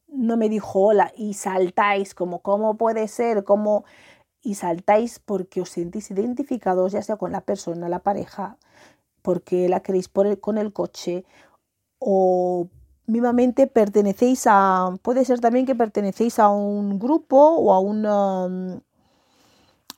no 0.09 0.37
me 0.37 0.49
dijo 0.49 0.81
hola 0.81 1.13
y 1.17 1.35
saltáis 1.35 2.15
como 2.15 2.41
cómo 2.41 2.77
puede 2.77 3.09
ser, 3.09 3.45
cómo 3.45 3.85
y 4.43 4.55
saltáis 4.55 5.19
porque 5.19 5.61
os 5.61 5.71
sentís 5.71 6.11
identificados 6.11 6.93
ya 6.93 7.03
sea 7.03 7.17
con 7.17 7.33
la 7.33 7.41
persona, 7.41 7.89
la 7.89 8.01
pareja, 8.01 8.59
porque 9.23 9.69
la 9.69 9.81
queréis 9.81 10.09
poner 10.09 10.41
con 10.41 10.57
el 10.59 10.73
coche 10.73 11.25
o 11.99 12.69
mismamente 13.07 13.67
pertenecéis 13.67 14.45
a 14.47 14.95
puede 15.03 15.25
ser 15.25 15.41
también 15.41 15.67
que 15.67 15.75
pertenecéis 15.75 16.39
a 16.39 16.49
un 16.49 16.99
grupo 16.99 17.37
o 17.37 17.73
a 17.73 17.81
una 17.81 18.45
um, 18.47 18.81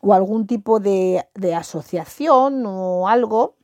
o 0.01 0.15
algún 0.15 0.47
tipo 0.47 0.81
de, 0.81 1.27
de 1.35 1.55
asociación 1.55 2.65
o 2.67 3.09
algo 3.09 3.57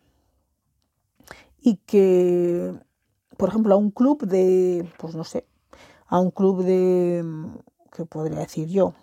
y 1.61 1.77
que 1.77 2.75
por 3.37 3.49
ejemplo 3.51 3.75
a 3.75 3.79
un 3.79 3.91
club 3.91 4.27
de 4.27 4.87
pues 4.99 5.15
no 5.15 5.25
sé 5.25 5.47
a 6.15 6.21
un 6.21 6.31
club 6.31 6.63
de, 6.63 7.25
¿qué 7.93 8.05
podría 8.05 8.39
decir 8.39 8.69
yo? 8.69 8.95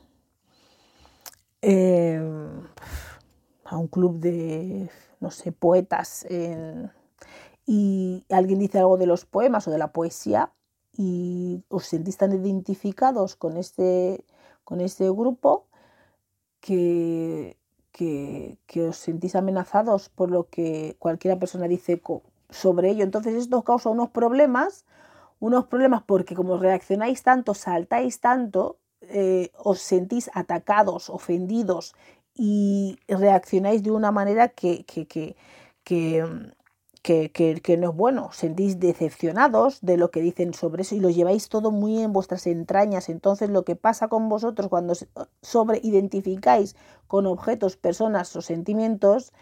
Em, 1.62 2.64
a 3.66 3.78
un 3.78 3.90
club 3.90 4.20
de, 4.20 4.90
no 5.20 5.30
sé, 5.30 5.52
poetas 5.52 6.26
y 7.66 8.24
alguien 8.30 8.60
dice 8.60 8.80
algo 8.80 8.96
de 8.96 9.08
los 9.08 9.26
poemas 9.26 9.68
o 9.68 9.72
de 9.72 9.78
la 9.78 9.92
poesía 9.92 10.54
y 10.94 11.66
os 11.68 11.88
sentís 11.88 12.16
tan 12.16 12.32
identificados 12.32 13.36
con 13.36 13.58
este, 13.58 14.24
con 14.64 14.80
este 14.80 15.10
grupo 15.10 15.68
que, 16.62 17.58
que, 17.92 18.58
que, 18.68 18.88
os 18.88 18.96
sentís 18.96 19.36
amenazados 19.36 20.08
por 20.08 20.32
lo 20.32 20.48
que 20.48 20.96
cualquiera 20.98 21.38
persona 21.38 21.68
dice 21.68 22.02
sobre 22.50 22.90
ello. 22.90 23.04
Entonces 23.04 23.36
esto 23.36 23.64
causa 23.64 23.90
unos 23.90 24.12
problemas 24.12 24.86
unos 25.42 25.66
problemas 25.66 26.04
porque 26.04 26.36
como 26.36 26.58
reaccionáis 26.58 27.24
tanto, 27.24 27.54
saltáis 27.56 28.22
tanto, 28.22 28.78
eh, 29.02 29.52
os 29.58 29.82
sentís 29.82 30.30
atacados, 30.34 31.10
ofendidos 31.10 31.96
y 32.36 33.00
reaccionáis 33.08 33.82
de 33.82 33.92
una 33.92 34.12
manera 34.12 34.50
que, 34.50 34.86
que, 34.86 35.08
que, 35.08 35.36
que, 37.02 37.78
no 37.78 37.90
es 37.90 37.96
bueno, 37.96 38.30
sentís 38.32 38.80
decepcionados 38.80 39.82
de 39.82 39.98
lo 39.98 40.12
que 40.12 40.22
dicen 40.22 40.54
sobre 40.54 40.84
eso 40.84 40.94
y 40.94 41.00
lo 41.00 41.10
lleváis 41.10 41.50
todo 41.50 41.72
muy 41.72 42.00
en 42.00 42.14
vuestras 42.14 42.46
entrañas. 42.46 43.10
Entonces 43.10 43.50
lo 43.50 43.66
que 43.66 43.76
pasa 43.76 44.08
con 44.10 44.30
vosotros 44.30 44.70
cuando 44.70 44.94
sobreidentificáis 45.42 46.76
con 47.08 47.26
objetos, 47.26 47.78
personas 47.78 48.36
o 48.36 48.42
sentimientos, 48.42 49.34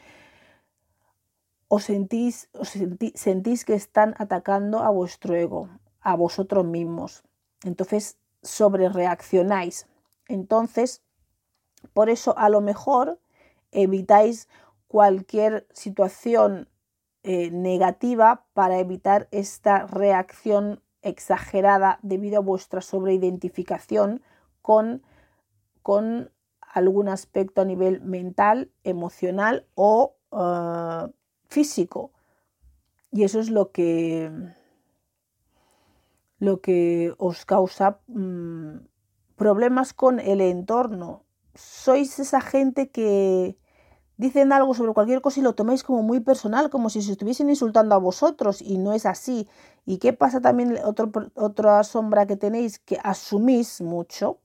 os 1.68 1.84
sentís, 1.84 2.50
os 2.54 2.70
sentís 3.16 3.66
que 3.66 3.76
están 3.76 4.16
atacando 4.18 4.80
a 4.80 4.90
vuestro 4.90 5.36
ego, 5.36 5.70
a 6.02 6.16
vosotros 6.16 6.66
mismos. 6.66 7.24
Entonces, 7.64 8.18
sobre 8.42 8.90
reaccionáis. 8.90 9.88
Entonces, 10.28 11.04
por 11.94 12.10
eso 12.10 12.38
a 12.38 12.50
lo 12.50 12.62
mejor 12.62 13.20
evitáis 13.72 14.48
cualquier 14.88 15.68
situación 15.74 16.68
eh, 17.24 17.52
negativa 17.52 18.46
para 18.54 18.80
evitar 18.80 19.28
esta 19.32 19.86
reacción 19.86 20.82
exagerada 21.02 22.00
debido 22.02 22.38
a 22.38 22.42
vuestra 22.42 22.82
sobreidentificación 22.82 24.22
con, 24.62 25.04
con 25.82 26.32
algún 26.62 27.10
aspecto 27.10 27.62
a 27.62 27.66
nivel 27.66 28.02
mental, 28.02 28.72
emocional 28.84 29.66
o 29.76 30.16
eh, 30.32 31.12
físico. 31.48 32.12
Y 33.12 33.24
eso 33.24 33.40
es 33.40 33.50
lo 33.50 33.72
que, 33.72 34.32
lo 36.40 36.62
que 36.62 37.14
os 37.18 37.46
causa 37.46 38.00
mm, 38.08 38.78
problemas 39.36 39.94
con 39.94 40.20
el 40.20 40.42
entorno. 40.42 41.24
Sois 41.56 42.20
esa 42.20 42.42
gente 42.42 42.90
que 42.90 43.58
dicen 44.18 44.52
algo 44.52 44.74
sobre 44.74 44.94
cualquier 44.94 45.22
cosa 45.22 45.40
y 45.40 45.44
lo 45.44 45.56
tomáis 45.56 45.84
como 45.84 46.04
muy 46.04 46.20
personal, 46.20 46.70
como 46.70 46.90
si 46.90 47.02
se 47.02 47.14
estuviesen 47.14 47.50
insultando 47.50 47.96
a 47.96 48.00
vosotros 48.00 48.62
y 48.62 48.78
no 48.78 48.94
es 48.94 49.06
así. 49.06 49.48
¿Y 49.86 49.98
qué 49.98 50.14
pasa 50.14 50.42
también? 50.42 50.78
Otro, 50.84 51.12
otra 51.36 51.84
sombra 51.84 52.26
que 52.26 52.36
tenéis, 52.36 52.80
que 52.80 53.00
asumís 53.04 53.82
mucho. 53.82 54.40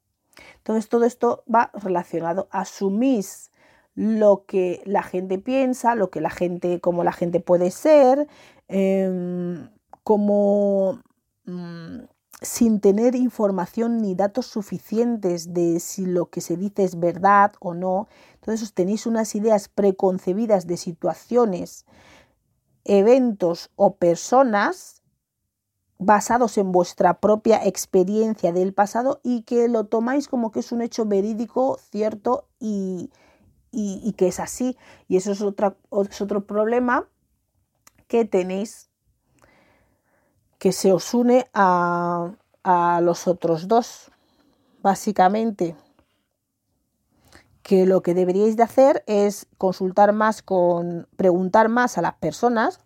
Entonces 0.58 0.88
todo 0.88 1.04
esto 1.04 1.44
va 1.52 1.70
relacionado. 1.74 2.48
Asumís 2.50 3.50
lo 3.94 4.44
que 4.46 4.82
la 4.84 5.02
gente 5.02 5.38
piensa, 5.38 5.94
lo 5.94 6.10
que 6.10 6.20
la 6.20 6.30
gente, 6.30 6.80
como 6.80 7.04
la 7.04 7.12
gente 7.12 7.40
puede 7.40 7.70
ser, 7.70 8.28
eh, 8.68 9.68
como 10.04 11.00
Mm, 11.46 12.04
sin 12.40 12.80
tener 12.80 13.14
información 13.14 13.98
ni 13.98 14.14
datos 14.14 14.46
suficientes 14.46 15.54
de 15.54 15.80
si 15.80 16.06
lo 16.06 16.26
que 16.26 16.40
se 16.40 16.56
dice 16.56 16.84
es 16.84 16.98
verdad 16.98 17.52
o 17.60 17.74
no. 17.74 18.08
Entonces 18.34 18.74
tenéis 18.74 19.06
unas 19.06 19.34
ideas 19.34 19.68
preconcebidas 19.68 20.66
de 20.66 20.76
situaciones, 20.76 21.86
eventos 22.84 23.70
o 23.76 23.96
personas 23.96 25.02
basados 25.98 26.58
en 26.58 26.72
vuestra 26.72 27.20
propia 27.20 27.64
experiencia 27.64 28.52
del 28.52 28.74
pasado 28.74 29.20
y 29.22 29.42
que 29.42 29.68
lo 29.68 29.86
tomáis 29.86 30.28
como 30.28 30.50
que 30.50 30.60
es 30.60 30.72
un 30.72 30.82
hecho 30.82 31.06
verídico, 31.06 31.78
cierto 31.90 32.48
y, 32.58 33.10
que 34.16 34.28
es 34.28 34.40
así. 34.40 34.76
Y 35.08 35.16
eso 35.16 35.32
es, 35.32 35.40
es 35.40 36.20
otro 36.20 36.46
problema 36.46 37.08
que 38.06 38.24
tenéis 38.24 38.90
que 40.64 40.72
se 40.72 40.94
os 40.94 41.12
une 41.12 41.46
a, 41.52 42.32
a 42.62 43.02
los 43.02 43.28
otros 43.28 43.68
dos, 43.68 44.10
básicamente. 44.80 45.76
Que 47.62 47.84
lo 47.84 48.00
que 48.00 48.14
deberíais 48.14 48.56
de 48.56 48.62
hacer 48.62 49.04
es 49.06 49.46
consultar 49.58 50.14
más 50.14 50.40
con, 50.40 51.06
preguntar 51.16 51.68
más 51.68 51.98
a 51.98 52.00
las 52.00 52.14
personas 52.14 52.80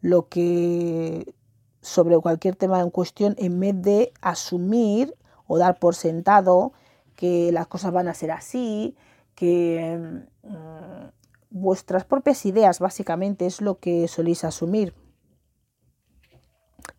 lo 0.00 0.30
que 0.30 1.34
sobre 1.82 2.18
cualquier 2.18 2.56
tema 2.56 2.80
en 2.80 2.88
cuestión 2.88 3.34
en 3.36 3.60
vez 3.60 3.74
de 3.76 4.12
asumir 4.22 5.14
o 5.46 5.58
dar 5.58 5.78
por 5.78 5.94
sentado 5.94 6.72
que 7.14 7.52
las 7.52 7.66
cosas 7.66 7.92
van 7.92 8.08
a 8.08 8.14
ser 8.14 8.30
así, 8.30 8.96
que 9.34 10.24
mm, 10.44 11.08
vuestras 11.50 12.06
propias 12.06 12.46
ideas 12.46 12.78
básicamente 12.78 13.44
es 13.44 13.60
lo 13.60 13.80
que 13.80 14.08
soléis 14.08 14.44
asumir 14.44 14.94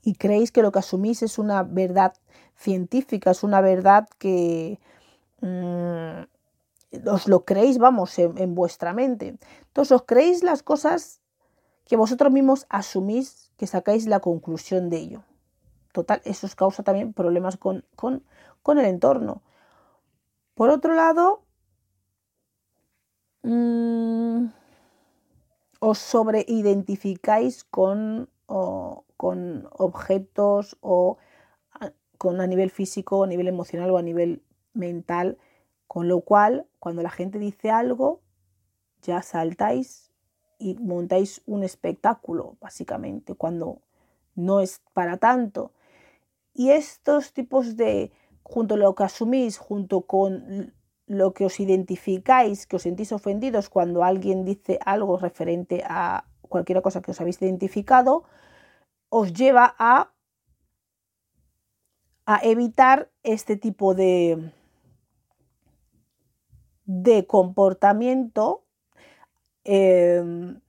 y 0.02 0.16
creéis 0.16 0.52
que 0.52 0.62
lo 0.62 0.72
que 0.72 0.80
asumís 0.80 1.22
es 1.24 1.38
una 1.38 1.64
verdad 1.64 2.14
científica, 2.56 3.32
es 3.32 3.44
una 3.44 3.62
verdad 3.62 4.08
que 4.18 4.80
mm, 5.42 7.08
os 7.08 7.28
lo 7.28 7.46
creéis, 7.46 7.78
vamos, 7.78 8.18
en, 8.20 8.56
vuestra 8.56 8.94
mente. 8.94 9.38
Entonces 9.68 9.92
os 9.92 10.04
creéis 10.04 10.44
las 10.44 10.64
cosas 10.64 11.22
que 11.86 11.96
vosotros 11.96 12.32
mismos 12.32 12.66
asumís, 12.70 13.52
que 13.58 13.68
sacáis 13.68 14.06
la 14.08 14.20
conclusión 14.20 14.90
de 14.90 14.98
ello. 14.98 15.24
Total, 15.92 16.22
eso 16.24 16.46
os 16.48 16.56
causa 16.56 16.84
también 16.84 17.14
problemas 17.14 17.58
con, 17.58 17.84
el 18.04 18.86
entorno. 18.86 19.42
Por 20.54 20.70
otro 20.70 20.94
lado, 20.94 21.42
mm, 23.44 24.48
os 25.80 25.98
sobreidentificáis 25.98 27.64
con, 27.64 28.30
con 29.20 29.68
objetos 29.74 30.78
o 30.80 31.18
con 32.18 32.40
a 32.40 32.48
nivel 32.48 32.72
físico, 32.72 33.26
a 33.26 33.28
nivel 33.28 33.50
emocional 33.50 33.92
o 33.92 33.98
a 33.98 34.02
nivel 34.02 34.44
mental, 34.74 35.38
con 35.88 36.08
lo 36.08 36.22
cual 36.22 36.68
cuando 36.80 37.04
la 37.04 37.10
gente 37.10 37.38
dice 37.38 37.70
algo 37.70 38.22
ya 39.02 39.22
saltáis 39.22 40.10
y 40.58 40.76
montáis 40.76 41.42
un 41.46 41.66
espectáculo, 41.66 42.56
básicamente, 42.62 43.36
cuando 43.36 43.82
no 44.36 44.62
es 44.62 44.82
para 44.94 45.18
tanto. 45.18 45.74
Y 46.54 46.70
estos 46.70 47.34
tipos 47.34 47.76
de, 47.76 48.14
junto 48.44 48.76
a 48.76 48.78
lo 48.78 48.96
que 48.96 49.04
asumís, 49.04 49.58
junto 49.58 50.04
con 50.04 50.74
lo 51.08 51.34
que 51.34 51.44
os 51.44 51.60
identificáis, 51.60 52.68
que 52.68 52.78
os 52.78 52.84
sentís 52.84 53.12
ofendidos 53.12 53.68
cuando 53.68 54.06
alguien 54.06 54.46
dice 54.46 54.80
algo 54.86 55.18
referente 55.18 55.84
a 55.86 56.24
cualquier 56.42 56.82
cosa 56.82 57.02
que 57.02 57.12
os 57.12 57.20
habéis 57.20 57.42
identificado, 57.42 58.24
os 59.10 59.34
lleva 59.34 59.76
a, 59.78 60.14
a 62.26 62.40
evitar 62.44 63.12
este 63.24 63.56
tipo 63.58 63.96
de, 63.96 64.52
de 66.86 67.26
comportamiento 67.28 68.64
em, 69.64 70.60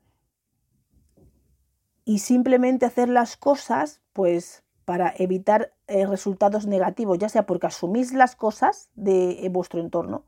y 2.05 2.19
simplemente 2.19 2.87
hacer 2.87 3.09
las 3.09 3.37
cosas 3.37 4.01
pues 4.13 4.65
para 4.85 5.15
evitar 5.17 5.73
eh, 5.87 6.07
resultados 6.07 6.67
negativos, 6.67 7.19
ya 7.19 7.29
sea 7.29 7.47
porque 7.47 7.69
asumís 7.69 8.13
las 8.13 8.35
cosas 8.35 8.91
de 8.95 9.49
vuestro 9.53 9.81
entorno 9.81 10.25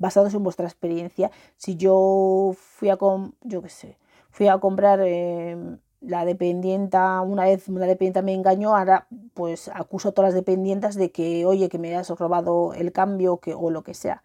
basados 0.00 0.34
en 0.34 0.42
vuestra 0.42 0.66
experiencia. 0.66 1.30
Si 1.56 1.76
yo 1.76 2.52
fui 2.56 2.88
a, 2.88 2.98
yo 3.42 3.62
qué 3.62 3.68
sé, 3.68 3.98
fui 4.30 4.48
a 4.48 4.58
comprar 4.58 5.00
em, 5.00 5.78
la 6.00 6.24
dependienta, 6.24 7.20
una 7.20 7.44
vez 7.44 7.68
una 7.68 7.86
dependienta 7.86 8.22
me 8.22 8.34
engañó, 8.34 8.76
ahora 8.76 9.06
pues 9.34 9.68
acuso 9.74 10.08
a 10.08 10.12
todas 10.12 10.30
las 10.30 10.34
dependientes 10.34 10.94
de 10.94 11.10
que, 11.10 11.44
oye, 11.46 11.68
que 11.68 11.78
me 11.78 11.96
has 11.96 12.08
robado 12.10 12.74
el 12.74 12.92
cambio 12.92 13.38
que, 13.38 13.54
o 13.54 13.70
lo 13.70 13.82
que 13.82 13.94
sea. 13.94 14.22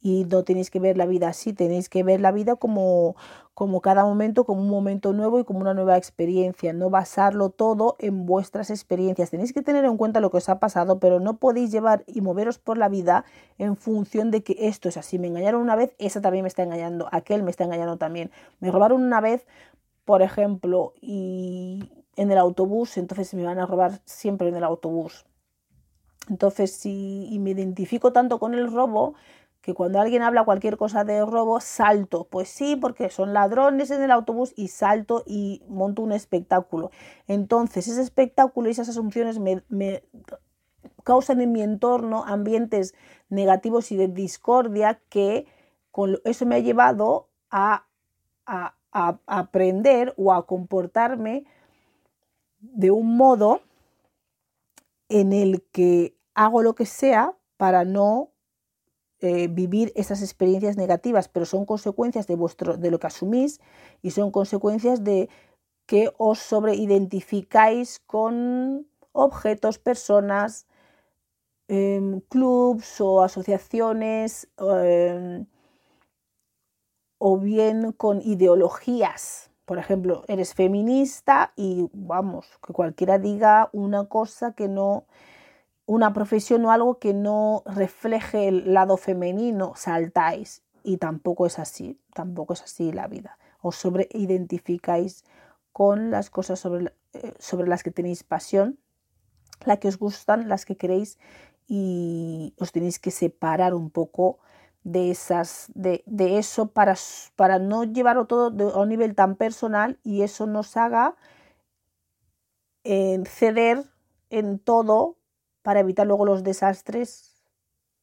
Y 0.00 0.24
no 0.30 0.44
tenéis 0.44 0.70
que 0.70 0.78
ver 0.78 0.96
la 0.96 1.06
vida 1.06 1.28
así, 1.28 1.52
tenéis 1.52 1.88
que 1.88 2.04
ver 2.04 2.20
la 2.20 2.30
vida 2.30 2.54
como, 2.54 3.16
como 3.58 3.80
cada 3.80 4.04
momento, 4.04 4.44
como 4.44 4.62
un 4.62 4.70
momento 4.70 5.12
nuevo 5.12 5.40
y 5.40 5.44
como 5.44 5.58
una 5.58 5.74
nueva 5.74 5.96
experiencia, 5.96 6.72
no 6.72 6.90
basarlo 6.90 7.50
todo 7.50 7.96
en 7.98 8.24
vuestras 8.24 8.70
experiencias. 8.70 9.30
Tenéis 9.30 9.52
que 9.52 9.62
tener 9.62 9.84
en 9.84 9.96
cuenta 9.96 10.20
lo 10.20 10.30
que 10.30 10.36
os 10.36 10.48
ha 10.48 10.60
pasado, 10.60 11.00
pero 11.00 11.18
no 11.18 11.38
podéis 11.38 11.72
llevar 11.72 12.04
y 12.06 12.20
moveros 12.20 12.60
por 12.60 12.78
la 12.78 12.88
vida 12.88 13.24
en 13.58 13.76
función 13.76 14.30
de 14.30 14.44
que 14.44 14.54
esto 14.60 14.88
es 14.88 14.96
así. 14.96 15.18
Me 15.18 15.26
engañaron 15.26 15.60
una 15.60 15.74
vez, 15.74 15.96
esa 15.98 16.20
también 16.20 16.44
me 16.44 16.48
está 16.48 16.62
engañando, 16.62 17.08
aquel 17.10 17.42
me 17.42 17.50
está 17.50 17.64
engañando 17.64 17.96
también. 17.96 18.30
Me 18.60 18.70
robaron 18.70 19.02
una 19.02 19.20
vez, 19.20 19.44
por 20.08 20.22
ejemplo, 20.22 20.94
y 21.02 21.92
en 22.16 22.30
el 22.30 22.38
autobús, 22.38 22.96
entonces 22.96 23.34
me 23.34 23.44
van 23.44 23.58
a 23.58 23.66
robar 23.66 24.00
siempre 24.06 24.48
en 24.48 24.56
el 24.56 24.64
autobús. 24.64 25.26
Entonces, 26.30 26.72
si 26.72 27.36
me 27.38 27.50
identifico 27.50 28.10
tanto 28.10 28.38
con 28.38 28.54
el 28.54 28.72
robo, 28.72 29.16
que 29.60 29.74
cuando 29.74 30.00
alguien 30.00 30.22
habla 30.22 30.46
cualquier 30.46 30.78
cosa 30.78 31.04
de 31.04 31.22
robo, 31.26 31.60
salto. 31.60 32.26
Pues 32.30 32.48
sí, 32.48 32.74
porque 32.74 33.10
son 33.10 33.34
ladrones 33.34 33.90
en 33.90 34.02
el 34.02 34.10
autobús 34.10 34.54
y 34.56 34.68
salto 34.68 35.24
y 35.26 35.62
monto 35.68 36.00
un 36.00 36.12
espectáculo. 36.12 36.90
Entonces, 37.26 37.86
ese 37.86 38.00
espectáculo 38.00 38.68
y 38.68 38.72
esas 38.72 38.88
asunciones 38.88 39.38
me, 39.38 39.62
causan 41.04 41.42
en 41.42 41.52
mi 41.52 41.60
entorno 41.60 42.24
ambientes 42.24 42.94
negativos 43.28 43.92
y 43.92 43.98
de 43.98 44.08
discordia 44.08 45.02
que 45.10 45.46
con 45.90 46.18
eso 46.24 46.46
me 46.46 46.54
ha 46.54 46.60
llevado 46.60 47.28
a 47.50 47.84
a, 48.92 49.18
aprender 49.26 50.14
o 50.16 50.32
a 50.32 50.46
comportarme 50.46 51.44
de 52.60 52.90
un 52.90 53.16
modo 53.16 53.60
en 55.08 55.32
el 55.32 55.62
que 55.72 56.16
hago 56.34 56.62
lo 56.62 56.74
que 56.74 56.86
sea 56.86 57.36
para 57.56 57.84
no 57.84 58.30
eh, 59.20 59.48
vivir 59.48 59.92
esas 59.96 60.22
experiencias 60.22 60.76
negativas, 60.76 61.28
pero 61.28 61.44
son 61.44 61.64
consecuencias 61.64 62.26
de, 62.26 62.36
vuestro, 62.36 62.76
de 62.76 62.90
lo 62.90 63.00
que 63.00 63.08
asumís 63.08 63.60
y 64.02 64.12
son 64.12 64.30
consecuencias 64.30 65.02
de 65.02 65.28
que 65.86 66.12
os 66.18 66.38
sobreidentificáis 66.38 67.98
con 68.00 68.86
objetos, 69.12 69.78
personas, 69.78 70.66
em, 71.66 72.20
clubs 72.28 73.00
o 73.00 73.22
asociaciones. 73.22 74.48
Em, 74.58 75.46
o 77.18 77.38
bien 77.38 77.92
con 77.92 78.22
ideologías. 78.22 79.50
Por 79.64 79.78
ejemplo, 79.78 80.24
eres 80.28 80.54
feminista 80.54 81.52
y 81.56 81.90
vamos, 81.92 82.46
que 82.66 82.72
cualquiera 82.72 83.18
diga 83.18 83.68
una 83.72 84.06
cosa 84.06 84.52
que 84.52 84.68
no, 84.68 85.04
una 85.84 86.12
profesión 86.14 86.64
o 86.64 86.70
algo 86.70 86.98
que 86.98 87.12
no 87.12 87.62
refleje 87.66 88.48
el 88.48 88.72
lado 88.72 88.96
femenino, 88.96 89.74
saltáis. 89.76 90.62
Y 90.84 90.96
tampoco 90.96 91.44
es 91.44 91.58
así, 91.58 92.00
tampoco 92.14 92.54
es 92.54 92.62
así 92.62 92.92
la 92.92 93.08
vida. 93.08 93.36
Os 93.60 93.76
sobreidentificáis 93.76 95.24
con 95.72 96.10
las 96.10 96.30
cosas 96.30 96.60
sobre, 96.60 96.94
eh, 97.12 97.34
sobre 97.38 97.68
las 97.68 97.82
que 97.82 97.90
tenéis 97.90 98.22
pasión, 98.22 98.78
las 99.66 99.78
que 99.80 99.88
os 99.88 99.98
gustan, 99.98 100.48
las 100.48 100.64
que 100.64 100.76
queréis 100.76 101.18
y 101.66 102.54
os 102.58 102.72
tenéis 102.72 102.98
que 102.98 103.10
separar 103.10 103.74
un 103.74 103.90
poco 103.90 104.38
de, 104.84 105.10
esas, 105.10 105.70
de, 105.74 106.02
eso 106.38 106.68
para, 106.68 106.94
para, 107.36 107.58
no 107.58 107.84
llevarlo 107.84 108.26
todo 108.26 108.74
a 108.74 108.80
un 108.80 108.88
nivel 108.88 109.14
tan 109.14 109.36
personal 109.36 109.98
y 110.02 110.22
eso 110.22 110.46
nos 110.46 110.76
haga 110.76 111.16
eh, 112.84 113.22
ceder 113.26 113.84
en 114.30 114.58
todo 114.58 115.16
para 115.62 115.80
evitar 115.80 116.06
luego 116.06 116.24
los 116.24 116.42
desastres 116.42 117.42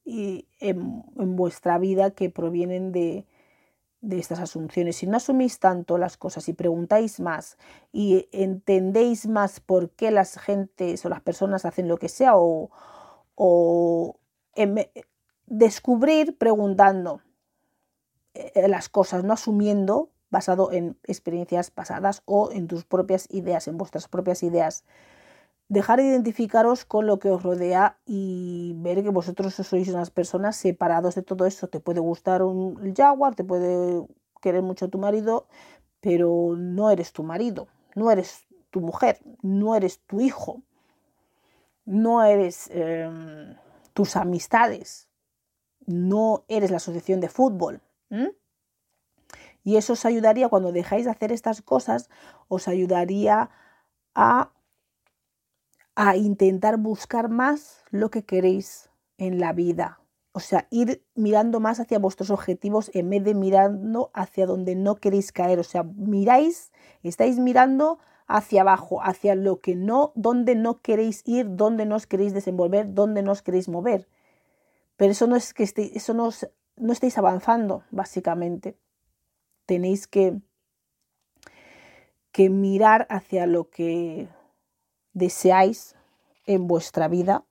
y 0.04 0.46
en, 0.60 1.02
vuestra 1.36 1.78
vida 1.78 2.12
que 2.12 2.30
provienen 2.30 2.92
de, 2.92 3.26
de 4.00 4.18
estas 4.18 4.38
asunciones. 4.38 4.96
Si 4.96 5.06
no 5.06 5.16
asumís 5.16 5.58
tanto 5.58 5.98
las 5.98 6.16
cosas 6.16 6.48
y 6.48 6.52
preguntáis 6.52 7.18
más 7.18 7.58
y 7.92 8.28
entendéis 8.30 9.26
más 9.26 9.58
por 9.58 9.90
qué 9.90 10.12
las 10.12 10.38
gentes 10.38 11.04
o 11.04 11.08
las 11.08 11.20
personas 11.22 11.64
hacen 11.64 11.88
lo 11.88 11.98
que 11.98 12.08
sea 12.08 12.36
o, 12.36 12.70
o 13.34 14.16
descubrir 15.46 16.36
preguntando 16.38 17.20
eh, 18.34 18.68
las 18.68 18.88
cosas, 18.88 19.24
no 19.24 19.32
asumiendo 19.32 20.10
basado 20.30 20.72
en 20.72 20.98
experiencias 21.04 21.70
pasadas 21.70 22.22
o 22.24 22.50
en 22.52 22.66
tus 22.66 22.84
propias 22.84 23.26
ideas, 23.30 23.68
en 23.68 23.78
vuestras 23.78 24.08
propias 24.08 24.42
ideas. 24.42 24.84
dejar 25.68 25.98
de 25.98 26.06
identificaros 26.06 26.84
con 26.84 27.06
lo 27.06 27.18
que 27.18 27.30
os 27.30 27.42
rodea 27.42 27.98
y 28.06 28.74
ver 28.76 29.02
que 29.02 29.10
vosotros 29.10 29.54
sois 29.54 29.88
unas 29.88 30.10
personas 30.10 30.56
separados 30.56 31.14
de 31.16 31.22
todo 31.22 31.46
eso. 31.46 31.68
Te 31.68 31.80
puede 31.80 32.00
gustar 32.00 32.42
un 32.42 32.94
jaguar, 32.94 33.34
te 33.34 33.44
puede 33.44 34.06
querer 34.40 34.62
mucho 34.62 34.88
tu 34.88 34.98
marido, 34.98 35.48
pero 36.00 36.54
no 36.56 36.90
eres 36.90 37.12
tu 37.12 37.22
marido, 37.24 37.68
no 37.96 38.10
eres 38.10 38.46
tu 38.70 38.80
mujer, 38.80 39.18
no 39.42 39.74
eres 39.74 40.00
tu 40.06 40.20
hijo, 40.20 40.62
no 41.84 42.22
eres 42.22 42.68
em, 42.70 43.56
tus 43.92 44.16
amistades, 44.16 45.05
no 45.86 46.44
eres 46.48 46.70
la 46.70 46.78
asociación 46.78 47.20
de 47.20 47.28
fútbol. 47.28 47.80
Y 49.64 49.76
eso 49.76 49.94
os 49.94 50.04
ayudaría, 50.04 50.48
cuando 50.48 50.72
dejáis 50.72 51.04
de 51.04 51.10
hacer 51.10 51.32
estas 51.32 51.62
cosas, 51.62 52.08
os 52.48 52.68
ayudaría 52.68 53.50
a 54.14 54.52
a 55.96 56.14
intentar 56.14 56.76
buscar 56.76 57.30
más 57.30 57.82
lo 57.90 58.10
que 58.10 58.22
queréis 58.22 58.90
en 59.16 59.40
la 59.40 59.54
vida. 59.54 59.98
O 60.32 60.40
sea, 60.40 60.68
ir 60.70 61.02
mirando 61.14 61.58
más 61.58 61.80
hacia 61.80 61.98
vuestros 61.98 62.28
objetivos 62.28 62.90
en 62.92 63.08
vez 63.08 63.24
de 63.24 63.34
mirando 63.34 64.10
hacia 64.12 64.44
donde 64.44 64.76
no 64.76 64.96
queréis 64.96 65.32
caer. 65.32 65.58
O 65.58 65.64
sea, 65.64 65.82
miráis, 65.82 66.70
estáis 67.02 67.38
mirando 67.38 67.98
hacia 68.26 68.60
abajo, 68.60 69.02
hacia 69.02 69.34
lo 69.34 69.60
que 69.60 69.74
no, 69.74 70.12
donde 70.14 70.54
no 70.54 70.82
queréis 70.82 71.22
ir, 71.24 71.56
donde 71.56 71.86
no 71.86 71.96
os 71.96 72.06
queréis 72.06 72.34
desenvolver, 72.34 72.92
donde 72.92 73.22
no 73.22 73.32
os 73.32 73.40
queréis 73.40 73.70
mover. 73.70 74.06
Pero 74.96 75.12
eso 75.12 75.26
no 75.26 75.36
es 75.36 75.52
que 75.52 75.62
estéis, 75.62 75.94
eso 75.94 76.14
no, 76.14 76.30
no 76.76 76.92
estáis 76.92 77.18
avanzando, 77.18 77.84
básicamente. 77.90 78.76
Tenéis 79.66 80.06
que, 80.06 80.40
que 82.32 82.50
mirar 82.50 83.06
hacia 83.10 83.46
lo 83.46 83.68
que 83.68 84.28
deseáis 85.12 85.96
en 86.46 86.66
vuestra 86.66 87.08
vida 87.08 87.44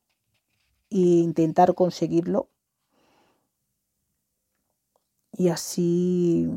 e 0.89 0.97
intentar 0.97 1.75
conseguirlo. 1.75 2.49
Y 5.31 5.49
así 5.49 6.49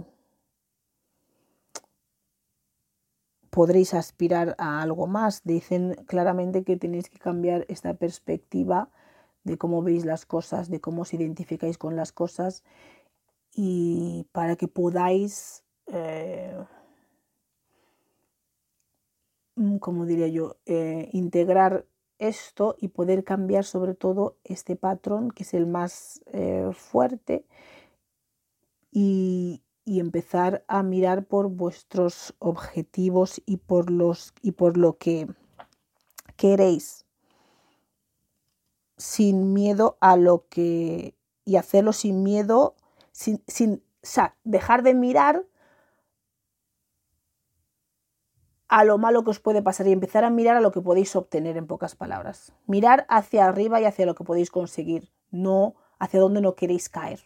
podréis 3.51 3.93
aspirar 3.93 4.55
a 4.59 4.81
algo 4.81 5.07
más. 5.07 5.43
Dicen 5.45 5.95
claramente 6.07 6.63
que 6.63 6.77
tenéis 6.77 7.11
que 7.11 7.19
cambiar 7.19 7.67
esta 7.69 7.95
perspectiva 7.95 8.89
de 9.45 9.59
cómo 9.59 9.83
veis 9.83 10.05
las 10.05 10.27
cosas, 10.27 10.71
de 10.71 10.81
cómo 10.81 11.03
os 11.03 11.15
identificáis 11.15 11.79
con 11.79 11.97
las 11.97 12.13
cosas 12.13 12.65
y 13.55 14.27
para 14.33 14.57
que 14.57 14.69
podáis 14.69 15.65
eh, 15.87 16.57
Mm, 19.59 19.79
como 19.79 20.07
diría 20.07 20.29
yo, 20.29 20.57
eh, 20.67 21.09
integrar 21.13 21.85
esto 22.19 22.77
y 22.79 22.89
poder 22.89 23.25
cambiar 23.25 23.65
sobre 23.65 23.95
todo 23.95 24.37
este 24.45 24.77
patrón 24.77 25.31
que 25.33 25.43
es 25.43 25.53
el 25.53 25.67
más 25.67 26.21
eh, 26.33 26.71
fuerte 26.73 27.45
y, 28.93 29.63
empezar 29.87 30.65
a 30.69 30.83
mirar 30.83 31.25
por 31.25 31.49
vuestros 31.49 32.35
objetivos 32.41 33.41
y 33.47 33.57
por, 33.57 33.91
los, 33.91 34.35
y 34.43 34.53
por 34.53 34.77
lo 34.77 34.99
que 34.99 35.27
queréis 36.37 37.07
sin 38.99 39.53
miedo 39.55 39.97
a 40.01 40.17
lo 40.17 40.47
que 40.49 41.15
y 41.45 41.57
hacerlo 41.57 41.93
sin 41.95 42.23
miedo 42.23 42.75
sin, 43.13 43.43
sin 43.47 43.83
dejar 44.45 44.83
de 44.83 44.95
mirar 44.95 45.47
a 48.69 48.85
lo 48.85 48.99
malo 48.99 49.25
que 49.25 49.31
os 49.31 49.41
puede 49.41 49.63
pasar 49.63 49.87
y 49.87 49.93
empezar 49.93 50.25
a 50.25 50.31
mirar 50.31 50.57
a 50.57 50.61
lo 50.61 50.73
que 50.73 50.83
podéis 50.83 51.17
obtener 51.17 51.57
en 51.57 51.67
pocas 51.67 51.97
palabras. 51.97 52.53
Mirar 52.67 53.07
hacia 53.09 53.47
arriba 53.47 53.81
y 53.81 53.87
hacia 53.87 54.05
lo 54.05 54.15
que 54.15 54.25
podéis 54.25 54.51
conseguir, 54.51 55.11
no 55.31 55.75
hacia 55.99 56.21
donde 56.21 56.43
no 56.43 56.55
queréis 56.55 56.89
caer. 56.91 57.21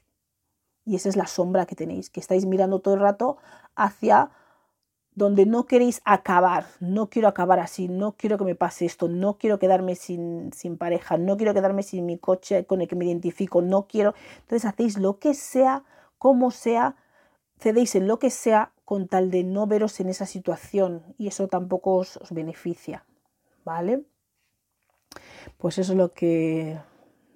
Y 0.85 0.97
esa 0.97 1.09
es 1.09 1.17
la 1.17 1.27
sombra 1.27 1.67
que 1.67 1.75
tenéis, 1.75 2.11
que 2.11 2.21
estáis 2.21 2.47
mirando 2.47 2.81
todo 2.81 2.95
el 2.95 3.01
rato 3.01 3.39
hacia 3.75 4.31
donde 5.15 5.47
no 5.47 5.67
queréis 5.67 6.01
acabar. 6.05 6.67
No 6.81 7.09
quiero 7.09 7.29
acabar 7.29 7.61
así, 7.61 7.89
no 7.89 8.13
quiero 8.13 8.39
que 8.39 8.45
me 8.45 8.55
pase 8.55 8.87
esto, 8.87 9.09
no 9.09 9.39
quiero 9.39 9.59
quedarme 9.59 9.95
sin, 9.95 10.53
sin 10.53 10.79
pareja, 10.79 11.19
no 11.19 11.37
quiero 11.37 11.55
quedarme 11.55 11.83
sin 11.83 12.07
mi 12.07 12.19
coche 12.19 12.65
con 12.65 12.81
el 12.81 12.89
que 12.89 12.97
me 12.97 13.05
identifico, 13.05 13.63
no 13.63 13.87
quiero. 13.87 14.15
Entonces 14.41 14.65
hacéis 14.65 14.99
lo 14.99 15.19
que 15.19 15.35
sea, 15.35 15.85
como 16.19 16.51
sea, 16.51 16.97
cedéis 17.59 17.95
en 17.95 18.07
lo 18.09 18.19
que 18.19 18.31
sea 18.31 18.73
con 18.85 19.09
tal 19.09 19.31
de 19.31 19.45
no 19.45 19.67
veros 19.67 20.01
en 20.01 20.09
esa 20.09 20.27
situación 20.27 21.15
y 21.17 21.29
eso 21.29 21.49
tampoco 21.49 21.97
os, 21.97 22.19
beneficia, 22.31 23.05
¿vale? 23.65 24.05
Pues 25.59 25.79
eso 25.79 25.93
es 25.93 25.99
lo 25.99 26.11
que, 26.11 26.79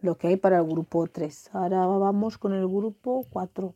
lo 0.00 0.18
que 0.18 0.28
hay 0.28 0.36
para 0.36 0.58
el 0.58 0.66
grupo 0.66 1.06
3. 1.06 1.50
Ahora 1.52 1.86
vamos 1.86 2.38
con 2.38 2.52
el 2.52 2.66
grupo 2.66 3.26
4. 3.30 3.74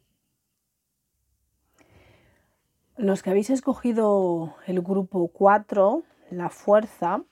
Los 3.01 3.22
que 3.22 3.30
habéis 3.30 3.48
escogido 3.48 4.57
el 4.66 4.82
grupo 4.82 5.28
4, 5.28 6.03
la 6.30 6.51
fuerza, 6.51 7.24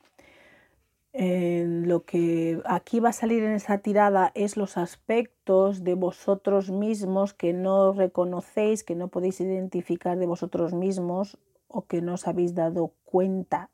lo 1.12 2.04
que 2.06 2.62
aquí 2.64 3.00
va 3.00 3.10
a 3.10 3.12
salir 3.12 3.42
en 3.44 3.52
esa 3.52 3.76
tirada 3.76 4.32
es 4.34 4.56
los 4.56 4.78
aspectos 4.78 5.84
de 5.84 5.92
vosotros 5.92 6.70
mismos 6.70 7.34
que 7.34 7.52
no 7.52 7.92
reconocéis, 7.92 8.82
que 8.82 8.94
no 8.94 9.08
podéis 9.08 9.42
identificar 9.42 10.16
de 10.16 10.24
vosotros 10.24 10.72
mismos 10.72 11.36
o 11.68 11.84
que 11.84 12.00
no 12.00 12.14
os 12.14 12.26
habéis 12.26 12.54
dado 12.54 12.94
cuenta. 13.04 13.68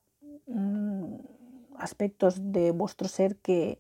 Mm, 0.48 1.14
aspectos 1.78 2.50
de 2.52 2.72
vuestro 2.72 3.06
ser 3.06 3.36
que 3.36 3.78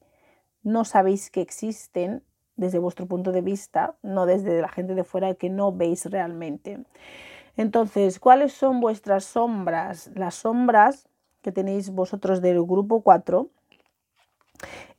no 0.62 0.84
sabéis 0.84 1.32
que 1.32 1.40
existen 1.40 2.22
desde 2.54 2.78
vuestro 2.78 3.06
punto 3.06 3.32
de 3.32 3.40
vista, 3.40 3.96
no 4.04 4.24
desde 4.24 4.60
la 4.60 4.68
gente 4.68 4.94
de 4.94 5.02
fuera 5.02 5.34
que 5.34 5.50
no 5.50 5.72
veis 5.72 6.06
realmente. 6.06 6.78
Entonces, 7.56 8.18
¿cuáles 8.18 8.52
son 8.52 8.80
vuestras 8.80 9.24
sombras? 9.24 10.10
Las 10.14 10.34
sombras 10.34 11.08
que 11.42 11.52
tenéis 11.52 11.90
vosotros 11.90 12.40
del 12.40 12.62
grupo 12.64 13.02
4 13.02 13.50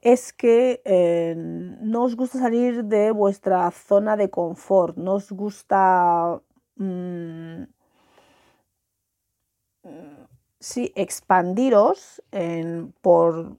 es 0.02 0.32
que 0.34 0.82
eh, 0.86 1.36
no 1.36 2.04
os 2.04 2.16
gusta 2.16 2.40
salir 2.40 2.86
de 2.86 3.12
vuestra 3.12 3.70
zona 3.72 4.16
de 4.16 4.30
confort, 4.30 4.96
no 4.98 5.16
os 5.16 5.32
gusta 5.32 6.40
mm, 6.76 7.64
sí, 10.60 10.92
expandiros 10.96 12.22
por 13.02 13.58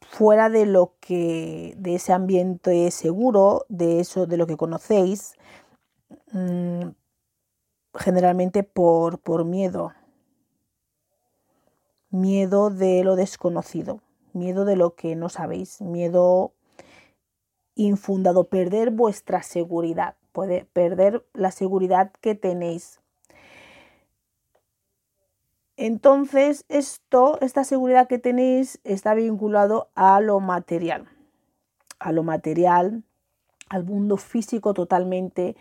fuera 0.00 0.48
de 0.48 0.66
lo 0.66 0.94
que 1.00 1.74
de 1.76 1.94
ese 1.96 2.12
ambiente 2.12 2.90
seguro, 2.90 3.66
de 3.68 4.00
eso 4.00 4.26
de 4.26 4.36
lo 4.36 4.46
que 4.46 4.56
conocéis, 4.56 5.34
mm, 6.32 6.88
generalmente 7.94 8.62
por, 8.62 9.18
por 9.18 9.44
miedo 9.44 9.92
miedo 12.10 12.70
de 12.70 13.04
lo 13.04 13.16
desconocido, 13.16 14.00
miedo 14.32 14.64
de 14.64 14.76
lo 14.76 14.94
que 14.94 15.14
no 15.16 15.28
sabéis, 15.28 15.80
miedo 15.80 16.52
infundado, 17.74 18.44
perder 18.44 18.90
vuestra 18.90 19.42
seguridad, 19.42 20.16
puede 20.32 20.64
perder 20.64 21.24
la 21.34 21.50
seguridad 21.50 22.12
que 22.20 22.34
tenéis. 22.34 23.00
Entonces, 25.76 26.64
esto, 26.68 27.38
esta 27.40 27.62
seguridad 27.62 28.08
que 28.08 28.18
tenéis 28.18 28.80
está 28.82 29.14
vinculado 29.14 29.90
a 29.94 30.20
lo 30.20 30.40
material, 30.40 31.06
a 32.00 32.10
lo 32.10 32.24
material, 32.24 33.04
al 33.68 33.84
mundo 33.84 34.16
físico 34.16 34.74
totalmente, 34.74 35.56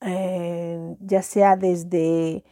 eh, 0.00 0.96
ya 1.00 1.22
sea 1.22 1.56
desde 1.56 2.44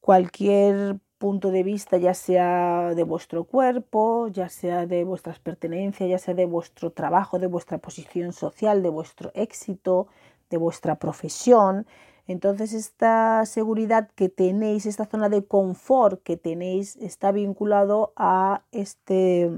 cualquier 0.00 0.98
punto 1.18 1.52
de 1.52 1.62
vista, 1.62 1.98
ya 1.98 2.14
sea 2.14 2.94
de 2.96 3.04
vuestro 3.04 3.44
cuerpo, 3.44 4.26
ya 4.28 4.48
sea 4.48 4.86
de 4.86 5.04
vuestras 5.04 5.38
pertenencias, 5.38 6.10
ya 6.10 6.18
sea 6.18 6.34
de 6.34 6.46
vuestro 6.46 6.90
trabajo, 6.90 7.38
de 7.38 7.46
vuestra 7.46 7.78
posición 7.78 8.32
social, 8.32 8.82
de 8.82 8.88
vuestro 8.88 9.30
éxito, 9.34 10.08
de 10.50 10.56
vuestra 10.56 10.96
profesión. 10.96 11.86
Entonces 12.26 12.72
esta 12.72 13.46
seguridad 13.46 14.08
que 14.16 14.28
tenéis, 14.28 14.86
esta 14.86 15.06
zona 15.06 15.28
de 15.28 15.44
confort 15.44 16.22
que 16.24 16.36
tenéis, 16.36 16.96
está 16.96 17.30
vinculado 17.30 18.12
a 18.16 18.62
este, 18.72 19.50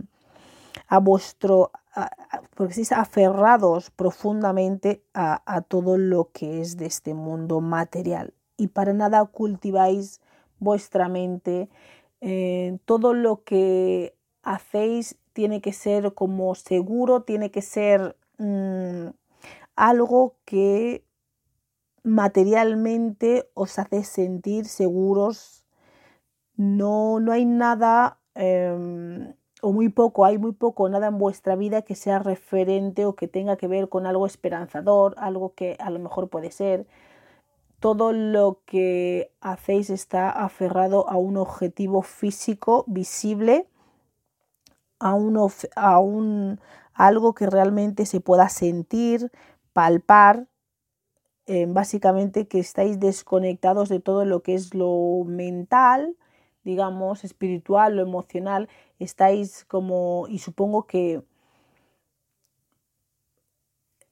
a 0.89 0.99
vuestro, 0.99 1.71
porque 2.55 2.73
estáis 2.73 2.93
aferrados 2.93 3.91
profundamente 3.91 5.05
a, 5.15 5.63
todo 5.63 5.97
lo 5.99 6.31
que 6.33 6.61
es 6.61 6.77
de 6.77 6.87
este 6.87 7.15
mundo 7.15 7.61
material 7.61 8.35
y 8.57 8.69
para 8.69 8.93
nada 8.93 9.25
cultiváis 9.27 10.21
vuestra 10.59 11.09
mente, 11.09 11.69
eh, 12.21 12.79
todo 12.85 13.13
lo 13.13 13.45
que 13.45 14.17
hacéis 14.43 15.17
tiene 15.33 15.61
que 15.61 15.73
ser 15.73 16.15
como 16.15 16.55
seguro, 16.55 17.23
tiene 17.23 17.51
que 17.51 17.63
ser 17.63 18.17
mm, 18.39 19.09
algo 19.77 20.37
que 20.45 21.05
materialmente 22.05 23.51
os 23.55 23.79
hace 23.79 24.05
sentir 24.05 24.67
seguros. 24.67 25.67
No, 26.57 27.19
no 27.19 27.33
hay 27.33 27.45
nada 27.45 28.21
em, 28.35 29.35
o 29.65 29.73
muy 29.73 29.89
poco, 29.89 30.27
hay 30.27 30.37
muy 30.37 30.53
poco, 30.53 30.91
nada 30.91 31.07
en 31.07 31.17
vuestra 31.19 31.57
vida 31.57 31.81
que 31.81 31.95
sea 31.95 32.19
referente 32.19 33.07
o 33.07 33.15
que 33.15 33.29
tenga 33.29 33.57
que 33.57 33.67
ver 33.67 33.89
con 33.89 34.07
algo 34.07 34.27
esperanzador, 34.27 35.15
algo 35.17 35.55
que 35.55 35.79
a 35.81 35.89
lo 35.89 35.99
mejor 36.01 36.29
puede 36.29 36.51
ser. 36.51 36.87
Todo 37.81 38.13
lo 38.13 38.61
que 38.67 39.33
hacéis 39.41 39.89
está 39.89 40.29
aferrado 40.29 41.09
a 41.09 41.17
un 41.17 41.39
objetivo 41.39 42.03
físico 42.03 42.85
visible, 42.87 43.67
a, 45.01 45.17
a 45.77 45.99
un, 45.99 46.61
algo 46.93 47.35
que 47.35 47.47
realmente 47.47 48.05
se 48.05 48.21
pueda 48.21 48.51
sentir, 48.51 49.33
palpar, 49.73 50.47
básicamente 51.69 52.49
que 52.49 52.59
estáis 52.59 53.01
desconectados 53.01 53.89
de 53.89 54.01
todo 54.01 54.27
lo 54.27 54.43
que 54.43 54.55
es 54.55 54.75
lo 54.75 55.25
mental, 55.27 56.17
digamos, 56.65 57.25
espiritual, 57.25 57.97
lo 57.97 58.03
emocional, 58.03 58.69
estáis 59.05 59.65
como, 59.65 60.27
y 60.29 60.39
supongo 60.39 60.87
que 60.87 61.23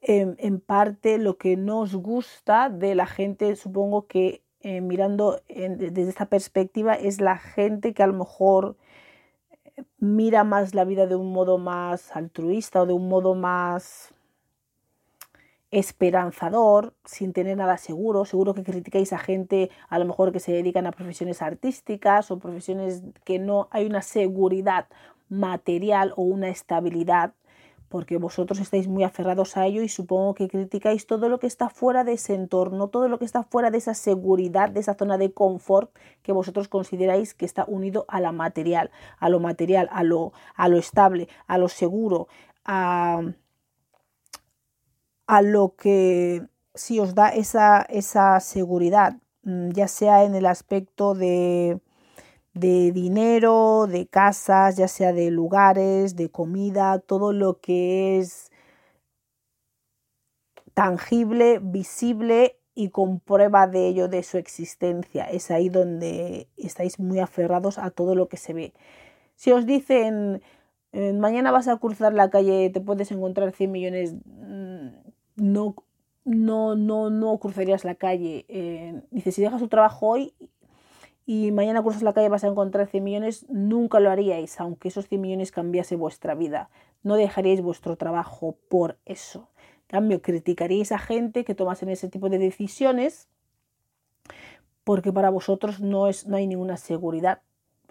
en, 0.01 0.61
parte 0.61 1.18
lo 1.18 1.38
que 1.38 1.57
no 1.57 1.80
os 1.80 1.95
gusta 1.95 2.68
de 2.68 2.95
la 2.95 3.07
gente, 3.07 3.55
supongo 3.57 4.07
que 4.07 4.43
eh, 4.61 4.80
mirando 4.80 5.43
desde 5.49 6.09
esta 6.09 6.26
perspectiva, 6.26 6.95
es 6.95 7.20
la 7.20 7.38
gente 7.38 7.95
que 7.95 8.03
a 8.03 8.07
lo 8.07 8.14
mejor 8.14 8.76
mira 9.99 10.45
más 10.45 10.74
la 10.74 10.84
vida 10.84 11.07
de 11.07 11.16
un 11.16 11.32
modo 11.32 11.59
más 11.59 12.14
altruista 12.16 12.82
o 12.82 12.86
de 12.86 12.93
un 12.93 13.09
modo 13.09 13.34
más 13.34 14.11
esperanzador, 15.72 16.94
sin 17.04 17.32
tener 17.32 17.56
nada 17.56 17.78
seguro. 17.78 18.24
Seguro 18.24 18.54
que 18.54 18.62
criticáis 18.62 19.12
a 19.12 19.18
gente 19.18 19.70
a 19.88 19.98
lo 19.98 20.04
mejor 20.04 20.30
que 20.30 20.38
se 20.38 20.52
dedican 20.52 20.86
a 20.86 20.92
profesiones 20.92 21.42
artísticas 21.42 22.30
o 22.30 22.38
profesiones 22.38 23.02
que 23.24 23.38
no 23.38 23.68
hay 23.72 23.86
una 23.86 24.02
seguridad 24.02 24.86
material 25.28 26.12
o 26.16 26.22
una 26.22 26.50
estabilidad 26.50 27.32
porque 27.88 28.16
vosotros 28.16 28.58
estáis 28.58 28.88
muy 28.88 29.04
aferrados 29.04 29.58
a 29.58 29.66
ello 29.66 29.82
y 29.82 29.88
supongo 29.88 30.32
que 30.34 30.48
criticáis 30.48 31.06
todo 31.06 31.28
lo 31.28 31.38
que 31.38 31.46
está 31.46 31.68
fuera 31.68 32.04
de 32.04 32.14
ese 32.14 32.34
entorno, 32.34 32.88
todo 32.88 33.06
lo 33.06 33.18
que 33.18 33.26
está 33.26 33.42
fuera 33.42 33.70
de 33.70 33.76
esa 33.76 33.92
seguridad, 33.92 34.70
de 34.70 34.80
esa 34.80 34.94
zona 34.94 35.18
de 35.18 35.32
confort 35.32 35.90
que 36.22 36.32
vosotros 36.32 36.68
consideráis 36.68 37.34
que 37.34 37.44
está 37.44 37.66
unido 37.68 38.06
a 38.08 38.20
la 38.20 38.32
material, 38.32 38.90
a 39.18 39.28
lo 39.28 39.40
material, 39.40 39.90
a 39.92 40.04
lo, 40.04 40.32
a 40.54 40.68
lo 40.68 40.78
estable, 40.78 41.28
a 41.46 41.58
lo 41.58 41.68
seguro, 41.68 42.28
a, 42.64 43.20
a 45.33 45.41
lo 45.41 45.76
que 45.76 46.47
si 46.74 47.01
os 47.01 47.14
da 47.14 47.30
esa, 47.30 47.80
esa 47.89 48.39
seguridad, 48.41 49.16
mm, 49.45 49.70
ya 49.70 49.89
sea 49.89 50.24
en 50.24 50.35
el 50.35 50.45
aspecto 50.45 51.14
de, 51.14 51.80
de 52.53 52.93
dinero, 52.93 53.87
de 53.89 54.07
casas, 54.07 54.76
ya 54.76 54.89
sea 54.89 55.14
de 55.14 55.30
lugares, 55.30 56.16
de 56.16 56.30
comida, 56.30 56.99
todo 56.99 57.33
lo 57.33 57.61
que 57.61 58.18
es 58.18 58.51
tangible, 60.74 61.61
visible 61.62 62.59
y 62.74 62.91
con 62.91 63.18
prueba 63.20 63.66
de 63.66 63.89
ello, 63.89 64.09
de 64.09 64.22
su 64.24 64.37
existencia. 64.37 65.24
Es 65.24 65.51
ahí 65.51 65.70
donde 65.70 66.49
estáis 66.59 66.99
muy 66.99 67.20
aferrados 67.20 67.78
a 67.78 67.91
todo 67.91 68.14
lo 68.14 68.28
que 68.28 68.37
se 68.37 68.53
ve. 68.53 68.74
Si 69.37 69.51
os 69.53 69.64
dicen, 69.66 70.43
mañana 70.93 71.51
vas 71.51 71.68
a 71.68 71.78
cruzar 71.78 72.12
la 72.12 72.30
calle, 72.30 72.70
te 72.70 72.80
puedes 72.80 73.11
encontrar 73.12 73.53
100 73.53 73.72
millones 73.72 74.14
no, 75.37 75.74
no, 76.24 76.74
no, 76.74 77.11
no 77.11 77.39
cruzarías 77.39 77.85
la 77.85 77.95
calle. 77.95 78.45
Eh, 78.49 79.03
dice, 79.11 79.33
si 79.33 79.43
dejas 79.43 79.61
tu 79.61 79.68
trabajo 79.68 80.09
hoy 80.09 80.35
y 81.26 81.53
mañana 81.53 81.83
cruzas 81.83 82.03
la 82.03 82.12
calle 82.12 82.28
vas 82.28 82.45
a 82.45 82.49
encontrar 82.49 82.87
100 82.89 83.05
millones, 83.05 83.47
nunca 83.49 84.01
lo 84.01 84.11
haríais, 84.11 84.61
aunque 84.61 84.89
esos 84.89 85.09
100 85.09 85.20
millones 85.20 85.53
cambiase 85.53 85.97
vuestra 85.97 86.35
vida. 86.35 86.70
No 87.03 87.16
dejaríais 87.16 87.62
vuestro 87.62 87.97
trabajo 87.97 88.57
por 88.68 88.99
eso. 89.05 89.49
En 89.83 89.99
cambio, 89.99 90.22
criticaríais 90.22 90.93
a 90.93 90.99
gente 90.99 91.45
que 91.45 91.55
tomasen 91.55 91.89
ese 91.91 92.09
tipo 92.09 92.28
de 92.28 92.39
decisiones 92.39 93.28
porque 94.85 95.12
para 95.12 95.30
vosotros 95.30 95.80
no, 95.80 96.09
es, 96.09 96.26
no 96.26 96.37
hay 96.37 96.47
ninguna 96.47 96.76
seguridad 96.76 97.43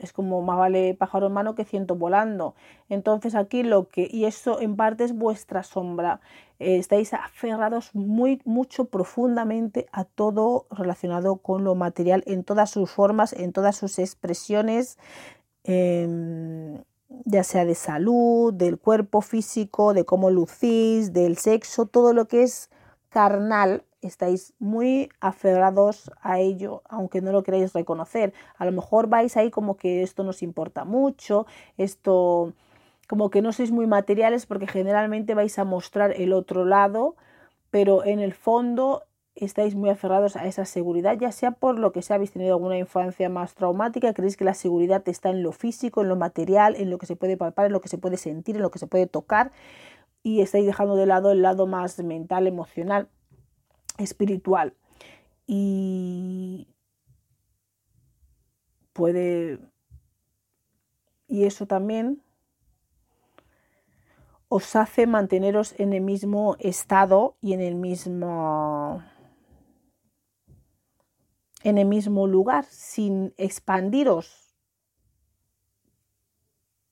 es 0.02 0.14
como 0.14 0.42
más 0.42 0.58
vale 0.58 0.96
pájaro 0.96 1.28
en 1.28 1.34
mano 1.34 1.56
que 1.56 1.66
ciento 1.66 1.96
volando. 1.96 2.56
Entonces 2.90 3.36
aquí 3.36 3.64
lo 3.64 3.88
que, 3.88 4.08
y 4.12 4.26
eso 4.26 4.60
en 4.60 4.76
parte 4.76 5.04
es 5.04 5.14
vuestra 5.16 5.64
sombra, 5.64 6.20
eh, 6.60 6.78
estáis 6.78 7.14
aferrados 7.14 7.94
muy, 7.94 8.42
mucho 8.46 8.86
profundamente 8.86 9.88
a 9.92 10.04
todo 10.04 10.66
relacionado 10.72 11.38
con 11.38 11.64
lo 11.64 11.76
material 11.76 12.24
en 12.26 12.44
todas 12.44 12.72
sus 12.72 12.90
formas, 12.90 13.34
en 13.34 13.54
todas 13.54 13.76
sus 13.78 14.00
expresiones, 14.00 14.98
em, 15.64 16.84
ya 17.26 17.44
sea 17.44 17.66
de 17.66 17.76
salud, 17.76 18.54
del 18.54 18.80
cuerpo 18.80 19.22
físico, 19.22 19.94
de 19.94 20.06
cómo 20.06 20.30
lucís, 20.32 21.14
del 21.14 21.38
sexo, 21.38 21.86
todo 21.86 22.14
lo 22.14 22.28
que 22.28 22.44
es 22.44 22.70
carnal 23.10 23.84
estáis 24.02 24.54
muy 24.60 25.10
aferrados 25.20 26.12
a 26.22 26.40
ello, 26.40 26.82
aunque 26.90 27.22
no 27.22 27.32
lo 27.32 27.44
queráis 27.44 27.74
reconocer. 27.74 28.34
A 28.58 28.66
lo 28.66 28.72
mejor 28.72 29.08
vais 29.08 29.38
ahí 29.38 29.52
como 29.52 29.78
que 29.78 30.04
esto 30.04 30.24
nos 30.24 30.42
importa 30.42 30.86
mucho, 30.86 31.46
esto 31.78 32.54
como 33.08 33.30
que 33.30 33.42
no 33.42 33.52
sois 33.52 33.72
muy 33.72 33.88
materiales 33.88 34.46
porque 34.46 34.68
generalmente 34.68 35.36
vais 35.36 35.60
a 35.60 35.66
mostrar 35.66 36.14
el 36.14 36.34
otro 36.34 36.66
lado, 36.66 37.16
pero 37.70 38.06
en 38.06 38.20
el 38.20 38.34
fondo 38.34 39.04
estáis 39.36 39.76
muy 39.76 39.90
aferrados 39.90 40.36
a 40.36 40.46
esa 40.46 40.66
seguridad, 40.66 41.18
ya 41.18 41.32
sea 41.32 41.52
por 41.52 41.80
lo 41.80 41.92
que 41.92 42.02
sea, 42.02 42.16
habéis 42.16 42.32
tenido 42.32 42.54
alguna 42.56 42.78
infancia 42.78 43.30
más 43.30 43.54
traumática, 43.56 44.14
creéis 44.14 44.38
que 44.38 44.44
la 44.46 44.54
seguridad 44.54 45.08
está 45.08 45.30
en 45.30 45.44
lo 45.44 45.52
físico, 45.52 46.02
en 46.02 46.10
lo 46.10 46.16
material, 46.16 46.76
en 46.76 46.90
lo 46.90 46.98
que 46.98 47.06
se 47.06 47.16
puede 47.16 47.38
palpar, 47.38 47.68
en 47.68 47.74
lo 47.74 47.82
que 47.82 47.90
se 47.90 47.98
puede 47.98 48.18
sentir, 48.18 48.56
en 48.56 48.62
lo 48.62 48.72
que 48.72 48.80
se 48.80 48.88
puede 48.88 49.08
tocar, 49.08 49.52
y 50.24 50.42
estáis 50.42 50.66
dejando 50.66 50.96
de 50.96 51.06
lado 51.06 51.32
el 51.32 51.42
lado 51.42 51.68
más 51.68 51.98
mental, 52.04 52.48
emocional 52.48 53.08
espiritual. 53.98 54.74
Y 55.48 56.68
puede 58.94 59.60
y 61.28 61.46
eso 61.46 61.66
también 61.66 62.22
os 64.50 64.76
hace 64.76 65.08
manteneros 65.08 65.74
en 65.80 65.94
el 65.94 66.02
mismo 66.02 66.58
estado 66.60 67.38
y 67.42 67.54
en 67.54 67.62
el 67.62 67.76
mismo 67.76 69.02
en 71.64 71.78
el 71.78 71.88
mismo 71.88 72.28
lugar 72.28 72.66
sin 72.66 73.34
expandiros. 73.38 74.54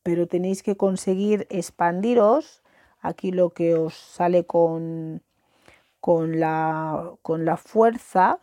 Pero 0.03 0.25
tenéis 0.27 0.63
que 0.63 0.77
conseguir 0.77 1.47
expandiros. 1.49 2.63
Aquí 3.01 3.31
lo 3.31 3.49
que 3.49 3.75
os 3.75 3.93
sale 3.93 4.45
con 4.45 5.21
con 5.99 6.39
la, 6.39 7.13
con 7.21 7.45
la 7.45 7.57
fuerza, 7.57 8.39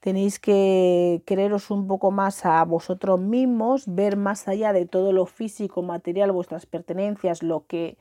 tenéis 0.00 0.38
que 0.38 1.22
quereros 1.26 1.70
un 1.70 1.86
poco 1.88 2.10
más 2.10 2.44
a 2.46 2.64
vosotros 2.64 3.20
mismos, 3.20 3.84
ver 3.86 4.16
más 4.16 4.48
allá 4.48 4.72
de 4.72 4.86
todo 4.86 5.12
lo 5.12 5.26
físico, 5.26 5.82
material, 5.82 6.32
vuestras 6.32 6.66
pertenencias, 6.66 7.42
lo 7.42 7.66
que, 7.66 7.98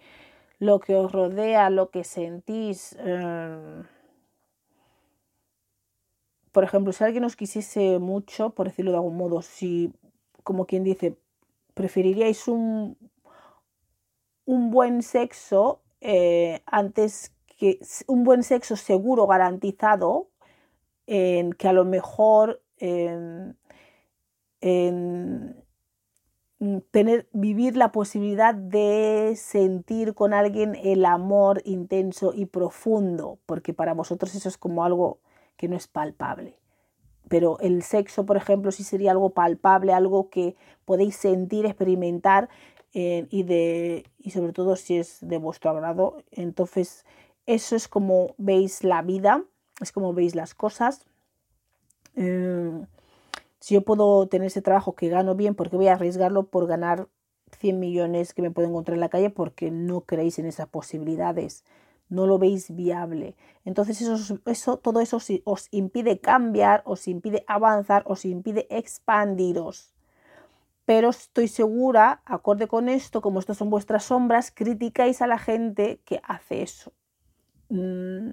lo 0.59 0.79
que 0.79 0.95
os 0.95 1.11
rodea, 1.11 1.69
lo 1.69 1.89
que 1.89 2.03
sentís. 2.03 2.95
Eh, 2.99 3.83
por 6.51 6.63
ejemplo, 6.63 6.93
si 6.93 7.03
alguien 7.03 7.25
os 7.25 7.35
quisiese 7.35 7.99
mucho, 7.99 8.51
por 8.51 8.67
decirlo 8.67 8.91
de 8.91 8.97
algún 8.97 9.17
modo, 9.17 9.41
si, 9.41 9.91
como 10.43 10.65
quien 10.65 10.83
dice, 10.83 11.17
preferiríais 11.73 12.47
un, 12.47 12.97
un 14.45 14.71
buen 14.71 15.01
sexo 15.01 15.81
eh, 16.01 16.61
antes 16.65 17.34
que 17.57 17.79
un 18.07 18.23
buen 18.23 18.43
sexo 18.43 18.75
seguro, 18.75 19.27
garantizado, 19.27 20.29
en 21.07 21.53
que 21.53 21.67
a 21.67 21.73
lo 21.73 21.85
mejor 21.85 22.61
en, 22.77 23.57
tener, 26.91 27.27
vivir 27.31 27.77
la 27.77 27.91
posibilidad 27.91 28.55
de 28.55 29.33
sentir 29.37 30.13
con 30.13 30.33
alguien 30.33 30.75
el 30.75 31.05
amor 31.05 31.61
intenso 31.65 32.33
y 32.33 32.45
profundo, 32.45 33.39
porque 33.45 33.73
para 33.73 33.93
vosotros 33.93 34.33
eso 34.35 34.49
es 34.49 34.57
como 34.57 34.83
algo 34.83 35.19
que 35.57 35.67
no 35.67 35.75
es 35.75 35.87
palpable. 35.87 36.57
Pero 37.27 37.59
el 37.59 37.81
sexo, 37.81 38.25
por 38.25 38.37
ejemplo, 38.37 38.71
sí 38.71 38.83
sería 38.83 39.11
algo 39.11 39.31
palpable, 39.31 39.93
algo 39.93 40.29
que 40.29 40.55
podéis 40.85 41.15
sentir, 41.15 41.65
experimentar 41.65 42.49
eh, 42.93 43.27
y, 43.29 43.43
de, 43.43 44.05
y 44.19 44.31
sobre 44.31 44.53
todo 44.53 44.75
si 44.75 44.97
es 44.97 45.17
de 45.21 45.37
vuestro 45.37 45.71
agrado. 45.71 46.17
Entonces, 46.31 47.03
eso 47.45 47.75
es 47.75 47.87
como 47.87 48.35
veis 48.37 48.83
la 48.83 49.01
vida, 49.01 49.43
es 49.81 49.91
como 49.91 50.13
veis 50.13 50.35
las 50.35 50.53
cosas. 50.53 51.05
Eh, 52.15 52.85
si 53.59 53.73
yo 53.75 53.81
puedo 53.81 54.27
tener 54.27 54.47
ese 54.47 54.61
trabajo 54.61 54.95
que 54.95 55.09
gano 55.09 55.35
bien, 55.35 55.55
¿por 55.55 55.69
qué 55.69 55.77
voy 55.77 55.87
a 55.87 55.93
arriesgarlo 55.93 56.47
por 56.47 56.67
ganar 56.67 57.07
100 57.59 57.79
millones 57.79 58.33
que 58.33 58.41
me 58.41 58.51
puedo 58.51 58.67
encontrar 58.67 58.95
en 58.95 59.01
la 59.01 59.09
calle? 59.09 59.29
Porque 59.29 59.71
no 59.71 60.01
creéis 60.01 60.39
en 60.39 60.45
esas 60.45 60.67
posibilidades, 60.67 61.63
no 62.09 62.27
lo 62.27 62.37
veis 62.39 62.75
viable. 62.75 63.35
Entonces 63.65 64.01
eso, 64.01 64.39
eso, 64.45 64.77
todo 64.77 65.01
eso 65.01 65.19
os 65.45 65.67
impide 65.71 66.19
cambiar, 66.19 66.83
os 66.85 67.07
impide 67.07 67.43
avanzar, 67.47 68.03
os 68.07 68.25
impide 68.25 68.67
expandiros. 68.69 69.91
pero 70.85 71.09
estoy 71.09 71.47
segura, 71.47 72.21
acorde 72.25 72.67
con 72.67 72.89
esto, 72.89 73.21
como 73.21 73.39
estas 73.39 73.57
son 73.57 73.69
vuestras 73.71 74.03
sombras, 74.05 74.51
criticáis 74.51 75.21
a 75.21 75.27
la 75.27 75.39
gente 75.39 75.99
que 76.05 76.21
hace 76.23 76.61
eso. 76.61 76.93
Mm, 77.69 78.31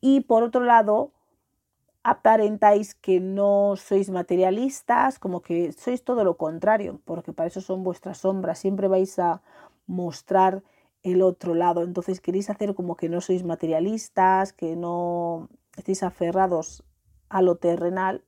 y 0.00 0.20
por 0.22 0.42
otro 0.42 0.62
lado, 0.64 1.12
aparentáis 2.04 2.94
que 2.94 3.18
no 3.20 3.76
sois 3.76 4.10
materialistas, 4.10 5.18
como 5.18 5.40
que 5.40 5.72
sois 5.72 6.04
todo 6.04 6.22
lo 6.22 6.36
contrario, 6.36 7.00
porque 7.04 7.32
para 7.32 7.48
eso 7.48 7.60
son 7.60 7.82
vuestras 7.82 8.18
sombras, 8.18 8.58
siempre 8.58 8.88
vais 8.88 9.18
a 9.18 9.42
mostrar 9.86 10.62
el 11.02 11.22
otro 11.22 11.54
lado, 11.54 11.82
entonces 11.82 12.20
queréis 12.20 12.50
hacer 12.50 12.74
como 12.74 12.96
que 12.96 13.08
no 13.08 13.20
sois 13.20 13.44
materialistas, 13.44 14.52
que 14.52 14.76
no 14.76 15.48
estéis 15.76 16.02
aferrados 16.02 16.84
a 17.30 17.42
lo 17.42 17.56
terrenal, 17.56 18.22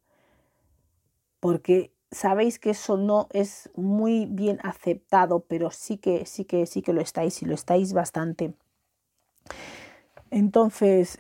porque 1.41 1.93
sabéis 2.11 2.59
que 2.59 2.70
eso 2.70 2.97
no 2.97 3.29
es 3.31 3.70
muy 3.77 4.27
bien 4.27 4.59
aceptado, 4.62 5.41
pero 5.41 5.70
sí 5.70 5.99
que 5.99 6.27
sí 6.27 6.45
que 6.45 6.66
sí 6.66 6.83
que 6.83 6.93
lo 6.93 7.01
estáis 7.03 7.43
y 7.43 7.47
lo 7.47 7.55
estáis 7.55 7.93
bastante. 7.93 8.55
Entonces, 10.37 11.18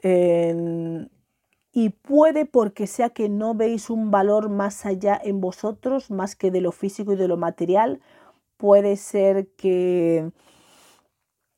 y 1.72 1.88
puede 1.88 2.44
porque 2.44 2.86
sea 2.86 3.08
que 3.08 3.30
no 3.30 3.54
veis 3.54 3.88
un 3.88 4.10
valor 4.10 4.50
más 4.50 4.84
allá 4.84 5.18
en 5.24 5.40
vosotros, 5.40 6.10
más 6.10 6.36
que 6.36 6.50
de 6.50 6.60
lo 6.60 6.70
físico 6.70 7.14
y 7.14 7.16
de 7.16 7.26
lo 7.26 7.38
material. 7.38 8.02
Puede 8.58 8.96
ser 8.96 9.48
que... 9.56 10.32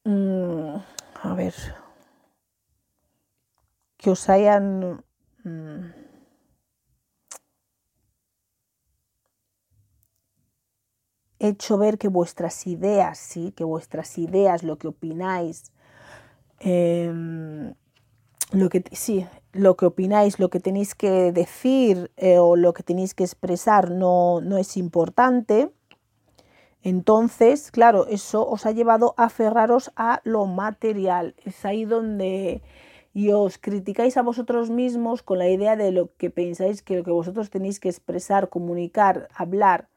Mm, 0.05 0.77
a 1.23 1.35
ver. 1.35 1.55
Que 3.97 4.11
os 4.11 4.29
hayan... 4.29 5.05
Mm, 5.43 5.91
hecho 11.41 11.77
ver 11.77 11.99
que 11.99 12.07
vuestras 12.07 12.69
ideas, 12.69 13.19
sí, 13.19 13.51
que 13.51 13.65
vuestras 13.65 14.17
ideas, 14.17 14.63
lo 14.63 14.79
que 14.79 14.87
opináis, 14.87 15.73
em, 16.61 17.75
lo 18.53 18.69
que 18.69 18.85
sí, 18.93 19.27
lo 19.53 19.77
que 19.77 19.87
opináis, 19.87 20.39
lo 20.39 20.51
que 20.51 20.61
tenéis 20.61 20.95
que 20.95 21.33
decir 21.33 22.11
eh, 22.17 22.39
o 22.39 22.57
lo 22.57 22.73
que 22.73 22.83
tenéis 22.83 23.15
que 23.15 23.25
expresar 23.25 23.91
no, 23.91 24.41
no 24.41 24.59
es 24.59 24.77
importante, 24.77 25.71
entonces, 26.83 27.71
claro, 27.71 28.07
eso 28.07 28.49
os 28.49 28.65
ha 28.65 28.71
llevado 28.71 29.15
a 29.17 29.25
aferraros 29.25 29.91
a 29.97 30.21
lo 30.25 30.47
material. 30.47 31.35
Es 31.45 31.65
ahí 31.65 31.85
donde 31.85 32.63
y 33.13 33.33
os 33.33 33.59
criticáis 33.59 34.17
a 34.17 34.23
vosotros 34.23 34.71
mismos 34.71 35.23
con 35.23 35.39
la 35.39 35.49
idea 35.49 35.77
de 35.77 35.91
lo 35.91 36.15
que 36.17 36.31
pensáis 36.31 36.83
que 36.83 36.97
lo 36.97 37.05
que 37.05 37.11
vosotros 37.11 37.51
tenéis 37.51 37.81
que 37.81 37.89
expresar, 37.89 38.49
comunicar, 38.49 39.29
hablar, 39.35 39.89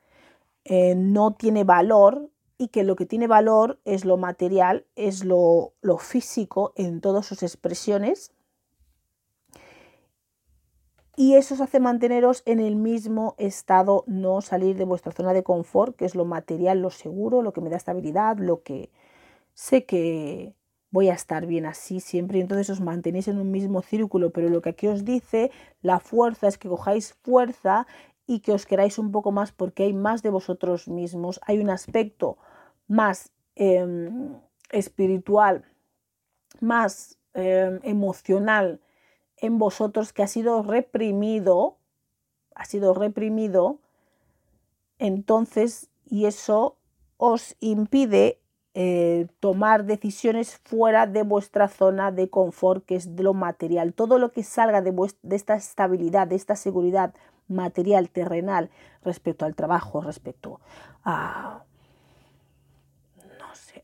eh, 0.65 0.95
no 0.95 1.33
tiene 1.35 1.63
valor 1.63 2.29
y 2.61 2.67
que 2.67 2.83
lo 2.83 2.95
que 2.95 3.07
tiene 3.07 3.25
valor 3.25 3.79
es 3.85 4.05
lo 4.05 4.17
material, 4.17 4.85
es 4.95 5.25
lo, 5.25 5.73
lo 5.81 5.97
físico 5.97 6.73
en 6.75 7.01
todas 7.01 7.25
sus 7.25 7.41
expresiones. 7.41 8.33
Y 11.17 11.33
eso 11.33 11.55
os 11.55 11.61
hace 11.61 11.79
manteneros 11.79 12.43
en 12.45 12.59
el 12.59 12.75
mismo 12.75 13.33
estado, 13.39 14.03
no 14.05 14.41
salir 14.41 14.77
de 14.77 14.85
vuestra 14.85 15.11
zona 15.11 15.33
de 15.33 15.41
confort, 15.41 15.95
que 15.95 16.05
es 16.05 16.13
lo 16.13 16.23
material, 16.23 16.83
lo 16.83 16.91
seguro, 16.91 17.41
lo 17.41 17.51
que 17.51 17.61
me 17.61 17.71
da 17.71 17.77
estabilidad, 17.77 18.37
lo 18.37 18.61
que 18.61 18.91
sé 19.55 19.85
que 19.85 20.53
voy 20.91 21.09
a 21.09 21.15
estar 21.15 21.47
bien 21.47 21.65
así 21.65 21.99
siempre. 21.99 22.37
Y 22.37 22.41
entonces 22.41 22.69
os 22.69 22.79
mantenéis 22.79 23.27
en 23.27 23.39
un 23.39 23.49
mismo 23.49 23.81
círculo, 23.81 24.29
pero 24.29 24.49
lo 24.49 24.61
que 24.61 24.69
aquí 24.69 24.85
os 24.85 25.03
dice, 25.03 25.49
la 25.81 25.99
fuerza 25.99 26.47
es 26.47 26.59
que 26.59 26.69
cojáis 26.69 27.15
fuerza 27.23 27.87
y 28.27 28.41
que 28.41 28.51
os 28.51 28.67
queráis 28.67 28.99
un 28.99 29.11
poco 29.11 29.31
más 29.31 29.51
porque 29.51 29.81
hay 29.81 29.93
más 29.93 30.21
de 30.21 30.29
vosotros 30.29 30.87
mismos, 30.87 31.39
hay 31.47 31.57
un 31.57 31.71
aspecto 31.71 32.37
más 32.91 33.31
em, 33.55 34.35
espiritual, 34.69 35.63
más 36.59 37.17
em, 37.33 37.79
emocional, 37.83 38.81
en 39.37 39.57
vosotros 39.57 40.11
que 40.11 40.23
ha 40.23 40.27
sido 40.27 40.61
reprimido, 40.61 41.77
ha 42.53 42.65
sido 42.65 42.93
reprimido, 42.93 43.79
entonces, 44.99 45.89
y 46.05 46.25
eso 46.25 46.75
os 47.15 47.55
impide 47.61 48.39
eh, 48.73 49.27
tomar 49.39 49.85
decisiones 49.85 50.57
fuera 50.65 51.07
de 51.07 51.23
vuestra 51.23 51.69
zona 51.69 52.11
de 52.11 52.29
confort, 52.29 52.85
que 52.85 52.95
es 52.95 53.15
de 53.15 53.23
lo 53.23 53.33
material. 53.33 53.93
Todo 53.93 54.19
lo 54.19 54.33
que 54.33 54.43
salga 54.43 54.81
de, 54.81 54.91
de 55.23 55.35
esta 55.37 55.55
estabilidad, 55.55 56.27
de 56.27 56.35
esta 56.35 56.57
seguridad 56.57 57.13
material, 57.47 58.09
terrenal, 58.09 58.69
respecto 59.01 59.45
al 59.45 59.55
trabajo, 59.55 60.01
respecto 60.01 60.59
a 61.03 61.63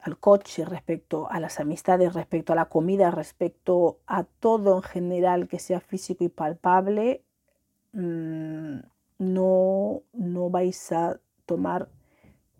al 0.01 0.17
coche, 0.19 0.65
respecto 0.65 1.29
a 1.29 1.39
las 1.39 1.59
amistades, 1.59 2.13
respecto 2.13 2.53
a 2.53 2.55
la 2.55 2.65
comida, 2.65 3.11
respecto 3.11 3.99
a 4.07 4.23
todo 4.23 4.77
en 4.77 4.83
general 4.83 5.47
que 5.47 5.59
sea 5.59 5.79
físico 5.79 6.23
y 6.23 6.29
palpable, 6.29 7.23
mm, 7.93 8.79
no, 9.19 10.03
no 10.13 10.49
vais 10.49 10.91
a 10.91 11.19
tomar 11.45 11.89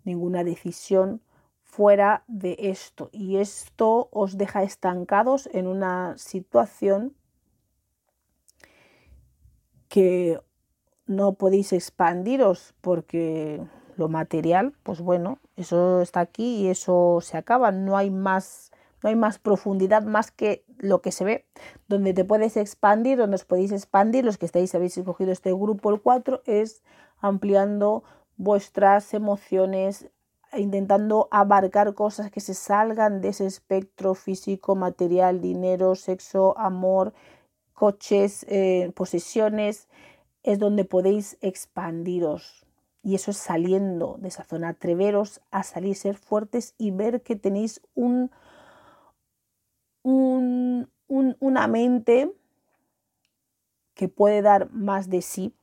ninguna 0.04 0.44
decisión 0.44 1.20
fuera 1.62 2.24
de 2.26 2.56
esto. 2.58 3.10
Y 3.12 3.36
esto 3.36 4.08
os 4.10 4.38
deja 4.38 4.62
estancados 4.62 5.48
en 5.52 5.66
una 5.66 6.16
situación 6.18 7.14
que 9.88 10.40
no 11.06 11.34
podéis 11.34 11.72
expandiros 11.72 12.74
porque 12.80 13.62
lo 13.96 14.08
material, 14.08 14.74
pues 14.82 15.00
bueno, 15.00 15.38
eso 15.58 16.00
está 16.02 16.20
aquí 16.20 16.62
y 16.62 16.68
eso 16.68 17.18
se 17.20 17.36
acaba, 17.36 17.70
no 17.72 17.96
hay 17.96 18.10
más 18.10 18.70
no 19.02 19.08
hay 19.08 19.16
más 19.16 19.38
profundidad 19.38 20.02
más 20.02 20.30
que 20.30 20.64
lo 20.78 21.00
que 21.02 21.12
se 21.12 21.24
ve, 21.24 21.46
donde 21.88 22.14
te 22.14 22.24
puedes 22.24 22.56
expandir, 22.56 23.18
donde 23.18 23.36
os 23.36 23.44
podéis 23.44 23.72
expandir, 23.72 24.24
los 24.24 24.38
que 24.38 24.46
estáis, 24.46 24.74
habéis 24.74 24.96
escogido 24.98 25.32
este 25.32 25.52
grupo, 25.52 25.90
el 25.90 26.00
4, 26.00 26.42
es 26.46 26.82
ampliando 27.20 28.04
vuestras 28.36 29.14
emociones, 29.14 30.08
intentando 30.56 31.28
abarcar 31.30 31.94
cosas 31.94 32.30
que 32.30 32.40
se 32.40 32.54
salgan 32.54 33.20
de 33.20 33.28
ese 33.28 33.46
espectro 33.46 34.14
físico, 34.14 34.74
material, 34.74 35.40
dinero, 35.40 35.94
sexo, 35.94 36.56
amor, 36.58 37.12
coches, 37.74 38.46
eh, 38.48 38.92
posesiones, 38.94 39.88
es 40.42 40.58
donde 40.58 40.84
podéis 40.84 41.36
expandiros. 41.40 42.67
Y 43.08 43.14
eso 43.14 43.30
es 43.30 43.38
saliendo 43.38 44.18
de 44.20 44.28
esa 44.28 44.44
zona, 44.44 44.68
atreveros 44.68 45.40
a 45.50 45.62
salir, 45.62 45.96
ser 45.96 46.14
fuertes 46.14 46.74
y 46.76 46.90
ver 46.90 47.22
que 47.22 47.36
tenéis 47.36 47.80
un, 47.94 48.30
una 50.02 51.66
mente 51.68 52.30
que 53.94 54.10
puede 54.10 54.42
dar 54.42 54.70
más 54.72 55.08
de 55.08 55.22
sí 55.22 55.54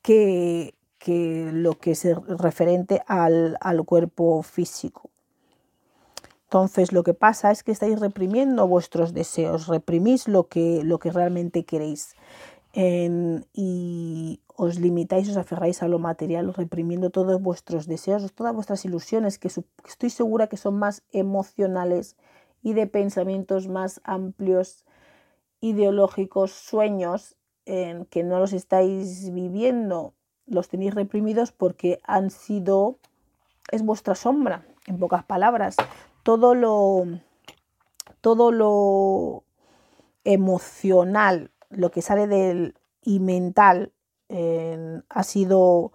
que, 0.00 0.72
que 0.96 1.50
lo 1.52 1.74
que 1.74 1.90
es 1.90 2.06
referente 2.26 3.02
al, 3.06 3.58
al, 3.60 3.84
cuerpo 3.84 4.42
físico. 4.42 5.10
Entonces 6.44 6.92
lo 6.92 7.02
que 7.02 7.12
pasa 7.12 7.50
es 7.50 7.62
que 7.62 7.72
estáis 7.72 8.00
reprimiendo 8.00 8.66
vuestros 8.66 9.12
deseos, 9.12 9.66
reprimís 9.66 10.26
lo 10.26 10.48
que, 10.48 10.80
lo 10.82 10.98
que 10.98 11.10
realmente 11.10 11.66
queréis 11.66 12.14
y 13.52 14.40
os 14.58 14.80
limitáis, 14.80 15.30
os 15.30 15.38
aferráis 15.38 15.84
a 15.84 15.88
lo 15.88 16.00
material, 16.00 16.52
reprimiendo 16.52 17.10
todos 17.10 17.40
vuestros 17.40 17.86
deseos, 17.86 18.32
todas 18.34 18.52
vuestras 18.52 18.84
ilusiones, 18.84 19.38
que 19.38 19.46
estoy 19.46 20.10
segura 20.10 20.48
que 20.48 20.56
son 20.56 20.74
más 20.76 21.04
emocionales 21.12 22.16
y 22.60 22.72
de 22.74 22.88
pensamientos 22.88 23.68
más 23.68 24.00
amplios, 24.02 24.84
ideológicos, 25.60 26.50
sueños 26.50 27.36
que 27.64 28.24
no 28.24 28.40
los 28.40 28.52
estáis 28.52 29.30
viviendo, 29.32 30.14
los 30.46 30.68
tenéis 30.68 30.94
reprimidos 30.94 31.52
porque 31.52 32.00
han 32.02 32.30
sido, 32.30 32.98
es 33.70 33.84
vuestra 33.84 34.16
sombra, 34.16 34.66
en 34.86 34.98
pocas 34.98 35.22
palabras, 35.22 35.76
todo 36.24 36.56
lo, 36.56 37.04
todo 38.20 38.50
lo 38.50 39.44
emocional 40.24 41.52
lo 41.70 41.90
que 41.90 42.02
sale 42.02 42.26
del 42.26 42.74
y 43.02 43.20
mental 43.20 43.92
ha 44.30 45.22
sido, 45.22 45.92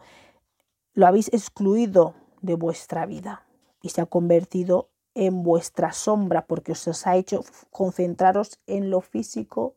lo 0.94 1.08
habéis 1.08 1.32
excluido 1.34 2.16
de 2.42 2.56
vuestra 2.56 3.06
vida 3.06 3.46
y 3.82 3.90
se 3.90 4.02
ha 4.02 4.06
convertido 4.06 4.90
en 5.16 5.44
vuestra 5.44 5.94
sombra 5.94 6.46
porque 6.46 6.72
os 6.72 7.08
ha 7.08 7.16
hecho 7.16 7.44
concentraros 7.70 8.60
en 8.66 8.90
lo 8.90 9.02
físico 9.02 9.76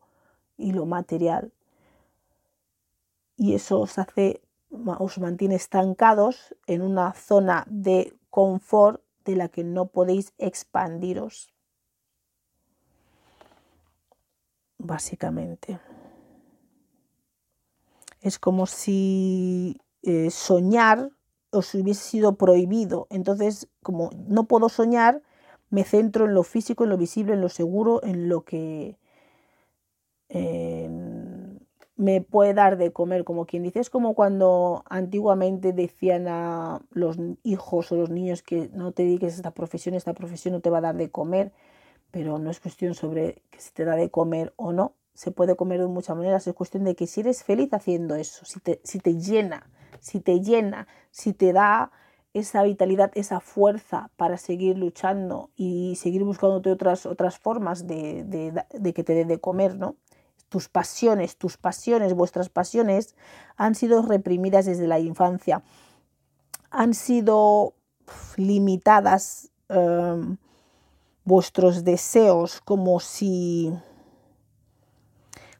y 0.57 0.71
lo 0.71 0.85
material. 0.85 1.51
Y 3.35 3.53
eso 3.53 3.79
os 3.79 3.99
hace, 3.99 4.41
os 4.71 5.19
mantiene 5.19 5.55
estancados 5.55 6.55
en 6.65 6.81
una 6.81 7.13
zona 7.13 7.65
de 7.69 8.15
confort 8.31 9.01
de 9.25 9.35
la 9.35 9.49
que 9.49 9.63
no 9.63 9.87
podéis 9.87 10.33
expandiros. 10.39 11.53
básicamente. 14.77 15.79
Es 18.21 18.39
como 18.39 18.65
si 18.65 19.79
eh, 20.03 20.29
soñar 20.31 21.09
os 21.51 21.73
hubiese 21.75 22.01
sido 22.03 22.35
prohibido. 22.35 23.07
Entonces, 23.09 23.69
como 23.83 24.09
no 24.27 24.47
puedo 24.47 24.69
soñar, 24.69 25.21
me 25.69 25.83
centro 25.83 26.25
en 26.25 26.33
lo 26.33 26.43
físico, 26.43 26.83
en 26.83 26.89
lo 26.89 26.97
visible, 26.97 27.33
en 27.33 27.41
lo 27.41 27.49
seguro, 27.49 28.03
en 28.03 28.29
lo 28.29 28.43
que 28.43 28.97
me 31.97 32.21
puede 32.21 32.53
dar 32.53 32.77
de 32.77 32.93
comer, 32.93 33.23
como 33.23 33.45
quien 33.45 33.63
dice. 33.63 33.79
Es 33.79 33.89
como 33.89 34.13
cuando 34.13 34.83
antiguamente 34.89 35.73
decían 35.73 36.27
a 36.27 36.81
los 36.91 37.17
hijos 37.43 37.91
o 37.91 37.95
los 37.95 38.09
niños 38.09 38.43
que 38.43 38.69
no 38.73 38.91
te 38.91 39.03
dediques 39.03 39.33
a 39.33 39.37
esta 39.37 39.51
profesión, 39.51 39.95
esta 39.95 40.13
profesión 40.13 40.53
no 40.53 40.61
te 40.61 40.69
va 40.69 40.77
a 40.77 40.81
dar 40.81 40.95
de 40.95 41.09
comer, 41.09 41.51
pero 42.11 42.39
no 42.39 42.51
es 42.51 42.59
cuestión 42.59 42.93
sobre 42.95 43.43
si 43.57 43.71
te 43.73 43.85
da 43.85 43.95
de 43.95 44.11
comer 44.11 44.53
o 44.57 44.73
no. 44.73 44.95
Se 45.17 45.31
puede 45.31 45.55
comer 45.55 45.79
de 45.79 45.87
muchas 45.87 46.15
maneras, 46.15 46.45
es 46.45 46.53
cuestión 46.53 46.83
de 46.83 46.95
que 46.95 47.07
si 47.07 47.21
eres 47.21 47.43
feliz 47.43 47.73
haciendo 47.73 48.15
eso, 48.15 48.45
si 48.45 48.59
te, 48.59 48.79
si 48.83 48.99
te 48.99 49.19
llena, 49.19 49.67
si 49.99 50.19
te 50.19 50.41
llena, 50.41 50.87
si 51.09 51.33
te 51.33 51.53
da 51.53 51.91
esa 52.33 52.61
vitalidad, 52.61 53.11
esa 53.15 53.39
fuerza 53.39 54.11
para 54.15 54.37
seguir 54.37 54.77
luchando 54.77 55.49
y 55.55 55.95
seguir 55.95 56.23
buscándote 56.23 56.71
otras, 56.71 57.07
otras 57.07 57.39
formas 57.39 57.87
de, 57.87 58.23
de 58.23 58.93
que 58.93 59.03
te 59.03 59.13
dé 59.13 59.25
de 59.25 59.39
comer, 59.39 59.75
¿no? 59.75 59.95
tus 60.49 60.69
pasiones, 60.69 61.37
tus 61.37 61.57
pasiones, 61.57 62.13
vuestras 62.13 62.49
pasiones 62.49 63.15
han 63.55 63.75
sido 63.75 64.01
reprimidas 64.01 64.65
desde 64.65 64.87
la 64.87 64.99
infancia, 64.99 65.63
han 66.69 66.93
sido 66.93 67.73
limitadas 68.37 69.51
em, 69.69 70.37
vuestros 71.25 71.83
deseos 71.83 72.61
como 72.61 72.99
si 72.99 73.73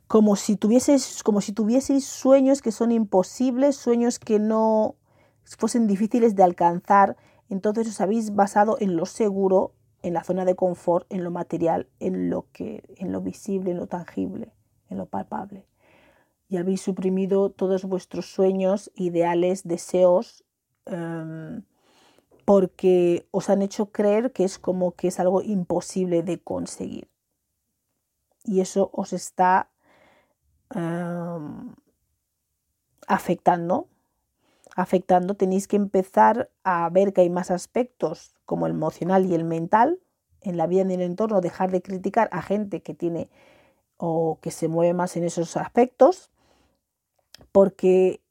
como 0.08 0.36
si 0.36 0.56
tuvieseis 0.56 1.24
como 1.24 1.42
si 1.42 1.52
tuvieseis 1.52 2.06
sueños 2.06 2.62
que 2.62 2.72
son 2.72 2.92
imposibles, 2.92 3.76
sueños 3.76 4.20
que 4.20 4.40
no 4.40 4.96
fuesen 5.44 5.88
difíciles 5.88 6.36
de 6.36 6.44
alcanzar, 6.44 7.18
entonces 7.50 7.88
os 7.88 8.02
habéis 8.02 8.36
basado 8.36 8.78
en 8.80 8.96
lo 8.96 9.06
seguro, 9.06 9.74
en 10.02 10.14
la 10.14 10.24
zona 10.24 10.46
de 10.46 10.56
confort, 10.56 11.06
en 11.10 11.24
lo 11.24 11.32
material, 11.32 11.88
en 12.00 12.30
lo 12.30 12.48
que 12.52 12.84
en 12.98 13.12
lo 13.12 13.22
visible, 13.22 13.72
en 13.72 13.78
lo 13.78 13.88
tangible 13.88 14.54
en 14.90 14.98
lo 14.98 15.06
palpable. 15.08 15.66
Y 16.50 16.58
habéis 16.58 16.82
suprimido 16.82 17.52
todos 17.52 17.84
vuestros 17.84 18.32
sueños, 18.32 18.92
ideales, 18.96 19.64
deseos, 19.68 20.46
em, 20.86 21.64
porque 22.46 23.28
os 23.32 23.50
han 23.50 23.62
hecho 23.62 23.92
creer 23.92 24.32
que 24.32 24.46
es 24.46 24.58
como 24.58 24.94
que 24.94 25.10
es 25.10 25.20
algo 25.20 25.42
imposible 25.42 26.24
de 26.24 26.40
conseguir. 26.40 27.10
Y 28.46 28.62
eso 28.62 28.90
os 28.94 29.12
está 29.12 29.70
afectando. 33.08 33.88
Afectando, 34.76 35.34
tenéis 35.34 35.68
que 35.68 35.76
empezar 35.76 36.52
a 36.64 36.88
ver 36.90 37.14
que 37.14 37.22
hay 37.22 37.30
más 37.30 37.50
aspectos 37.52 38.36
como 38.46 38.68
el 38.68 38.74
emocional 38.74 39.26
y 39.26 39.34
el 39.34 39.44
mental 39.44 40.00
en 40.42 40.58
la 40.58 40.68
vida 40.68 40.82
y 40.82 40.84
en 40.84 40.92
el 40.92 41.02
entorno, 41.02 41.42
dejar 41.42 41.72
de 41.72 41.82
criticar 41.82 42.30
a 42.32 42.42
gente 42.42 42.82
que 42.82 42.94
tiene 42.94 43.30
o 43.98 44.40
que 44.42 44.52
se 44.52 44.68
mueve 44.68 44.94
más 44.94 45.18
en 45.18 45.24
esos 45.24 45.58
aspectos, 45.58 46.30
porque 47.52 48.22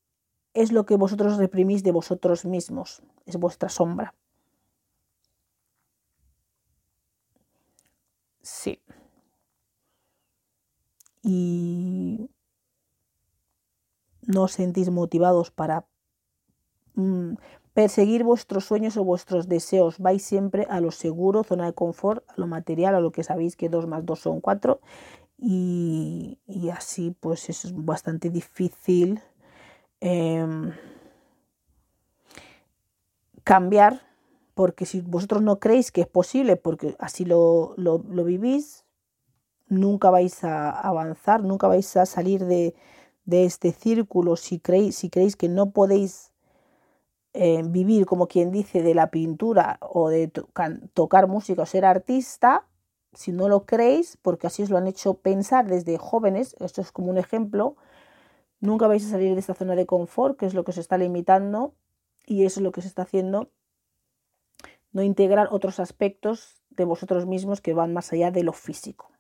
es 0.55 0.73
lo 0.73 0.87
que 0.87 0.97
vosotros 0.97 1.37
reprimís 1.39 1.83
de 1.83 1.93
vosotros 1.93 2.45
mismos, 2.45 3.03
es 3.27 3.37
vuestra 3.37 3.69
sombra. 3.69 4.15
Sí. 8.43 8.81
Y 11.27 12.31
no 14.23 14.45
os 14.45 14.53
sentís 14.53 14.91
motivados 14.91 15.51
para 15.51 15.87
mm, 16.95 17.35
perseguir 17.75 18.23
vuestros 18.23 18.65
sueños 18.65 18.97
o 18.97 19.05
vuestros 19.05 19.49
deseos. 19.49 19.99
Vais 19.99 20.23
siempre 20.23 20.67
a 20.71 20.81
lo 20.81 20.93
seguro, 20.93 21.43
zona 21.43 21.67
de 21.67 21.75
confort, 21.75 22.25
a 22.31 22.35
lo 22.37 22.47
material, 22.47 22.95
a 22.95 23.01
lo 23.01 23.11
que 23.11 23.25
sabéis 23.25 23.57
que 23.57 23.69
2 23.69 23.87
más 23.87 24.07
2 24.07 24.21
son 24.21 24.41
4 24.41 24.81
y, 25.39 26.39
así 26.73 27.15
pues 27.21 27.51
es 27.51 27.73
bastante 27.75 28.31
difícil 28.31 29.21
em, 30.01 30.73
cambiar 33.45 34.07
porque 34.55 34.87
si 34.87 35.03
vosotros 35.03 35.43
no 35.43 35.59
creéis 35.59 35.93
que 35.93 36.01
es 36.01 36.07
posible 36.07 36.57
porque 36.57 36.97
así 36.99 37.27
lo, 37.27 37.75
lo, 37.77 37.99
vivís 38.25 38.86
nunca 39.69 40.11
vais 40.11 40.45
a 40.45 40.71
avanzar 40.71 41.43
nunca 41.43 41.69
vais 41.69 41.97
a 41.97 42.07
salir 42.07 42.45
de, 42.45 42.75
de 43.25 43.45
este 43.45 43.73
círculo 43.73 44.37
si 44.37 44.59
creéis, 44.59 44.97
si 44.97 45.11
creéis 45.11 45.37
que 45.37 45.49
no 45.49 45.71
podéis 45.71 46.33
eh, 47.33 47.63
vivir 47.65 48.07
como 48.07 48.29
quien 48.29 48.51
dice 48.51 48.83
de 48.83 48.95
la 48.95 49.11
pintura 49.11 49.79
o 49.81 50.09
de 50.09 50.29
tocar 50.95 51.27
música 51.27 51.63
o 51.63 51.67
ser 51.67 51.85
artista 51.85 52.67
si 53.17 53.33
no 53.33 53.49
lo 53.49 53.65
creéis, 53.65 54.19
porque 54.23 54.47
así 54.47 54.63
os 54.63 54.71
lo 54.71 54.77
han 54.77 54.87
hecho 54.87 55.15
pensar 55.15 55.67
desde 55.67 55.99
jóvenes, 55.99 56.55
esto 56.61 56.81
es 56.81 56.93
como 56.93 57.11
un 57.11 57.19
ejemplo, 57.19 57.77
nunca 58.61 58.87
vais 58.87 59.05
a 59.07 59.11
salir 59.11 59.35
de 59.35 59.41
esta 59.41 59.55
zona 59.55 59.75
de 59.75 59.87
confort, 59.87 60.39
que 60.39 60.47
es 60.47 60.55
lo 60.55 60.65
que 60.65 60.71
os 60.71 60.79
está 60.79 60.99
limitando, 60.99 61.75
y 62.27 62.45
eso 62.45 62.61
es 62.61 62.65
lo 62.65 62.73
que 62.73 62.83
se 62.83 62.89
está 62.89 63.03
haciendo, 63.03 63.51
no 64.93 65.03
integrar 65.03 65.49
otros 65.51 65.81
aspectos 65.81 66.63
de 66.71 66.85
vosotros 66.85 67.27
mismos 67.27 67.61
que 67.61 67.75
van 67.75 67.93
más 67.93 68.13
allá 68.13 68.31
de 68.31 68.43
lo 68.43 68.53
físico. 68.53 69.11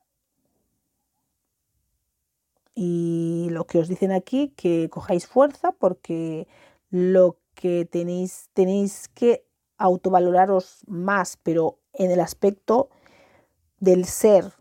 Y 2.78 3.48
lo 3.50 3.66
que 3.66 3.78
os 3.78 3.88
dicen 3.88 4.12
aquí, 4.12 4.52
que 4.54 4.90
cojáis 4.90 5.26
fuerza, 5.26 5.72
porque 5.72 6.46
lo 6.90 7.38
que 7.54 7.86
tenéis, 7.86 8.50
tenéis 8.52 9.08
que 9.08 9.46
autovaloraros 9.78 10.84
más, 10.86 11.38
pero 11.42 11.78
en 11.94 12.10
el 12.10 12.20
aspecto 12.20 12.90
del 13.80 14.04
ser, 14.04 14.52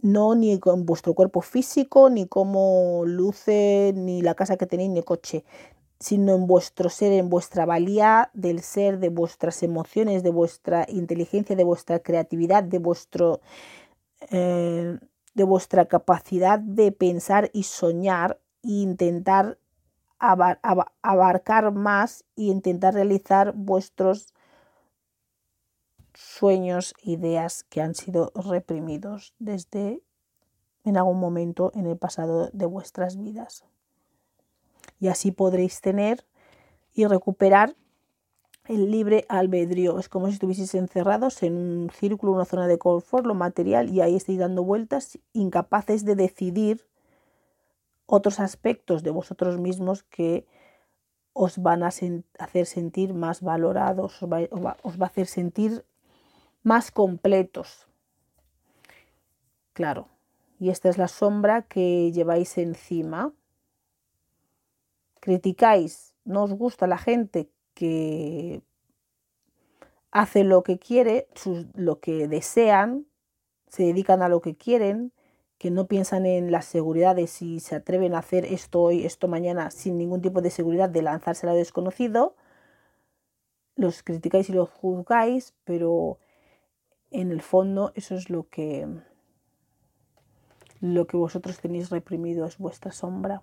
no 0.00 0.34
ni 0.34 0.58
con 0.58 0.86
vuestro 0.86 1.12
cuerpo 1.12 1.42
físico, 1.42 2.08
ni 2.08 2.26
cómo 2.26 3.02
luce, 3.06 3.92
ni 3.94 4.22
la 4.22 4.34
casa 4.34 4.56
que 4.56 4.66
tenéis, 4.66 4.90
ni 4.90 4.98
el 5.00 5.04
coche, 5.04 5.44
sino 6.00 6.34
en 6.34 6.46
vuestro 6.46 6.88
ser, 6.88 7.12
en 7.12 7.28
vuestra 7.28 7.66
valía 7.66 8.30
del 8.32 8.60
ser, 8.60 8.98
de 8.98 9.10
vuestras 9.10 9.62
emociones, 9.62 10.22
de 10.22 10.30
vuestra 10.30 10.86
inteligencia, 10.88 11.54
de 11.54 11.64
vuestra 11.64 11.98
creatividad, 12.00 12.62
de 12.64 12.78
vuestro 12.78 13.40
eh, 14.30 14.98
de 15.34 15.44
vuestra 15.44 15.86
capacidad 15.86 16.58
de 16.58 16.92
pensar 16.92 17.50
y 17.52 17.64
soñar 17.64 18.40
e 18.62 18.70
intentar 18.70 19.58
abarcar 20.18 21.72
más 21.72 22.24
e 22.36 22.44
intentar 22.44 22.94
realizar 22.94 23.52
vuestros 23.54 24.32
sueños, 26.14 26.94
ideas 27.02 27.64
que 27.64 27.82
han 27.82 27.94
sido 27.94 28.32
reprimidos 28.34 29.34
desde 29.38 30.02
en 30.84 30.96
algún 30.96 31.18
momento 31.18 31.72
en 31.74 31.86
el 31.86 31.96
pasado 31.96 32.48
de 32.52 32.66
vuestras 32.66 33.18
vidas. 33.18 33.64
Y 35.00 35.08
así 35.08 35.32
podréis 35.32 35.80
tener 35.80 36.24
y 36.94 37.06
recuperar 37.06 37.74
el 38.66 38.90
libre 38.90 39.26
albedrío. 39.28 39.98
Es 39.98 40.08
como 40.08 40.26
si 40.26 40.34
estuvieseis 40.34 40.74
encerrados 40.74 41.42
en 41.42 41.56
un 41.56 41.90
círculo, 41.90 42.32
una 42.32 42.44
zona 42.44 42.66
de 42.66 42.78
confort, 42.78 43.26
lo 43.26 43.34
material, 43.34 43.90
y 43.90 44.00
ahí 44.00 44.16
estáis 44.16 44.38
dando 44.38 44.64
vueltas, 44.64 45.18
incapaces 45.32 46.04
de 46.04 46.16
decidir 46.16 46.86
otros 48.06 48.40
aspectos 48.40 49.02
de 49.02 49.10
vosotros 49.10 49.58
mismos 49.58 50.02
que 50.02 50.46
os 51.32 51.58
van 51.58 51.82
a 51.82 51.88
hacer 51.88 52.66
sentir 52.66 53.12
más 53.12 53.42
valorados, 53.42 54.22
os 54.22 54.30
va 54.30 54.48
a 55.00 55.06
hacer 55.06 55.26
sentir 55.26 55.84
más 56.62 56.90
completos. 56.90 57.86
Claro, 59.72 60.08
y 60.60 60.70
esta 60.70 60.88
es 60.88 60.98
la 60.98 61.08
sombra 61.08 61.62
que 61.62 62.12
lleváis 62.12 62.56
encima. 62.58 63.32
Criticáis, 65.18 66.14
no 66.24 66.44
os 66.44 66.52
gusta 66.52 66.86
la 66.86 66.98
gente 66.98 67.50
que 67.74 68.62
hace 70.10 70.44
lo 70.44 70.62
que 70.62 70.78
quiere, 70.78 71.28
lo 71.74 72.00
que 72.00 72.28
desean, 72.28 73.06
se 73.68 73.82
dedican 73.82 74.22
a 74.22 74.28
lo 74.28 74.40
que 74.40 74.56
quieren, 74.56 75.12
que 75.58 75.70
no 75.70 75.86
piensan 75.86 76.26
en 76.26 76.52
la 76.52 76.62
seguridad 76.62 77.16
de 77.16 77.26
si 77.26 77.60
se 77.60 77.74
atreven 77.74 78.14
a 78.14 78.18
hacer 78.18 78.44
esto 78.44 78.82
hoy, 78.82 79.04
esto 79.04 79.28
mañana, 79.28 79.70
sin 79.70 79.98
ningún 79.98 80.22
tipo 80.22 80.40
de 80.40 80.50
seguridad 80.50 80.88
de 80.88 81.02
lanzarse 81.02 81.46
a 81.46 81.50
lo 81.50 81.56
desconocido. 81.56 82.36
Los 83.76 84.02
criticáis 84.02 84.48
y 84.50 84.52
los 84.52 84.70
juzgáis, 84.70 85.54
pero 85.64 86.18
en 87.10 87.32
el 87.32 87.42
fondo 87.42 87.92
eso 87.94 88.14
es 88.14 88.30
lo 88.30 88.48
que 88.48 88.86
lo 90.80 91.06
que 91.06 91.16
vosotros 91.16 91.58
tenéis 91.60 91.88
reprimido 91.88 92.44
es 92.44 92.58
vuestra 92.58 92.92
sombra 92.92 93.42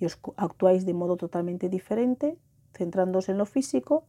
y 0.00 0.06
os 0.06 0.18
actuáis 0.36 0.84
de 0.86 0.94
modo 0.94 1.16
totalmente 1.16 1.68
diferente, 1.68 2.36
centrándoos 2.72 3.28
en 3.28 3.38
lo 3.38 3.46
físico 3.46 4.04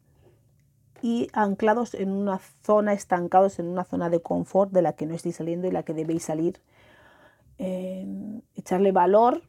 y 1.01 1.29
anclados 1.33 1.93
en 1.93 2.11
una 2.11 2.39
zona, 2.63 2.93
estancados 2.93 3.59
en 3.59 3.67
una 3.67 3.83
zona 3.83 4.09
de 4.09 4.21
confort 4.21 4.71
de 4.71 4.81
la 4.81 4.93
que 4.93 5.05
no 5.05 5.15
estáis 5.15 5.37
saliendo 5.37 5.67
y 5.67 5.71
la 5.71 5.83
que 5.83 5.93
debéis 5.93 6.23
salir. 6.23 6.61
echarle 7.57 8.91
valor 8.91 9.41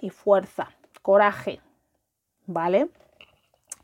y 0.00 0.10
fuerza, 0.10 0.68
coraje, 1.02 1.60
¿vale? 2.46 2.90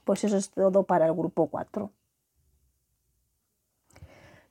Pues 0.05 0.25
eso 0.25 0.37
es 0.37 0.51
todo 0.51 0.83
para 0.83 1.07
el 1.07 1.15
grupo 1.15 1.47
4. 1.47 1.91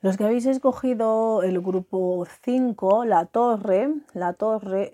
Los 0.02 0.16
que 0.16 0.24
habéis 0.24 0.46
escogido 0.46 1.44
el 1.44 1.60
grupo 1.60 2.26
5, 2.44 3.04
la 3.04 3.26
torre, 3.26 3.94
la 4.14 4.32
torre, 4.32 4.94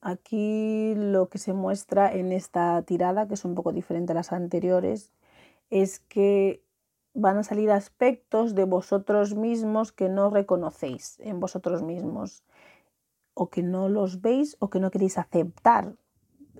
aquí 0.00 0.94
lo 0.94 1.28
que 1.28 1.38
se 1.38 1.52
muestra 1.52 2.12
en 2.12 2.30
esta 2.30 2.80
tirada, 2.82 3.26
que 3.26 3.34
es 3.34 3.44
un 3.44 3.56
poco 3.56 3.72
diferente 3.72 4.12
a 4.12 4.14
las 4.14 4.32
anteriores, 4.32 5.10
es 5.70 5.98
que 5.98 6.62
van 7.14 7.36
a 7.38 7.42
salir 7.42 7.72
aspectos 7.72 8.54
de 8.54 8.64
vosotros 8.64 9.34
mismos 9.34 9.90
que 9.90 10.08
no 10.08 10.30
reconocéis 10.30 11.18
en 11.18 11.40
vosotros 11.40 11.82
mismos, 11.82 12.44
o 13.34 13.50
que 13.50 13.64
no 13.64 13.88
los 13.88 14.20
veis 14.20 14.56
o 14.60 14.70
que 14.70 14.78
no 14.78 14.92
queréis 14.92 15.18
aceptar 15.18 15.96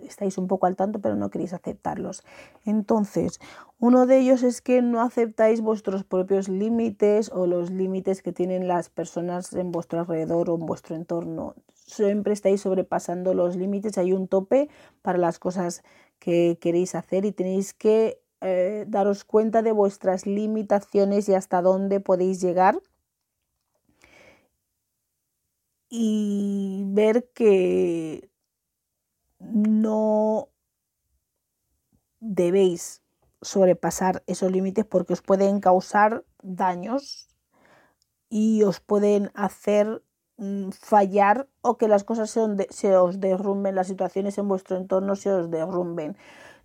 estáis 0.02 0.38
un 0.38 0.46
poco 0.46 0.66
al 0.66 0.76
tanto, 0.76 1.00
pero 1.00 1.16
no 1.16 1.30
queréis 1.30 1.52
aceptarlos. 1.52 2.22
Entonces, 2.64 3.40
uno 3.78 4.06
de 4.06 4.18
ellos 4.18 4.42
es 4.42 4.60
que 4.60 4.82
no 4.82 5.00
aceptáis 5.00 5.60
vuestros 5.60 6.04
propios 6.04 6.48
límites 6.48 7.30
o 7.32 7.46
los 7.46 7.70
límites 7.70 8.22
que 8.22 8.32
tienen 8.32 8.68
las 8.68 8.88
personas 8.88 9.52
en 9.52 9.72
vuestro 9.72 10.00
alrededor 10.00 10.50
o 10.50 10.54
en 10.54 10.66
vuestro 10.66 10.96
entorno. 10.96 11.54
Siempre 11.74 12.32
estáis 12.32 12.62
sobrepasando 12.62 13.34
los 13.34 13.56
límites, 13.56 13.98
hay 13.98 14.12
un 14.12 14.28
tope 14.28 14.68
para 15.02 15.18
las 15.18 15.38
cosas 15.38 15.82
que 16.18 16.58
queréis 16.60 16.94
hacer 16.94 17.24
y 17.24 17.32
tenéis 17.32 17.74
que 17.74 18.22
eh, 18.40 18.84
daros 18.88 19.24
cuenta 19.24 19.62
de 19.62 19.72
vuestras 19.72 20.26
limitaciones 20.26 21.28
y 21.28 21.34
hasta 21.34 21.62
dónde 21.62 22.00
podéis 22.00 22.40
llegar 22.40 22.80
y 25.94 26.84
ver 26.86 27.28
que 27.34 28.30
no 29.50 30.48
debéis 32.20 33.02
sobrepasar 33.40 34.22
esos 34.26 34.50
límites 34.50 34.84
porque 34.84 35.12
os 35.12 35.22
pueden 35.22 35.60
causar 35.60 36.24
daños 36.42 37.28
y 38.30 38.62
os 38.62 38.80
pueden 38.80 39.30
hacer 39.34 40.02
mm, 40.38 40.70
fallar 40.70 41.48
o 41.60 41.76
que 41.76 41.88
las 41.88 42.04
cosas 42.04 42.30
se, 42.30 42.96
os 42.96 43.20
derrumben, 43.20 43.74
las 43.74 43.88
situaciones 43.88 44.38
en 44.38 44.48
vuestro 44.48 44.76
entorno 44.76 45.16
se 45.16 45.30
os 45.30 45.50
derrumben. 45.50 46.16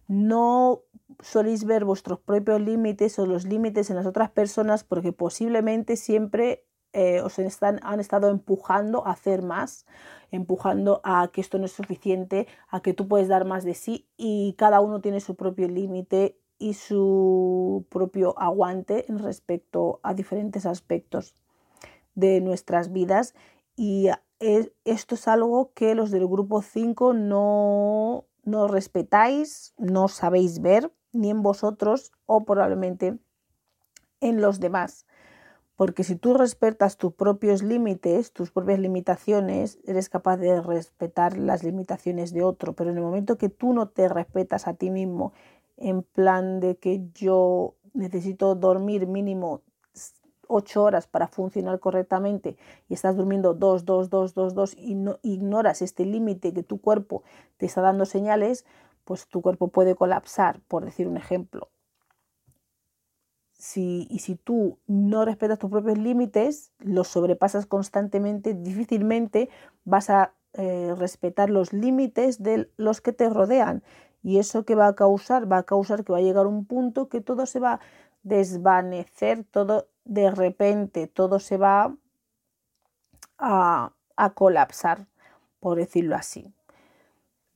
No 0.08 0.84
soléis 1.20 1.66
ver 1.66 1.84
vuestros 1.84 2.20
propios 2.20 2.62
límites 2.62 3.18
o 3.20 3.26
los 3.26 3.44
límites 3.46 3.90
en 3.90 3.98
las 3.98 4.06
otras 4.06 4.30
personas 4.30 4.84
porque 4.84 5.12
posiblemente 5.12 5.98
siempre 5.98 6.64
eh, 6.94 7.22
os 7.22 7.38
están, 7.40 7.80
han 7.84 8.00
estado 8.00 8.30
empujando 8.30 9.06
a 9.06 9.12
hacer 9.12 9.44
más, 9.44 9.86
empujando 10.32 11.02
a 11.04 11.30
que 11.32 11.42
esto 11.42 11.58
no 11.58 11.66
es 11.66 11.72
suficiente, 11.72 12.48
a 12.70 12.82
que 12.82 12.94
tú 12.94 13.08
puedes 13.08 13.28
dar 13.28 13.46
más 13.46 13.64
de 13.64 13.74
sí 13.74 14.08
y 14.18 14.54
cada 14.58 14.80
uno 14.80 15.02
tiene 15.02 15.20
su 15.20 15.36
propio 15.36 15.68
límite 15.68 16.38
y 16.60 16.74
su 16.74 17.86
propio 17.90 18.38
aguante 18.40 19.06
respecto 19.10 20.00
a 20.04 20.14
diferentes 20.14 20.66
aspectos 20.66 21.36
de 22.16 22.42
nuestras 22.42 22.92
vidas 22.92 23.36
y 23.76 24.10
esto 24.40 25.16
es 25.16 25.28
algo 25.28 25.72
que 25.74 25.96
los 25.96 26.12
del 26.12 26.28
grupo 26.28 26.62
5 26.62 27.14
no, 27.14 28.26
no 28.44 28.68
respetáis, 28.68 29.74
no 29.78 30.08
sabéis 30.08 30.62
ver 30.62 30.92
ni 31.12 31.30
en 31.30 31.42
vosotros 31.42 32.12
o 32.26 32.44
probablemente 32.44 33.18
en 34.22 34.42
los 34.42 34.60
demás. 34.60 35.06
Porque 35.78 36.04
si 36.04 36.16
tú 36.16 36.34
respetas 36.34 36.98
tus 36.98 37.14
propios 37.14 37.62
límites, 37.62 38.34
tus 38.34 38.50
propias 38.50 38.80
limitaciones, 38.80 39.78
eres 39.86 40.10
capaz 40.10 40.38
de 40.38 40.60
respetar 40.60 41.38
las 41.38 41.64
limitaciones 41.64 42.34
de 42.34 42.42
otro. 42.42 42.74
Pero 42.74 42.90
en 42.90 42.98
el 42.98 43.04
momento 43.04 43.38
que 43.38 43.50
tú 43.50 43.74
no 43.74 43.88
te 43.88 44.10
respetas 44.10 44.68
a 44.68 44.74
ti 44.74 44.90
mismo, 44.90 45.34
en 45.78 46.02
plan 46.02 46.60
de 46.60 46.78
que 46.78 47.08
yo 47.14 47.76
necesito 47.94 48.56
dormir 48.56 49.06
mínimo 49.06 49.62
ocho 50.48 50.82
horas 50.84 51.06
para 51.06 51.28
funcionar 51.28 51.80
correctamente 51.80 52.58
y 52.90 52.96
estás 52.96 53.16
durmiendo 53.16 53.54
dos, 53.54 53.86
dos, 53.86 54.10
dos, 54.10 54.34
dos, 54.34 54.56
dos 54.56 54.76
y 54.76 54.96
no 54.96 55.20
ignoras 55.22 55.84
este 55.84 56.06
límite 56.06 56.54
que 56.54 56.64
tu 56.64 56.82
cuerpo 56.82 57.22
te 57.58 57.68
está 57.68 57.82
dando 57.82 58.06
señales, 58.06 58.66
pues 59.04 59.28
tu 59.28 59.44
cuerpo 59.44 59.68
puede 59.68 59.94
colapsar, 59.94 60.60
por 60.68 60.86
decir 60.86 61.08
un 61.08 61.18
ejemplo 61.18 61.70
si, 63.58 64.08
y 64.10 64.20
si 64.20 64.36
tú 64.36 64.78
no 64.88 65.26
respetas 65.26 65.60
tus 65.60 65.72
propios 65.72 65.98
límites, 65.98 66.72
los 66.80 67.08
sobrepasas 67.08 67.66
constantemente, 67.66 68.54
difícilmente 68.54 69.50
vas 69.84 70.10
a 70.10 70.34
eh, 70.54 70.94
respetar 70.98 71.50
los 71.50 71.74
límites 71.74 72.42
de 72.42 72.70
los 72.78 73.02
que 73.02 73.14
te 73.14 73.30
rodean. 73.30 73.84
Y 74.24 74.40
eso 74.40 74.66
que 74.66 74.76
va 74.76 74.88
a 74.88 74.96
causar, 74.96 75.52
va 75.52 75.60
a 75.60 75.64
causar 75.64 76.04
que 76.04 76.12
va 76.12 76.20
a 76.20 76.22
llegar 76.22 76.48
un 76.48 76.66
punto 76.66 77.10
que 77.10 77.22
todo 77.22 77.46
se 77.46 77.60
va 77.60 77.74
a 77.74 77.80
desvanecer, 78.24 79.44
todo 79.46 79.88
de 80.06 80.32
repente, 80.32 81.08
todo 81.08 81.40
se 81.40 81.58
va 81.58 81.96
a, 83.38 83.94
a 84.16 84.30
colapsar, 84.34 85.08
por 85.60 85.78
decirlo 85.78 86.16
así 86.16 86.54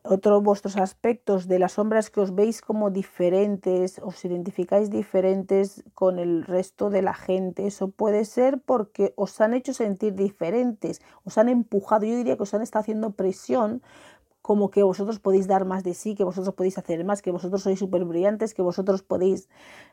otros 0.03 0.41
vuestros 0.41 0.77
aspectos 0.77 1.47
de 1.47 1.59
las 1.59 1.73
sombras 1.73 2.09
que 2.09 2.21
os 2.21 2.33
veis 2.33 2.61
como 2.61 2.89
diferentes, 2.89 3.99
os 4.03 4.23
identificáis 4.25 4.89
diferentes 4.89 5.83
con 5.93 6.19
el 6.19 6.43
resto 6.43 6.89
de 6.89 7.01
la 7.01 7.13
gente. 7.13 7.67
Eso 7.67 7.89
puede 7.89 8.25
ser 8.25 8.59
porque 8.61 9.13
os 9.15 9.39
han 9.41 9.53
hecho 9.53 9.73
sentir 9.73 10.15
diferentes, 10.15 11.01
os 11.23 11.37
han 11.37 11.49
empujado, 11.49 12.05
yo 12.05 12.15
diría 12.15 12.35
que 12.35 12.43
os 12.43 12.53
han 12.53 12.61
estado 12.61 12.81
haciendo 12.81 13.11
presión 13.11 13.81
como 14.41 14.71
que 14.71 14.81
vosotros 14.81 15.19
podéis 15.19 15.47
dar 15.47 15.65
más 15.65 15.83
de 15.83 15.93
sí, 15.93 16.15
que 16.15 16.23
vosotros 16.23 16.55
podéis 16.55 16.77
hacer 16.79 17.03
más, 17.05 17.21
que 17.21 17.29
vosotros 17.29 17.61
sois 17.61 17.77
súper 17.77 18.05
brillantes, 18.05 18.55
que 18.55 18.63
vosotros 18.63 19.03
podéis 19.03 19.49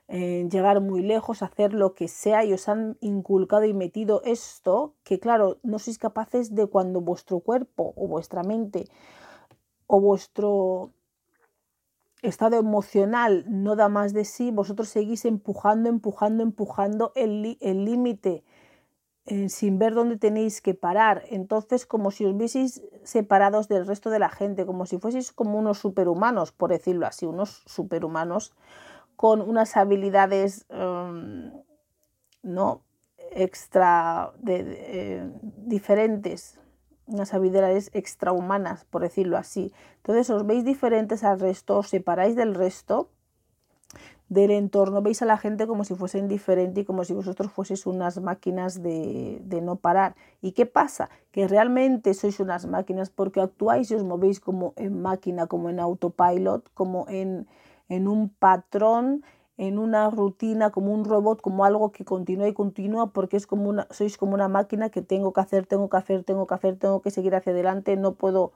eh, 0.09 0.49
llegar 0.51 0.81
muy 0.81 1.03
lejos, 1.03 1.43
hacer 1.43 1.75
lo 1.75 1.95
que 1.95 2.09
sea 2.09 2.45
y 2.45 2.55
os 2.55 2.67
han 2.69 2.97
inculcado 3.01 3.65
y 3.65 3.75
metido 3.75 4.23
esto 4.25 4.95
que 5.05 5.21
claro, 5.21 5.59
no 5.63 5.79
sois 5.79 5.99
capaces 5.99 6.55
de 6.55 6.67
cuando 6.67 7.03
vuestro 7.03 7.41
cuerpo 7.41 7.93
o 7.95 8.09
vuestra 8.09 8.43
mente 8.43 8.87
o 9.89 10.01
vuestro 10.01 10.93
estado 12.23 12.57
emocional 12.57 13.45
no 13.49 13.75
da 13.75 13.89
más 13.89 14.13
de 14.13 14.25
sí, 14.25 14.53
vosotros 14.53 14.89
seguís 14.89 15.25
empujando, 15.25 15.89
empujando, 15.89 16.45
empujando 16.45 17.13
el 17.17 17.85
límite 17.85 18.45
eh, 19.31 19.51
sin 19.51 19.79
ver 19.79 19.93
dónde 19.93 20.17
tenéis 20.17 20.63
que 20.63 20.73
parar. 20.73 21.23
Entonces, 21.29 21.85
como 21.85 22.11
si 22.11 22.25
os 22.25 22.35
vieseis 22.35 22.83
separados 23.03 23.69
del 23.69 23.87
resto 23.87 24.09
de 24.09 24.19
la 24.19 24.31
gente, 24.31 24.65
como 24.65 24.87
si 24.87 24.97
fueseis 24.97 25.33
como 25.33 25.59
unos 25.59 25.79
superhumanos, 25.79 26.51
por 26.51 26.71
decirlo 26.71 27.07
así, 27.07 27.27
unos 27.27 27.63
superhumanos 27.67 28.55
con 29.17 29.43
unas 29.43 29.77
habilidades 29.77 30.65
em, 30.71 31.53
no 32.43 32.81
extra 33.33 34.33
eh, 34.47 35.31
diferentes 35.59 36.59
unas 37.09 37.35
habilidades 37.35 37.91
extrahumanas, 37.95 38.85
por 38.85 39.03
decirlo 39.03 39.37
así. 39.37 39.73
Entonces 39.97 40.31
os 40.31 40.47
veis 40.47 40.65
diferentes 40.65 41.25
al 41.25 41.41
resto, 41.41 41.79
os 41.79 41.89
separáis 41.89 42.37
del 42.37 42.55
resto 42.55 43.09
del 44.29 44.51
entorno, 44.51 45.01
veis 45.01 45.23
a 45.23 45.27
la 45.27 45.39
gente 45.39 45.67
como 45.67 45.85
si 45.85 45.95
fuesen 45.95 46.29
diferentes 46.29 46.83
y 46.83 46.85
como 46.85 47.05
si 47.05 47.15
vosotros 47.15 47.51
fueseis 47.51 47.87
unas 47.87 48.21
máquinas 48.21 48.83
de, 48.83 49.41
de, 49.43 49.61
no 49.63 49.77
parar. 49.77 50.17
¿Y 50.43 50.53
qué 50.53 50.67
pasa? 50.67 51.09
Que 51.33 51.49
realmente 51.49 52.13
sois 52.13 52.39
unas 52.39 52.67
máquinas 52.67 53.09
porque 53.09 53.41
actuáis 53.41 53.91
y 53.91 53.95
os 53.95 54.05
movéis 54.05 54.39
como 54.39 54.75
en 54.77 55.01
máquina, 55.01 55.47
como 55.47 55.71
en 55.71 55.81
autopilot, 55.81 56.71
como 56.75 57.07
en, 57.09 57.47
en 57.89 58.07
un 58.07 58.29
patrón 58.29 59.25
en 59.59 59.79
una 59.79 60.09
rutina, 60.11 60.71
como 60.71 60.95
un 60.95 61.05
robot, 61.05 61.43
como 61.43 61.65
algo 61.65 61.93
que 61.93 62.05
continúa 62.05 62.49
y 62.49 62.55
continúa, 62.55 63.13
porque 63.13 63.37
es 63.37 63.47
como 63.47 63.69
una, 63.69 63.87
sois 63.91 64.17
como 64.17 64.35
una 64.35 64.49
máquina 64.49 64.91
que 64.91 65.03
tengo 65.03 65.33
que 65.33 65.41
hacer, 65.41 65.67
tengo 65.67 65.89
que 65.91 65.97
hacer, 65.99 66.25
tengo 66.25 66.47
que 66.47 66.55
hacer, 66.55 66.77
tengo 66.79 67.03
que 67.03 67.11
seguir 67.11 67.35
hacia 67.35 67.53
adelante, 67.53 67.97
no 67.97 68.15
puedo, 68.15 68.53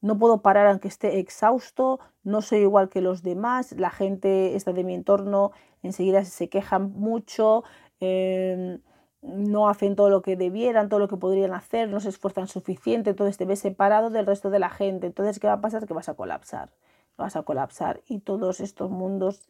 no 0.00 0.18
puedo 0.18 0.42
parar 0.42 0.66
aunque 0.68 0.88
esté 0.88 1.18
exhausto, 1.20 2.00
no 2.24 2.42
soy 2.42 2.60
igual 2.60 2.88
que 2.88 3.02
los 3.02 3.22
demás, 3.22 3.72
la 3.72 3.90
gente 3.90 4.56
está 4.56 4.72
de 4.72 4.84
mi 4.84 4.94
entorno 4.94 5.52
enseguida 5.82 6.24
se 6.24 6.48
quejan 6.48 6.92
mucho, 6.92 7.64
em, 8.00 8.80
no 9.22 9.68
hacen 9.68 9.96
todo 9.96 10.08
lo 10.10 10.22
que 10.22 10.36
debieran, 10.36 10.88
todo 10.88 11.00
lo 11.00 11.08
que 11.08 11.16
podrían 11.16 11.52
hacer, 11.54 11.88
no 11.88 12.00
se 12.00 12.08
esfuerzan 12.08 12.48
suficiente, 12.48 13.10
entonces 13.10 13.36
te 13.36 13.44
ves 13.44 13.60
separado 13.60 14.10
del 14.10 14.26
resto 14.26 14.50
de 14.50 14.58
la 14.58 14.70
gente, 14.70 15.06
entonces 15.06 15.38
¿qué 15.38 15.46
va 15.46 15.54
a 15.54 15.60
pasar? 15.60 15.86
Que 15.86 15.94
vas 15.94 16.08
a 16.08 16.14
colapsar, 16.14 16.70
vas 17.18 17.36
a 17.36 17.42
colapsar 17.42 18.00
y 18.06 18.20
todos 18.20 18.60
estos 18.60 18.90
mundos 18.90 19.48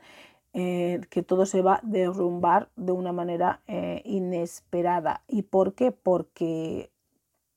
eh, 0.52 1.00
que 1.10 1.22
todo 1.22 1.46
se 1.46 1.62
va 1.62 1.74
a 1.76 1.80
derrumbar 1.82 2.70
de 2.76 2.92
una 2.92 3.12
manera 3.12 3.62
eh, 3.68 4.02
inesperada. 4.04 5.22
¿Y 5.28 5.42
por 5.42 5.74
qué? 5.74 5.92
Porque 5.92 6.90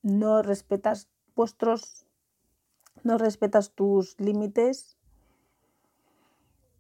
no 0.04 0.42
respetas 0.44 1.10
vuestros, 1.36 2.06
no 3.04 3.18
respetas 3.18 3.72
tus 3.72 4.20
límites, 4.20 4.98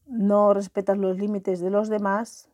no 0.05 0.53
respetas 0.53 0.97
los 0.97 1.17
límites 1.17 1.59
de 1.61 1.71
los 1.71 1.89
demás, 1.89 2.49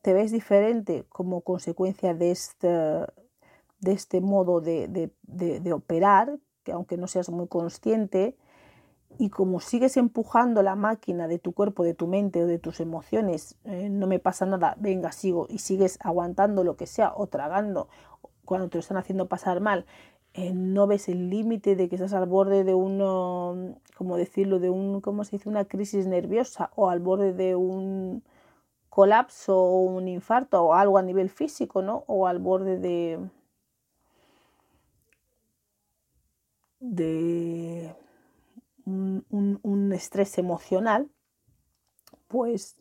te 0.00 0.12
ves 0.12 0.32
diferente 0.32 1.04
como 1.08 1.42
consecuencia 1.42 2.14
de 2.14 2.32
este, 2.32 2.68
de 2.68 3.92
este 3.92 4.20
modo 4.20 4.60
de, 4.60 4.88
de, 4.88 5.12
de, 5.22 5.60
de 5.60 5.72
operar, 5.72 6.38
que 6.64 6.72
aunque 6.72 6.96
no 6.96 7.06
seas 7.06 7.30
muy 7.30 7.46
consciente, 7.46 8.36
y 9.18 9.30
como 9.30 9.60
sigues 9.60 9.96
empujando 9.96 10.62
la 10.62 10.74
máquina 10.74 11.28
de 11.28 11.38
tu 11.38 11.52
cuerpo, 11.52 11.84
de 11.84 11.94
tu 11.94 12.06
mente 12.06 12.42
o 12.42 12.46
de 12.46 12.58
tus 12.58 12.80
emociones, 12.80 13.56
eh, 13.64 13.88
no 13.88 14.06
me 14.06 14.18
pasa 14.18 14.46
nada, 14.46 14.76
venga, 14.78 15.12
sigo 15.12 15.46
y 15.48 15.58
sigues 15.58 15.98
aguantando 16.02 16.64
lo 16.64 16.76
que 16.76 16.86
sea 16.86 17.12
o 17.14 17.26
tragando 17.26 17.88
cuando 18.44 18.68
te 18.68 18.76
lo 18.78 18.80
están 18.80 18.96
haciendo 18.96 19.28
pasar 19.28 19.60
mal, 19.60 19.86
eh, 20.34 20.52
no 20.54 20.86
ves 20.86 21.08
el 21.08 21.30
límite 21.30 21.76
de 21.76 21.88
que 21.88 21.96
estás 21.96 22.12
al 22.14 22.26
borde 22.26 22.64
de 22.64 22.74
uno, 22.74 23.76
como 23.96 24.16
decirlo, 24.16 24.58
de 24.60 24.70
un, 24.70 25.00
¿cómo 25.00 25.24
se 25.24 25.36
dice? 25.36 25.48
Una 25.48 25.66
crisis 25.66 26.06
nerviosa 26.06 26.70
o 26.74 26.88
al 26.90 27.00
borde 27.00 27.32
de 27.32 27.54
un 27.54 28.22
colapso 28.88 29.58
o 29.58 29.80
un 29.82 30.08
infarto 30.08 30.62
o 30.62 30.74
algo 30.74 30.98
a 30.98 31.02
nivel 31.02 31.30
físico, 31.30 31.82
¿no? 31.82 32.04
O 32.06 32.26
al 32.26 32.38
borde 32.38 32.78
de 32.78 33.18
de 36.80 37.94
un, 38.84 39.92
estrés 39.92 40.38
emocional, 40.38 41.10
pues 42.28 42.76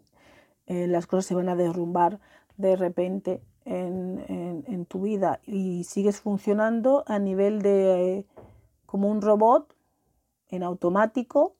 eh, 0.68 0.88
las 0.88 1.07
cosas 1.07 1.26
se 1.26 1.36
van 1.36 1.49
a 1.49 1.56
derrumbar 1.56 2.19
de 2.57 2.76
repente 2.76 3.41
en, 3.65 4.86
tu 4.88 5.02
vida 5.02 5.40
y 5.45 5.84
sigues 5.84 6.19
funcionando 6.19 7.03
a 7.07 7.19
nivel 7.19 7.61
de 7.61 8.26
como 8.86 9.10
un 9.10 9.22
robot 9.22 9.76
en 10.49 10.64
automático 10.64 11.56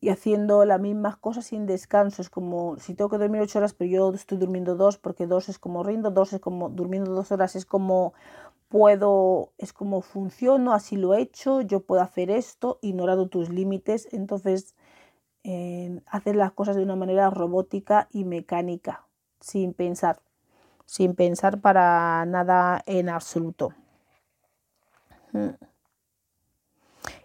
y 0.00 0.10
haciendo 0.10 0.64
las 0.64 0.80
mismas 0.80 1.16
cosas 1.16 1.46
sin 1.46 1.66
descanso. 1.66 2.22
Es 2.22 2.30
como 2.30 2.78
si 2.78 2.94
tengo 2.94 3.10
que 3.10 3.18
dormir 3.18 3.40
ocho 3.40 3.58
horas, 3.58 3.74
pero 3.74 3.90
yo 3.90 4.12
estoy 4.12 4.38
durmiendo 4.38 4.76
dos 4.76 4.98
porque 4.98 5.26
dos 5.26 5.48
es 5.48 5.58
como 5.58 5.82
rindo, 5.82 6.10
dos 6.10 6.32
es 6.32 6.40
como 6.40 6.68
durmiendo 6.68 7.12
dos 7.12 7.32
horas 7.32 7.56
es 7.56 7.64
como 7.66 8.12
puedo, 8.68 9.52
es 9.58 9.72
como 9.72 10.02
funciono, 10.02 10.72
así 10.72 10.96
lo 10.96 11.14
he 11.14 11.20
hecho, 11.22 11.60
yo 11.60 11.80
puedo 11.80 12.02
hacer 12.02 12.30
esto, 12.30 12.78
ignorando 12.82 13.28
tus 13.28 13.48
límites. 13.48 14.08
Entonces, 14.12 14.74
eh, 15.44 16.00
hacer 16.06 16.36
las 16.36 16.52
cosas 16.52 16.76
de 16.76 16.82
una 16.82 16.96
manera 16.96 17.30
robótica 17.30 18.08
y 18.12 18.24
mecánica, 18.24 19.06
sin 19.40 19.74
pensar 19.74 20.20
sin 20.86 21.14
pensar 21.14 21.60
para 21.60 22.24
nada 22.24 22.82
en 22.86 23.10
absoluto. 23.10 23.74
Hmm. 25.32 25.50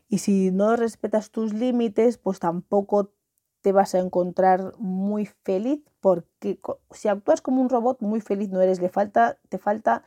Y 0.09 0.17
si 0.17 0.51
no 0.51 0.75
respetas 0.75 1.29
tus 1.29 1.53
límites, 1.53 2.17
pues 2.17 2.39
tampoco 2.39 3.13
te 3.61 3.71
vas 3.71 3.95
a 3.95 3.99
encontrar 3.99 4.73
muy 4.77 5.25
feliz, 5.25 5.79
porque 6.01 6.59
si 6.89 7.07
actúas 7.07 7.41
como 7.41 7.61
un 7.61 7.69
robot, 7.69 8.01
muy 8.01 8.19
feliz 8.19 8.49
no 8.49 8.59
eres, 8.59 8.81
le 8.81 8.89
falta, 8.89 9.37
te 9.47 9.59
falta 9.59 10.03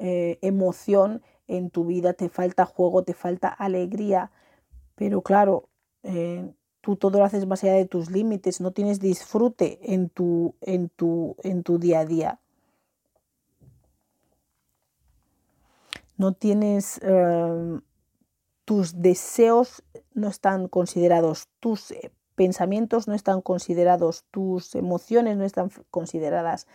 eh, 0.00 0.38
emoción 0.42 1.22
en 1.46 1.70
tu 1.70 1.84
vida, 1.84 2.12
te 2.14 2.28
falta 2.28 2.66
juego, 2.66 3.04
te 3.04 3.14
falta 3.14 3.48
alegría, 3.48 4.30
pero 4.96 5.22
claro, 5.22 5.68
eh, 6.02 6.52
tú 6.80 6.96
todo 6.96 7.18
lo 7.18 7.24
haces 7.24 7.46
más 7.46 7.62
allá 7.62 7.74
de 7.74 7.86
tus 7.86 8.10
límites, 8.10 8.60
no 8.60 8.72
tienes 8.72 9.00
disfrute 9.00 9.78
en 9.92 10.08
tu, 10.08 10.54
en 10.60 10.88
tu, 10.88 11.36
en 11.42 11.62
tu 11.62 11.78
día 11.78 12.00
a 12.00 12.06
día. 12.06 12.40
no 16.20 16.32
tienes, 16.32 17.00
em, 17.02 17.80
tus 18.66 19.00
deseos 19.00 19.82
no 20.12 20.28
están 20.28 20.68
considerados, 20.68 21.48
tus 21.60 21.92
eh, 21.92 22.12
pensamientos 22.34 23.08
no 23.08 23.14
están 23.14 23.40
considerados, 23.40 24.24
tus 24.30 24.74
emociones 24.74 25.38
no 25.38 25.44
están 25.44 25.70
consideradas, 25.90 26.66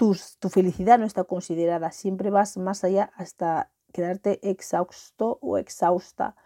tu 0.00 0.48
felicidad 0.48 0.98
no 0.98 1.04
está 1.04 1.24
considerada, 1.24 1.92
siempre 1.92 2.30
vas 2.30 2.56
más 2.56 2.84
allá 2.84 3.12
hasta 3.16 3.70
quedarte 3.92 4.40
exhausto 4.48 5.38
o 5.42 5.58
exhausta 5.58 6.36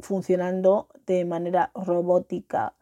funcionando 0.00 0.88
de 1.06 1.24
manera 1.24 1.70
robótica. 1.74 2.74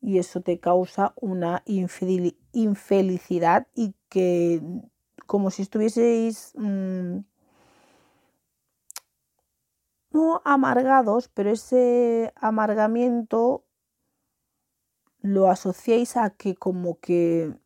Y 0.00 0.18
eso 0.18 0.40
te 0.40 0.58
causa 0.58 1.12
una 1.14 1.62
infelicidad 1.64 3.68
y 3.74 3.94
que 4.08 4.60
como 5.26 5.52
si 5.52 5.62
estuvieseis 5.62 6.52
mm, 6.56 7.18
no 10.10 10.42
amargados, 10.44 11.28
pero 11.28 11.50
ese 11.50 12.32
amargamiento 12.34 13.64
lo 15.20 15.50
asociáis 15.50 16.16
a 16.16 16.30
que 16.30 16.56
como 16.56 16.98
que 16.98 17.59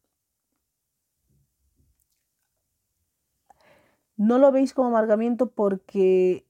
no 4.17 4.39
lo 4.39 4.53
veis 4.53 4.75
como 4.75 4.89
amargamiento 4.89 5.51
porque 5.51 6.47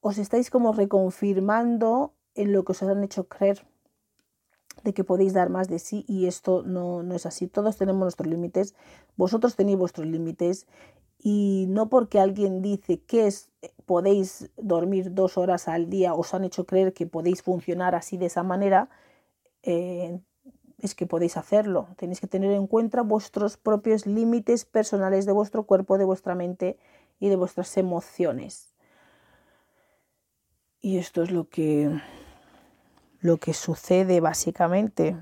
os 0.00 0.18
estáis 0.18 0.50
como 0.50 0.72
reconfirmando 0.72 2.14
en 2.34 2.52
lo 2.52 2.64
que 2.64 2.72
os 2.72 2.82
han 2.82 3.02
hecho 3.04 3.28
creer 3.28 3.66
de 4.82 4.92
que 4.92 5.04
podéis 5.04 5.32
dar 5.32 5.50
más 5.50 5.68
de 5.68 5.78
sí 5.78 6.04
y 6.06 6.26
esto 6.26 6.62
no, 6.62 7.02
no 7.02 7.14
es 7.14 7.26
así. 7.26 7.46
Todos 7.46 7.76
tenemos 7.76 8.02
nuestros 8.02 8.28
límites, 8.28 8.74
vosotros 9.16 9.56
tenéis 9.56 9.78
vuestros 9.78 10.06
límites 10.06 10.66
y 11.18 11.66
no 11.70 11.88
porque 11.88 12.20
alguien 12.20 12.60
dice 12.60 13.00
que 13.00 13.26
es, 13.26 13.50
podéis 13.86 14.50
dormir 14.56 15.14
dos 15.14 15.38
horas 15.38 15.68
al 15.68 15.88
día, 15.88 16.12
os 16.12 16.34
han 16.34 16.44
hecho 16.44 16.66
creer 16.66 16.92
que 16.92 17.06
podéis 17.06 17.42
funcionar 17.42 17.94
así 17.94 18.18
de 18.18 18.26
esa 18.26 18.42
manera, 18.42 18.90
eh, 19.62 20.20
es 20.78 20.94
que 20.94 21.06
podéis 21.06 21.38
hacerlo. 21.38 21.88
Tenéis 21.96 22.20
que 22.20 22.26
tener 22.26 22.52
en 22.52 22.66
cuenta 22.66 23.00
vuestros 23.00 23.56
propios 23.56 24.04
límites 24.04 24.66
personales 24.66 25.24
de 25.24 25.32
vuestro 25.32 25.64
cuerpo, 25.64 25.96
de 25.96 26.04
vuestra 26.04 26.34
mente 26.34 26.76
y 27.18 27.28
de 27.28 27.36
vuestras 27.36 27.76
emociones. 27.76 28.74
Y 30.80 30.98
esto 30.98 31.22
es 31.22 31.30
lo 31.30 31.48
que, 31.48 31.90
lo 33.20 33.38
que 33.38 33.54
sucede 33.54 34.20
básicamente. 34.20 35.16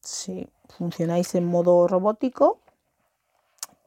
Sí 0.00 0.48
funcionáis 0.72 1.34
en 1.34 1.46
modo 1.46 1.86
robótico 1.86 2.60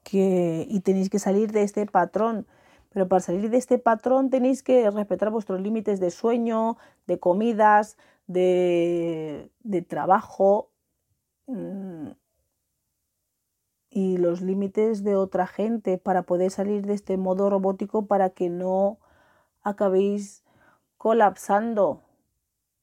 que, 0.04 0.66
y 0.70 0.80
tenéis 0.82 1.10
que 1.10 1.20
salir 1.20 1.52
de 1.52 1.64
este 1.64 1.86
patrón. 1.86 2.48
Pero 2.92 3.08
para 3.10 3.20
salir 3.20 3.50
de 3.50 3.58
este 3.58 3.78
patrón 3.78 4.30
tenéis 4.30 4.64
que 4.64 4.90
respetar 4.90 5.30
vuestros 5.30 5.60
límites 5.60 6.00
de 6.00 6.12
sueño, 6.12 6.78
de 7.08 7.20
comidas, 7.20 7.98
de, 8.28 9.52
de 9.64 9.82
trabajo 9.82 10.70
mm, 11.48 12.12
y 13.96 14.18
los 14.18 14.42
límites 14.42 15.06
de 15.06 15.16
otra 15.16 15.48
gente 15.48 15.98
para 15.98 16.24
poder 16.24 16.52
salir 16.52 16.86
de 16.86 16.94
este 16.94 17.16
modo 17.16 17.50
robótico 17.50 18.08
para 18.08 18.30
que 18.30 18.50
no 18.50 19.00
acabéis 19.64 20.44
colapsando 20.98 22.02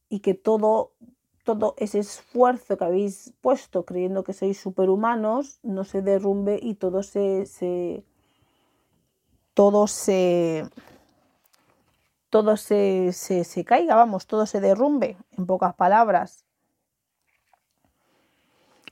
y 0.09 0.20
que 0.20 0.32
todo 0.32 0.93
todo 1.44 1.74
ese 1.76 1.98
esfuerzo 1.98 2.78
que 2.78 2.84
habéis 2.84 3.34
puesto 3.43 3.84
creyendo 3.84 4.24
que 4.24 4.32
sois 4.32 4.59
superhumanos 4.59 5.59
no 5.62 5.84
se 5.84 6.01
derrumbe 6.01 6.59
y 6.62 6.76
todo 6.76 7.02
se, 7.02 7.44
se 7.44 8.05
todo 9.52 9.86
se 9.86 10.64
todo 12.30 12.56
se, 12.56 13.12
se, 13.12 13.64
caiga, 13.66 13.94
vamos, 13.94 14.26
todo 14.26 14.47
se 14.47 14.62
derrumbe, 14.62 15.18
en 15.36 15.44
pocas 15.44 15.74
palabras. 15.74 16.47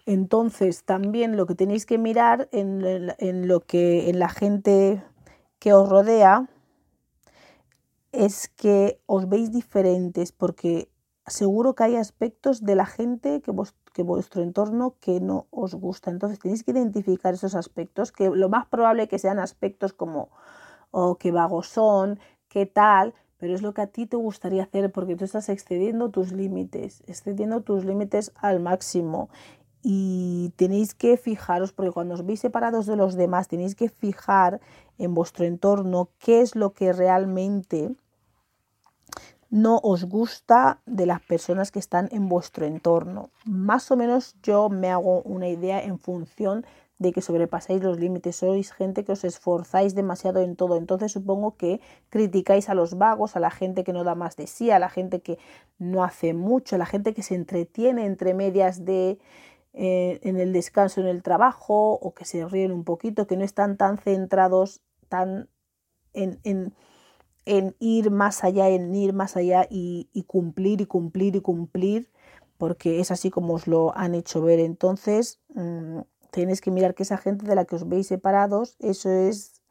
Entonces, 0.06 0.84
también 0.84 1.36
lo 1.36 1.46
que 1.46 1.54
tenéis 1.54 1.86
que 1.86 1.98
mirar 1.98 2.48
en, 2.52 3.48
lo 3.48 3.60
que 3.60 4.08
en 4.10 4.18
la 4.18 4.28
gente 4.28 5.02
que 5.58 5.72
os 5.72 5.88
rodea 5.88 6.48
es 8.12 8.48
que 8.48 9.00
os 9.06 9.28
veis 9.28 9.52
diferentes, 9.52 10.32
porque 10.32 10.88
seguro 11.26 11.74
que 11.74 11.84
hay 11.84 11.96
aspectos 11.96 12.64
de 12.64 12.74
la 12.74 12.86
gente 12.86 13.40
que, 13.40 13.52
que 13.92 14.02
vuestro 14.02 14.42
entorno 14.42 14.96
que 15.00 15.20
no 15.20 15.46
os 15.50 15.74
gusta. 15.74 16.10
Entonces 16.10 16.38
tenéis 16.38 16.64
que 16.64 16.72
identificar 16.72 17.34
esos 17.34 17.54
aspectos, 17.54 18.10
que 18.10 18.30
lo 18.30 18.48
más 18.48 18.66
probable 18.66 19.08
que 19.08 19.18
sean 19.18 19.38
aspectos 19.38 19.92
como 19.92 20.30
oh, 20.90 21.16
qué 21.16 21.30
vagos 21.30 21.68
son, 21.68 22.18
qué 22.48 22.66
tal, 22.66 23.14
pero 23.40 23.54
es 23.54 23.62
lo 23.62 23.72
que 23.72 23.80
a 23.80 23.86
ti 23.86 24.06
te 24.06 24.16
gustaría 24.16 24.62
hacer 24.62 24.92
porque 24.92 25.16
tú 25.16 25.24
estás 25.24 25.48
excediendo 25.48 26.10
tus 26.10 26.30
límites, 26.30 27.02
excediendo 27.06 27.62
tus 27.62 27.84
límites 27.84 28.32
al 28.36 28.60
máximo. 28.60 29.30
Y 29.82 30.52
tenéis 30.56 30.94
que 30.94 31.16
fijaros, 31.16 31.72
porque 31.72 31.92
cuando 31.92 32.14
os 32.14 32.26
veis 32.26 32.40
separados 32.40 32.86
de 32.86 32.96
los 32.96 33.14
demás, 33.14 33.48
tenéis 33.48 33.74
que 33.74 33.88
fijar 33.88 34.60
en 34.98 35.14
vuestro 35.14 35.44
entorno 35.46 36.10
qué 36.18 36.42
es 36.42 36.54
lo 36.54 36.72
que 36.72 36.92
realmente 36.92 37.90
no 39.50 39.80
os 39.82 40.04
gusta 40.04 40.80
de 40.86 41.06
las 41.06 41.20
personas 41.20 41.72
que 41.72 41.80
están 41.80 42.08
en 42.12 42.28
vuestro 42.28 42.66
entorno. 42.66 43.30
Más 43.44 43.90
o 43.90 43.96
menos 43.96 44.36
yo 44.42 44.68
me 44.68 44.90
hago 44.90 45.22
una 45.22 45.48
idea 45.48 45.82
en 45.82 45.98
función 45.98 46.64
de 47.00 47.12
que 47.12 47.22
sobrepasáis 47.22 47.82
los 47.82 47.98
límites, 47.98 48.36
sois 48.36 48.72
gente 48.72 49.04
que 49.04 49.12
os 49.12 49.24
esforzáis 49.24 49.94
demasiado 49.94 50.40
en 50.40 50.54
todo, 50.54 50.76
entonces 50.76 51.10
supongo 51.10 51.56
que 51.56 51.80
criticáis 52.10 52.68
a 52.68 52.74
los 52.74 52.98
vagos, 52.98 53.36
a 53.36 53.40
la 53.40 53.50
gente 53.50 53.84
que 53.84 53.94
no 53.94 54.04
da 54.04 54.14
más 54.14 54.36
de 54.36 54.46
sí, 54.46 54.70
a 54.70 54.78
la 54.78 54.90
gente 54.90 55.20
que 55.20 55.38
no 55.78 56.04
hace 56.04 56.34
mucho, 56.34 56.76
a 56.76 56.78
la 56.78 56.84
gente 56.84 57.14
que 57.14 57.22
se 57.22 57.34
entretiene 57.34 58.04
entre 58.04 58.34
medias 58.34 58.84
de 58.84 59.18
eh, 59.72 60.20
en 60.22 60.38
el 60.38 60.52
descanso 60.52 61.00
en 61.00 61.06
el 61.06 61.22
trabajo 61.22 61.92
o 61.92 62.14
que 62.14 62.24
se 62.24 62.46
ríen 62.46 62.72
un 62.72 62.84
poquito, 62.84 63.26
que 63.26 63.36
no 63.36 63.44
están 63.44 63.76
tan 63.76 63.98
centrados 63.98 64.80
tan 65.08 65.48
en 66.12 66.40
en 67.46 67.74
ir 67.78 68.10
más 68.10 68.44
allá, 68.44 68.68
en 68.68 68.94
ir 68.94 69.12
más 69.12 69.36
allá 69.36 69.66
y, 69.68 70.08
cumplir 70.26 70.80
y 70.80 70.86
cumplir 70.86 71.36
y 71.36 71.40
cumplir, 71.40 72.10
porque 72.58 73.00
es 73.00 73.10
así 73.10 73.30
como 73.30 73.54
os 73.54 73.66
lo 73.66 73.96
han 73.96 74.14
hecho 74.14 74.42
ver. 74.42 74.60
Entonces, 74.60 75.40
mm, 75.54 76.00
tenéis 76.30 76.60
que 76.60 76.70
mirar 76.70 76.94
que 76.94 77.02
esa 77.02 77.16
gente 77.16 77.46
de 77.46 77.54
la 77.54 77.64
que 77.64 77.76
os 77.76 77.88
veis 77.88 78.06
separados, 78.06 78.76
eso 78.78 79.10
es 79.10 79.62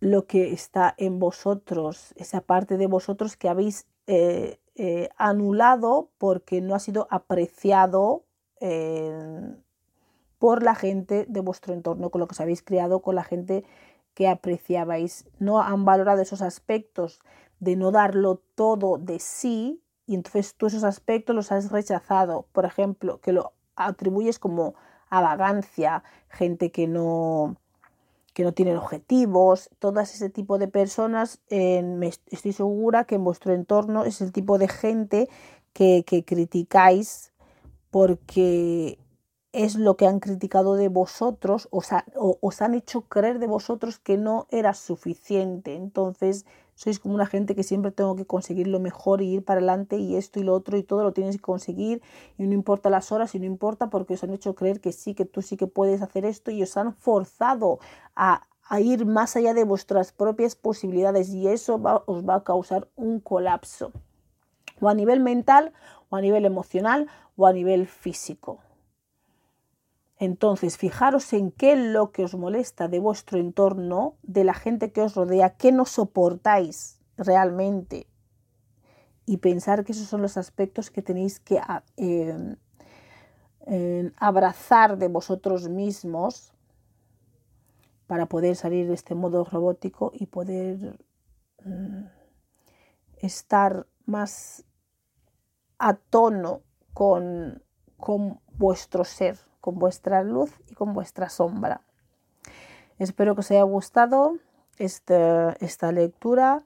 lo 0.00 0.26
que 0.26 0.52
está 0.52 0.94
en 0.96 1.18
vosotros, 1.18 2.14
esa 2.16 2.40
parte 2.40 2.78
de 2.78 2.86
vosotros 2.86 3.36
que 3.36 3.48
habéis 3.48 3.86
eh, 4.06 4.58
eh, 4.74 5.10
anulado 5.16 6.10
porque 6.18 6.62
no 6.62 6.74
ha 6.74 6.78
sido 6.80 7.06
apreciado 7.10 8.24
eh, 8.60 9.54
por 10.38 10.62
la 10.62 10.74
gente 10.74 11.26
de 11.28 11.40
vuestro 11.40 11.74
entorno, 11.74 12.10
con 12.10 12.20
lo 12.20 12.26
que 12.26 12.32
os 12.32 12.40
habéis 12.40 12.62
creado, 12.62 13.00
con 13.00 13.14
la 13.14 13.24
gente 13.24 13.64
que 14.14 14.28
apreciabais. 14.28 15.26
No 15.38 15.60
han 15.60 15.84
valorado 15.84 16.22
esos 16.22 16.42
aspectos 16.42 17.20
de 17.58 17.76
no 17.76 17.90
darlo 17.90 18.40
todo 18.54 18.98
de 18.98 19.18
sí 19.18 19.82
y 20.06 20.14
entonces 20.14 20.54
tú 20.56 20.66
esos 20.66 20.82
aspectos 20.82 21.36
los 21.36 21.52
has 21.52 21.70
rechazado. 21.70 22.46
Por 22.52 22.64
ejemplo, 22.64 23.20
que 23.20 23.32
lo 23.32 23.52
atribuyes 23.76 24.38
como 24.38 24.74
a 25.08 25.20
vagancia, 25.20 26.02
gente 26.28 26.72
que 26.72 26.86
no, 26.86 27.56
que 28.32 28.42
no 28.42 28.52
tienen 28.52 28.76
objetivos, 28.76 29.70
todas 29.78 30.14
ese 30.14 30.30
tipo 30.30 30.58
de 30.58 30.68
personas, 30.68 31.40
estoy 31.48 32.52
segura 32.52 33.04
que 33.04 33.16
en 33.16 33.24
vuestro 33.24 33.52
entorno 33.52 34.04
es 34.04 34.20
el 34.20 34.32
tipo 34.32 34.58
de 34.58 34.68
gente 34.68 35.28
que, 35.72 36.04
que 36.06 36.24
criticáis 36.24 37.29
porque 37.90 38.98
es 39.52 39.74
lo 39.74 39.96
que 39.96 40.06
han 40.06 40.20
criticado 40.20 40.74
de 40.74 40.88
vosotros, 40.88 41.68
os, 41.70 41.88
os 42.14 42.62
han 42.62 42.74
hecho 42.74 43.02
creer 43.02 43.40
de 43.40 43.48
vosotros 43.48 43.98
que 43.98 44.16
no 44.16 44.46
era 44.50 44.74
suficiente. 44.74 45.74
Entonces, 45.74 46.46
sois 46.80 46.98
como 46.98 47.14
una 47.14 47.26
gente 47.26 47.54
que 47.54 47.62
siempre 47.62 47.90
tengo 47.90 48.16
que 48.16 48.24
conseguir 48.24 48.66
lo 48.66 48.80
mejor 48.80 49.20
y 49.20 49.34
ir 49.34 49.44
para 49.44 49.58
adelante 49.58 49.98
y 49.98 50.16
esto 50.16 50.40
y 50.40 50.44
lo 50.44 50.54
otro 50.54 50.78
y 50.78 50.82
todo 50.82 51.02
lo 51.02 51.12
tienes 51.12 51.36
que 51.36 51.42
conseguir 51.42 52.00
y 52.38 52.44
no 52.44 52.54
importa 52.54 52.88
las 52.88 53.12
horas 53.12 53.34
y 53.34 53.38
no 53.38 53.44
importa 53.44 53.90
porque 53.90 54.14
os 54.14 54.24
han 54.24 54.30
hecho 54.30 54.54
creer 54.54 54.80
que 54.80 54.92
sí, 54.92 55.14
que 55.14 55.26
tú 55.26 55.42
sí 55.42 55.58
que 55.58 55.66
puedes 55.66 56.00
hacer 56.00 56.24
esto 56.24 56.50
y 56.50 56.62
os 56.62 56.74
han 56.78 56.94
forzado 56.94 57.80
a, 58.16 58.46
ir 58.80 59.04
más 59.04 59.36
allá 59.36 59.52
de 59.52 59.64
vuestras 59.64 60.12
propias 60.12 60.54
posibilidades 60.54 61.28
y 61.30 61.48
eso 61.48 61.74
os 62.06 62.26
va 62.26 62.36
a 62.36 62.44
causar 62.44 62.88
un 62.96 63.20
colapso 63.20 63.92
o 64.80 64.88
a 64.88 64.94
nivel 64.94 65.20
mental 65.20 65.72
o 66.08 66.16
a 66.16 66.20
nivel 66.20 66.46
emocional 66.46 67.08
o 67.40 67.46
a 67.46 67.54
nivel 67.54 67.86
físico. 67.86 68.58
Entonces, 70.18 70.76
fijaros 70.76 71.32
en 71.32 71.50
qué 71.50 71.72
es 71.72 71.78
lo 71.78 72.12
que 72.12 72.24
os 72.24 72.34
molesta 72.34 72.86
de 72.86 72.98
vuestro 72.98 73.38
entorno, 73.38 74.16
de 74.22 74.44
la 74.44 74.52
gente 74.52 74.92
que 74.92 75.00
os 75.00 75.14
rodea, 75.14 75.56
qué 75.56 75.72
no 75.72 75.86
soportáis 75.86 77.00
realmente. 77.16 78.06
Y 79.24 79.38
pensar 79.38 79.84
que 79.84 79.92
esos 79.92 80.06
son 80.06 80.20
los 80.20 80.36
aspectos 80.36 80.90
que 80.90 81.00
tenéis 81.00 81.40
que 81.40 81.58
ah, 81.58 81.82
em, 81.96 82.56
em, 83.66 84.12
abrazar 84.18 84.98
de 84.98 85.08
vosotros 85.08 85.70
mismos 85.70 86.52
para 88.06 88.26
poder 88.26 88.54
salir 88.56 88.86
de 88.86 88.94
este 88.94 89.14
modo 89.14 89.44
robótico 89.44 90.12
y 90.12 90.26
poder 90.26 90.98
mm, 91.64 92.04
estar 93.22 93.86
más 94.04 94.66
a 95.78 95.94
tono 95.94 96.60
con, 96.92 97.62
con 97.96 98.40
vuestro 98.52 99.04
ser 99.04 99.38
con 99.60 99.78
vuestra 99.78 100.22
luz 100.22 100.50
y 100.68 100.74
con 100.74 100.92
vuestra 100.94 101.28
sombra. 101.28 101.82
Espero 102.98 103.34
que 103.34 103.40
os 103.40 103.50
haya 103.50 103.62
gustado 103.62 104.36
esta, 104.78 105.52
esta 105.60 105.92
lectura 105.92 106.64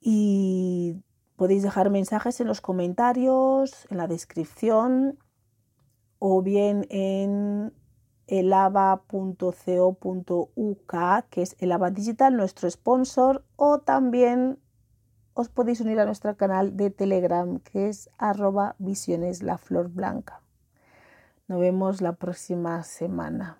y 0.00 1.02
podéis 1.36 1.62
dejar 1.62 1.90
mensajes 1.90 2.40
en 2.40 2.46
los 2.46 2.60
comentarios, 2.60 3.86
en 3.90 3.98
la 3.98 4.06
descripción 4.06 5.18
o 6.18 6.42
bien 6.42 6.86
en 6.90 7.72
elava.co.uk, 8.26 8.94
que 11.30 11.42
es 11.42 11.56
Elava 11.58 11.90
Digital, 11.90 12.36
nuestro 12.36 12.70
sponsor, 12.70 13.44
o 13.56 13.80
también 13.80 14.60
os 15.34 15.48
podéis 15.48 15.80
unir 15.80 15.98
a 16.00 16.06
nuestro 16.06 16.36
canal 16.36 16.76
de 16.76 16.90
Telegram, 16.90 17.58
que 17.60 17.88
es 17.88 18.10
arroba 18.18 18.74
visiones 18.78 19.42
la 19.42 19.58
flor 19.58 19.88
blanca. 19.88 20.40
Nos 21.48 21.60
vemos 21.60 22.00
la 22.00 22.12
próxima 22.12 22.82
semana. 22.82 23.58